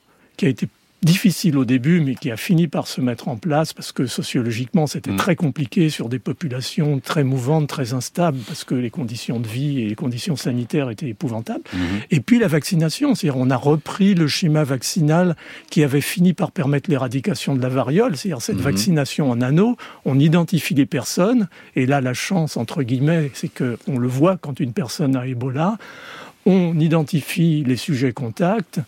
qui 0.43 0.47
a 0.47 0.49
été 0.49 0.67
difficile 1.03 1.58
au 1.58 1.63
début, 1.63 2.01
mais 2.01 2.15
qui 2.15 2.32
a 2.32 2.38
fini 2.38 2.67
par 2.67 2.88
se 2.88 2.99
mettre 2.99 3.29
en 3.29 3.38
place 3.38 3.71
parce 3.73 3.93
que 3.93 4.08
sociologiquement 4.08 4.88
c'était 4.88 5.12
mmh. 5.12 5.17
très 5.17 5.36
compliqué 5.38 5.89
sur 5.89 6.10
des 6.10 6.19
populations 6.19 6.99
très 6.99 7.23
mouvantes, 7.23 7.67
très 7.67 7.93
instables, 7.93 8.39
parce 8.45 8.65
que 8.65 8.75
les 8.75 8.89
conditions 8.89 9.39
de 9.39 9.47
vie 9.47 9.82
et 9.82 9.88
les 9.88 9.95
conditions 9.95 10.36
sanitaires 10.36 10.89
étaient 10.89 11.08
épouvantables. 11.08 11.63
Mmh. 11.73 11.77
Et 12.12 12.19
puis 12.19 12.39
la 12.39 12.47
vaccination, 12.47 13.15
c'est-à-dire 13.15 13.39
on 13.39 13.49
a 13.49 13.56
repris 13.56 14.15
le 14.15 14.27
schéma 14.27 14.65
vaccinal 14.65 15.38
qui 15.69 15.82
avait 15.84 16.01
fini 16.01 16.34
par 16.34 16.51
permettre 16.51 16.89
l'éradication 16.89 17.56
de 17.56 17.62
la 17.62 17.69
variole, 17.69 18.17
c'est-à-dire 18.17 18.41
cette 18.41 18.58
mmh. 18.58 18.62
vaccination 18.62 19.32
en 19.32 19.41
anneau, 19.41 19.77
on 20.03 20.19
identifie 20.19 20.73
les 20.73 20.86
personnes, 20.86 21.47
et 21.77 21.86
là 21.86 22.01
la 22.01 22.13
chance 22.13 22.58
entre 22.58 22.84
guillemets, 22.84 23.32
c'est 23.34 23.53
que 23.53 23.77
on 23.88 23.97
le 23.97 24.10
voit 24.10 24.36
quand 24.38 24.60
une 24.60 24.73
personne 24.73 25.15
a 25.15 25.25
Ebola, 25.25 25.77
on 26.45 26.77
identifie 26.79 27.63
les 27.65 27.77
sujets 27.77 28.12
contacts 28.12 28.82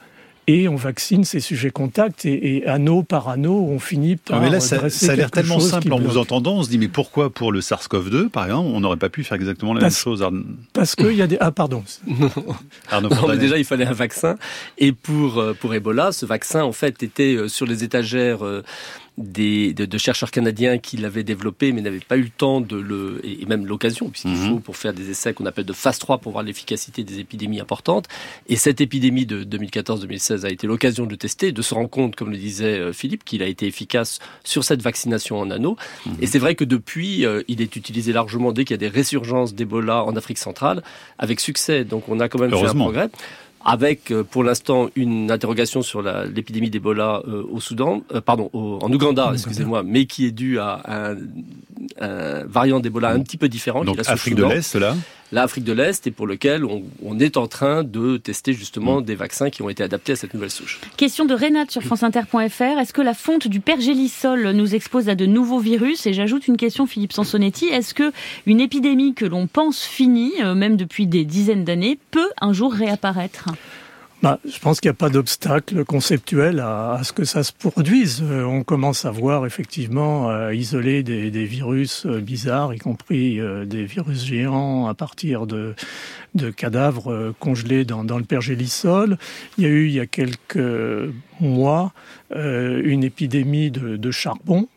et 0.47 0.67
on 0.67 0.75
vaccine 0.75 1.23
ces 1.23 1.39
sujets 1.39 1.71
contacts 1.71 2.25
et, 2.25 2.57
et 2.57 2.67
anneau 2.67 3.03
par 3.03 3.29
anneau, 3.29 3.67
on 3.69 3.79
finit 3.79 4.15
par. 4.15 4.41
mais 4.41 4.49
là, 4.49 4.59
ça, 4.59 4.89
ça 4.89 5.13
a 5.13 5.15
l'air 5.15 5.31
tellement 5.31 5.59
simple 5.59 5.91
en 5.91 5.99
vous 5.99 6.17
entendant. 6.17 6.57
On 6.57 6.63
se 6.63 6.69
dit, 6.69 6.77
mais 6.77 6.87
pourquoi 6.87 7.29
pour 7.29 7.51
le 7.51 7.61
SARS-CoV-2, 7.61 8.29
par 8.29 8.45
exemple, 8.45 8.69
on 8.73 8.79
n'aurait 8.79 8.97
pas 8.97 9.09
pu 9.09 9.23
faire 9.23 9.35
exactement 9.35 9.73
la 9.73 9.81
même 9.81 9.91
chose 9.91 10.25
Parce 10.73 10.95
qu'il 10.95 11.13
y 11.13 11.21
a 11.21 11.27
des. 11.27 11.37
Ah, 11.39 11.51
pardon. 11.51 11.83
Arnaud 12.91 13.09
non, 13.09 13.27
mais 13.27 13.37
déjà, 13.37 13.57
il 13.57 13.65
fallait 13.65 13.85
un 13.85 13.93
vaccin. 13.93 14.37
Et 14.77 14.91
pour, 14.91 15.39
euh, 15.39 15.53
pour 15.53 15.73
Ebola, 15.73 16.11
ce 16.11 16.25
vaccin, 16.25 16.63
en 16.63 16.71
fait, 16.71 17.01
était 17.03 17.35
euh, 17.35 17.47
sur 17.47 17.65
les 17.65 17.83
étagères 17.83 18.45
euh, 18.45 18.63
des, 19.17 19.73
de, 19.73 19.85
de, 19.85 19.97
chercheurs 19.97 20.31
canadiens 20.31 20.77
qui 20.77 20.97
l'avaient 20.97 21.23
développé 21.23 21.71
mais 21.71 21.81
n'avaient 21.81 21.99
pas 21.99 22.17
eu 22.17 22.23
le 22.23 22.29
temps 22.29 22.59
de 22.59 22.75
le 22.75 23.21
et, 23.23 23.45
même 23.45 23.65
l'occasion 23.65 24.09
puisqu'il 24.09 24.31
mhm. 24.31 24.49
faut 24.49 24.59
pour 24.59 24.77
faire 24.77 24.93
des 24.93 25.09
essais 25.09 25.33
qu'on 25.33 25.45
appelle 25.45 25.65
de 25.65 25.73
phase 25.73 25.99
3 25.99 26.17
pour 26.17 26.33
voir 26.33 26.43
l'efficacité 26.43 27.03
des 27.03 27.19
épidémies 27.19 27.59
importantes. 27.59 28.07
Et 28.47 28.55
cette 28.57 28.81
épidémie 28.81 29.25
de 29.25 29.43
2014-2016 29.43 30.45
a 30.45 30.49
été 30.49 30.67
l'occasion 30.67 31.05
de 31.05 31.15
tester 31.15 31.51
de 31.51 31.61
se 31.61 31.73
rendre 31.73 31.89
compte 31.89 32.15
comme 32.15 32.31
le 32.31 32.37
disait 32.37 32.79
euh, 32.79 32.93
Philippe 32.93 33.23
qu'il 33.23 33.41
a 33.41 33.47
été 33.47 33.67
efficace 33.67 34.19
sur 34.43 34.63
cette 34.63 34.81
vaccination 34.81 35.39
en 35.39 35.49
anneau. 35.49 35.77
Mhm. 36.05 36.15
et 36.21 36.27
c'est 36.27 36.39
vrai 36.39 36.55
que 36.55 36.65
depuis 36.65 37.25
euh, 37.25 37.43
il 37.47 37.61
est 37.61 37.75
utilisé 37.75 38.11
largement 38.11 38.51
dès 38.51 38.65
qu'il 38.65 38.73
y 38.73 38.75
a 38.75 38.77
des 38.77 38.87
résurgences 38.87 39.55
d'Ebola 39.55 40.03
en 40.03 40.15
Afrique 40.15 40.37
centrale 40.37 40.83
avec 41.17 41.39
succès. 41.39 41.85
Donc 41.85 42.09
on 42.09 42.19
a 42.19 42.27
quand 42.27 42.39
même 42.39 42.51
fait 42.51 42.65
un 42.65 42.73
progrès 42.73 43.09
avec 43.65 44.11
euh, 44.11 44.23
pour 44.23 44.43
l'instant 44.43 44.89
une 44.95 45.31
interrogation 45.31 45.81
sur 45.81 46.03
l'épidémie 46.03 46.69
d'Ebola 46.69 47.23
euh, 47.27 47.43
au 47.51 47.59
Soudan, 47.59 48.03
euh, 48.13 48.21
pardon, 48.21 48.49
en 48.53 48.91
Ouganda, 48.93 49.31
excusez-moi, 49.33 49.81
mais 49.83 50.05
qui 50.05 50.27
est 50.27 50.31
due 50.31 50.59
à 50.59 50.81
un, 50.87 51.17
un 51.99 52.45
variant 52.45 52.79
d'Ebola 52.79 53.09
un 53.09 53.21
petit 53.21 53.37
peu 53.37 53.49
différent. 53.49 53.83
Donc 53.83 53.99
Afrique 54.05 54.35
de 54.35 54.45
l'Est, 54.45 54.75
là 54.75 54.95
l'Afrique 55.31 55.63
de 55.63 55.73
l'Est 55.73 56.05
et 56.07 56.11
pour 56.11 56.27
lequel 56.27 56.63
on, 56.65 57.19
est 57.19 57.37
en 57.37 57.47
train 57.47 57.83
de 57.83 58.17
tester 58.17 58.53
justement 58.53 58.99
mm. 58.99 59.05
des 59.05 59.15
vaccins 59.15 59.49
qui 59.49 59.61
ont 59.61 59.69
été 59.69 59.83
adaptés 59.83 60.13
à 60.13 60.15
cette 60.15 60.33
nouvelle 60.33 60.51
souche. 60.51 60.79
Question 60.97 61.25
de 61.25 61.33
Renate 61.33 61.71
sur 61.71 61.81
franceinter.fr. 61.81 62.79
Est-ce 62.79 62.93
que 62.93 63.01
la 63.01 63.13
fonte 63.13 63.47
du 63.47 63.59
pergélisol 63.59 64.51
nous 64.51 64.75
expose 64.75 65.09
à 65.09 65.15
de 65.15 65.25
nouveaux 65.25 65.59
virus? 65.59 66.05
Et 66.07 66.13
j'ajoute 66.13 66.47
une 66.47 66.57
question, 66.57 66.85
Philippe 66.85 67.13
Sansonetti. 67.13 67.65
Est-ce 67.65 67.93
que 67.93 68.11
une 68.45 68.59
épidémie 68.59 69.13
que 69.13 69.25
l'on 69.25 69.47
pense 69.47 69.83
finie, 69.83 70.33
euh, 70.41 70.55
même 70.55 70.77
depuis 70.77 71.07
des 71.07 71.25
dizaines 71.25 71.63
d'années, 71.63 71.97
peut 72.11 72.29
un 72.41 72.53
jour 72.53 72.73
réapparaître? 72.73 73.49
Bah, 74.21 74.39
je 74.49 74.57
pense 74.59 74.79
qu'il 74.79 74.89
n'y 74.89 74.95
a 74.95 74.97
pas 74.97 75.09
d'obstacle 75.09 75.83
conceptuel 75.85 76.59
à, 76.59 77.01
ce 77.03 77.13
que 77.13 77.25
ça 77.25 77.43
se 77.43 77.51
produise. 77.51 78.23
Euh, 78.23 78.43
on 78.43 78.63
commence 78.63 79.05
à 79.05 79.11
voir 79.11 79.45
effectivement 79.45 80.29
à 80.29 80.53
isoler 80.53 81.03
des, 81.03 81.29
des 81.31 81.45
virus 81.45 82.05
euh, 82.05 82.21
bizarres, 82.21 82.73
y 82.73 82.79
compris 82.79 83.39
euh, 83.39 83.65
des 83.65 83.85
virus 83.85 84.25
géants 84.25 84.87
à 84.87 84.93
partir 84.93 85.45
de, 85.45 85.75
de 86.33 86.49
cadavres 86.49 87.33
congelés 87.39 87.85
dans, 87.85 88.03
dans, 88.03 88.17
le 88.17 88.23
pergélisol. 88.23 89.17
Il 89.57 89.63
y 89.63 89.67
a 89.67 89.69
eu 89.69 89.87
il 89.87 89.93
y 89.93 89.99
a 89.99 90.07
quelques 90.07 90.57
mois 91.39 91.93
une 92.33 93.03
épidémie 93.03 93.69
de, 93.69 93.97
de 93.97 94.11
charbon 94.11 94.61
mmh. 94.61 94.67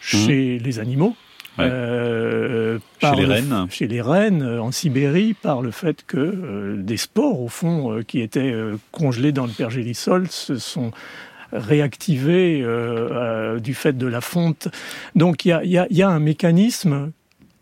chez 0.00 0.58
les 0.58 0.78
animaux. 0.78 1.16
Euh, 1.58 2.78
chez 3.00 3.14
les 3.16 3.24
rennes 3.24 3.66
Chez 3.70 3.86
les 3.86 4.00
rennes, 4.00 4.42
euh, 4.42 4.62
en 4.62 4.72
Sibérie, 4.72 5.34
par 5.34 5.62
le 5.62 5.70
fait 5.70 6.04
que 6.06 6.16
euh, 6.18 6.76
des 6.76 6.96
spores, 6.96 7.40
au 7.40 7.48
fond, 7.48 8.02
qui 8.06 8.20
étaient 8.20 8.54
congelés 8.90 9.32
dans 9.32 9.46
le 9.46 9.52
pergélisol, 9.52 10.28
se 10.28 10.56
sont 10.56 10.92
réactivés 11.52 12.64
du 13.62 13.74
fait 13.74 13.92
de 13.92 14.06
la 14.06 14.22
fonte. 14.22 14.68
Donc 15.14 15.44
il 15.44 15.48
y 15.48 15.52
a, 15.52 15.64
y, 15.64 15.78
a, 15.78 15.86
y 15.90 16.02
a, 16.02 16.08
un 16.08 16.18
mécanisme 16.18 17.12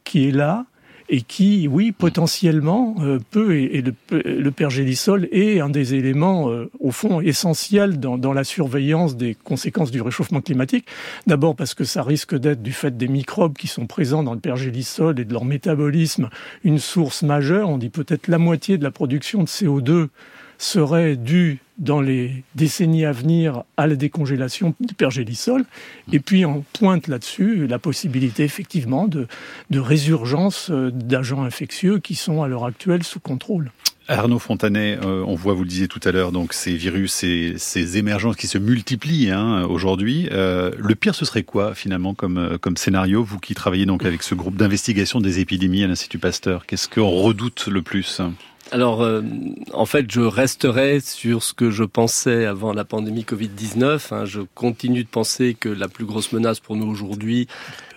qui 0.05 0.29
est 0.29 0.33
là, 0.33 0.67
et 1.11 1.23
qui, 1.23 1.67
oui, 1.69 1.91
potentiellement 1.91 2.95
euh, 3.01 3.19
peut, 3.31 3.57
et, 3.57 3.83
le, 3.83 4.51
pergélisol 4.51 5.29
est 5.33 5.61
un 5.61 5.69
des 5.69 5.95
éléments, 5.95 6.51
euh, 6.51 6.71
au 6.79 6.93
fond, 6.93 7.21
essentiels 7.21 7.99
dans, 7.99 8.17
dans, 8.17 8.33
la 8.33 8.45
surveillance 8.45 9.17
des 9.17 9.35
conséquences 9.35 9.91
du 9.91 10.01
réchauffement 10.01 10.41
climatique. 10.41 10.87
D'abord 11.27 11.57
parce 11.57 11.75
que 11.75 11.83
ça 11.83 12.05
risque 12.05 12.37
d'être, 12.37 12.63
du 12.63 12.73
fait 12.73 12.97
des 12.97 13.09
microbes 13.09 13.57
qui 13.57 13.67
sont 13.67 13.87
présents 13.87 14.23
dans 14.23 14.35
le 14.35 14.41
pergélisol 14.41 15.19
et 15.19 15.25
de 15.25 15.33
leur 15.33 15.45
métabolisme, 15.45 16.31
une 16.63 16.79
source 16.79 17.25
majeure. 17.25 17.69
On 17.69 17.79
dit 17.79 17.91
peut-être 17.91 18.29
la 18.29 18.39
moitié 18.39 18.79
de 18.79 18.85
la 18.85 18.93
production 18.93 19.43
de 19.43 19.49
CO2 19.49 20.09
serait 20.61 21.17
due 21.17 21.59
dans 21.79 22.03
les 22.03 22.45
décennies 22.55 23.07
à 23.07 23.13
venir 23.13 23.65
à 23.79 23.87
la 23.87 23.97
décongélation 23.97 24.75
du 24.79 24.95
pergélisol. 24.95 25.65
Et 26.13 26.21
puis 26.21 26.45
on 26.45 26.65
pointe 26.75 27.09
là-dessus 27.09 27.67
la 27.67 27.79
possibilité 27.79 28.45
effectivement 28.45 29.09
de, 29.09 29.27
de 29.71 29.81
résurgence 29.81 30.71
euh, 30.71 30.91
d'agents 30.91 31.43
infectieux 31.43 31.99
qui 31.99 32.15
sont 32.15 32.43
à 32.43 32.49
l'heure 32.49 32.67
actuelle 32.67 33.03
sous 33.03 33.21
contrôle. 33.21 33.73
Arnaud 34.09 34.41
Fontanet, 34.41 34.99
euh, 35.03 35.25
on 35.27 35.35
voit, 35.37 35.55
vous 35.55 35.63
le 35.63 35.69
disiez 35.69 35.89
tout 35.89 36.01
à 36.05 36.11
l'heure, 36.11 36.33
donc 36.33 36.53
ces 36.53 36.75
virus, 36.75 37.23
et 37.23 37.55
ces 37.57 37.97
émergences 37.97 38.37
qui 38.37 38.49
se 38.49 38.59
multiplient 38.59 39.31
hein, 39.31 39.65
aujourd'hui. 39.65 40.29
Euh, 40.33 40.73
le 40.77 40.95
pire, 40.97 41.15
ce 41.15 41.25
serait 41.25 41.45
quoi 41.45 41.75
finalement 41.75 42.13
comme, 42.13 42.59
comme 42.61 42.77
scénario 42.77 43.23
Vous 43.23 43.39
qui 43.39 43.55
travaillez 43.55 43.87
donc 43.87 44.05
avec 44.05 44.25
ce 44.25 44.35
groupe 44.35 44.57
d'investigation 44.57 45.21
des 45.21 45.39
épidémies 45.39 45.85
à 45.85 45.87
l'Institut 45.87 46.19
Pasteur, 46.19 46.67
qu'est-ce 46.67 46.89
qu'on 46.89 47.09
redoute 47.09 47.69
le 47.69 47.83
plus? 47.83 48.21
Alors, 48.73 49.03
euh, 49.03 49.23
en 49.73 49.85
fait, 49.85 50.11
je 50.11 50.21
resterai 50.21 51.01
sur 51.01 51.43
ce 51.43 51.53
que 51.53 51.71
je 51.71 51.83
pensais 51.83 52.47
avant 52.47 52.73
la 52.73 52.85
pandémie 52.85 53.23
Covid-19. 53.23 54.15
Hein. 54.15 54.25
Je 54.27 54.43
continue 54.55 55.03
de 55.03 55.09
penser 55.09 55.57
que 55.59 55.69
la 55.69 55.89
plus 55.89 56.05
grosse 56.05 56.33
menace 56.33 56.61
pour 56.61 56.77
nous 56.77 56.87
aujourd'hui, 56.87 57.49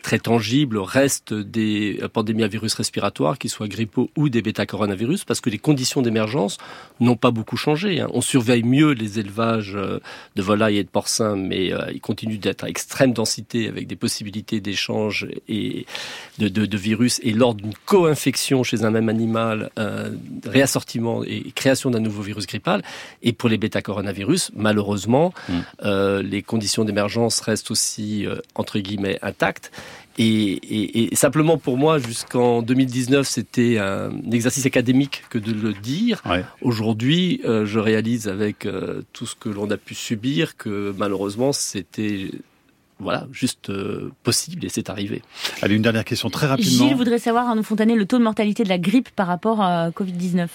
très 0.03 0.19
tangible 0.19 0.77
reste 0.77 1.33
des 1.33 1.99
pandémies 2.13 2.43
à 2.43 2.47
virus 2.47 2.75
respiratoires, 2.75 3.39
qu'ils 3.39 3.49
soient 3.49 3.67
grippaux 3.67 4.11
ou 4.15 4.29
des 4.29 4.41
bêta-coronavirus, 4.41 5.23
parce 5.23 5.41
que 5.41 5.49
les 5.49 5.57
conditions 5.57 6.01
d'émergence 6.01 6.57
n'ont 6.99 7.15
pas 7.15 7.31
beaucoup 7.31 7.57
changé. 7.57 8.01
Hein. 8.01 8.09
On 8.13 8.21
surveille 8.21 8.63
mieux 8.63 8.91
les 8.91 9.19
élevages 9.19 9.73
euh, 9.75 9.99
de 10.35 10.41
volailles 10.41 10.77
et 10.77 10.83
de 10.83 10.89
porcins, 10.89 11.35
mais 11.35 11.73
euh, 11.73 11.91
ils 11.91 12.01
continuent 12.01 12.37
d'être 12.37 12.63
à 12.63 12.69
extrême 12.69 13.13
densité 13.13 13.67
avec 13.67 13.87
des 13.87 13.95
possibilités 13.95 14.59
d'échange 14.59 15.27
et 15.47 15.85
de, 16.37 16.47
de, 16.49 16.65
de, 16.65 16.77
virus. 16.77 17.19
Et 17.23 17.31
lors 17.31 17.55
d'une 17.55 17.73
co-infection 17.85 18.63
chez 18.63 18.83
un 18.83 18.91
même 18.91 19.09
animal, 19.09 19.71
euh, 19.79 20.11
réassortiment 20.45 21.23
et 21.23 21.51
création 21.55 21.89
d'un 21.89 21.99
nouveau 21.99 22.21
virus 22.21 22.45
grippal. 22.45 22.83
Et 23.21 23.33
pour 23.33 23.49
les 23.49 23.57
bêta-coronavirus, 23.57 24.51
malheureusement, 24.55 25.33
mmh. 25.47 25.53
euh, 25.83 26.21
les 26.21 26.41
conditions 26.41 26.83
d'émergence 26.83 27.39
restent 27.39 27.71
aussi, 27.71 28.25
euh, 28.25 28.35
entre 28.55 28.79
guillemets, 28.79 29.19
intactes. 29.21 29.71
Et, 30.17 31.09
simplement 31.13 31.57
pour 31.57 31.77
moi, 31.77 31.97
jusqu'en 31.97 32.61
2019, 32.61 33.27
c'était 33.27 33.77
un 33.79 34.11
exercice 34.31 34.65
académique 34.65 35.23
que 35.29 35.37
de 35.37 35.51
le 35.51 35.73
dire. 35.73 36.21
Aujourd'hui, 36.61 37.41
euh, 37.45 37.65
je 37.65 37.79
réalise 37.79 38.27
avec 38.27 38.65
euh, 38.65 39.01
tout 39.13 39.25
ce 39.25 39.35
que 39.35 39.49
l'on 39.49 39.69
a 39.71 39.77
pu 39.77 39.95
subir 39.95 40.55
que 40.57 40.93
malheureusement, 40.97 41.51
c'était 41.51 42.29
voilà, 43.03 43.27
juste 43.31 43.69
euh, 43.69 44.11
possible 44.23 44.65
et 44.65 44.69
c'est 44.69 44.89
arrivé. 44.89 45.21
Allez, 45.61 45.75
une 45.75 45.81
dernière 45.81 46.05
question 46.05 46.29
très 46.29 46.47
rapidement. 46.47 46.87
Gilles 46.87 46.95
voudrait 46.95 47.19
savoir, 47.19 47.47
Arnaud 47.47 47.63
Fontanet, 47.63 47.95
le 47.95 48.05
taux 48.05 48.17
de 48.17 48.23
mortalité 48.23 48.63
de 48.63 48.69
la 48.69 48.77
grippe 48.77 49.09
par 49.11 49.27
rapport 49.27 49.61
à 49.61 49.89
Covid-19. 49.91 50.47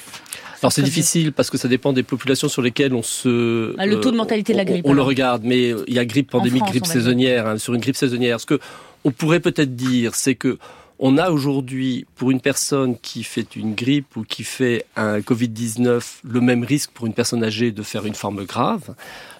Alors 0.60 0.72
c'est 0.72 0.82
difficile 0.82 1.32
parce 1.32 1.50
que 1.50 1.58
ça 1.58 1.68
dépend 1.68 1.92
des 1.92 2.02
populations 2.02 2.48
sur 2.48 2.62
lesquelles 2.62 2.94
on 2.94 3.02
se... 3.02 3.74
Ah, 3.78 3.86
le 3.86 4.00
taux 4.00 4.10
de 4.10 4.16
mortalité 4.16 4.52
de 4.52 4.58
la 4.58 4.64
grippe. 4.64 4.84
On, 4.86 4.92
le 4.92 5.02
regarde, 5.02 5.42
mais 5.44 5.74
il 5.86 5.94
y 5.94 5.98
a 5.98 6.04
grippe 6.04 6.30
pandémique, 6.30 6.64
grippe 6.64 6.86
saisonnière, 6.86 7.46
hein, 7.46 7.58
sur 7.58 7.74
une 7.74 7.80
grippe 7.80 7.96
saisonnière. 7.96 8.40
Ce 8.40 8.46
que 8.46 8.58
on 9.04 9.12
pourrait 9.12 9.40
peut-être 9.40 9.76
dire, 9.76 10.14
c'est 10.16 10.34
que 10.34 10.58
on 11.00 11.16
a 11.16 11.30
aujourd'hui, 11.30 12.06
pour 12.16 12.32
une 12.32 12.40
personne 12.40 12.98
qui 12.98 13.22
fait 13.22 13.54
une 13.54 13.74
grippe 13.74 14.16
ou 14.16 14.24
qui 14.24 14.42
fait 14.42 14.84
un 14.96 15.20
Covid-19, 15.20 16.02
le 16.24 16.40
même 16.40 16.64
risque 16.64 16.90
pour 16.90 17.06
une 17.06 17.14
personne 17.14 17.44
âgée 17.44 17.70
de 17.70 17.82
faire 17.84 18.04
une 18.04 18.16
forme 18.16 18.44
grave. 18.44 18.96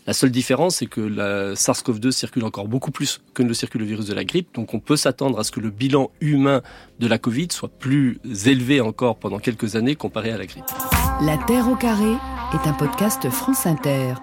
La 0.09 0.15
seule 0.15 0.31
différence, 0.31 0.77
c'est 0.77 0.87
que 0.87 1.03
la 1.03 1.53
SARS-CoV-2 1.53 2.13
circule 2.13 2.45
encore 2.45 2.67
beaucoup 2.67 2.91
plus 2.91 3.21
que 3.35 3.43
ne 3.43 3.53
circule 3.53 3.83
le 3.83 3.87
virus 3.87 4.07
de 4.07 4.15
la 4.15 4.25
grippe. 4.25 4.55
Donc 4.55 4.73
on 4.73 4.81
peut 4.81 4.97
s'attendre 4.97 5.39
à 5.39 5.45
ce 5.45 5.51
que 5.51 5.61
le 5.61 5.69
bilan 5.69 6.11
humain 6.23 6.63
de 6.99 7.07
la 7.07 7.19
Covid 7.19 7.49
soit 7.51 7.69
plus 7.69 8.19
élevé 8.47 8.81
encore 8.81 9.19
pendant 9.19 9.39
quelques 9.39 9.77
années 9.77 9.97
comparé 9.97 10.33
à 10.33 10.39
la 10.39 10.47
grippe. 10.47 10.65
La 11.21 11.37
Terre 11.37 11.69
au 11.69 11.77
carré 11.77 12.15
est 12.55 12.67
un 12.67 12.73
podcast 12.73 13.29
France 13.29 13.67
Inter. 13.67 14.15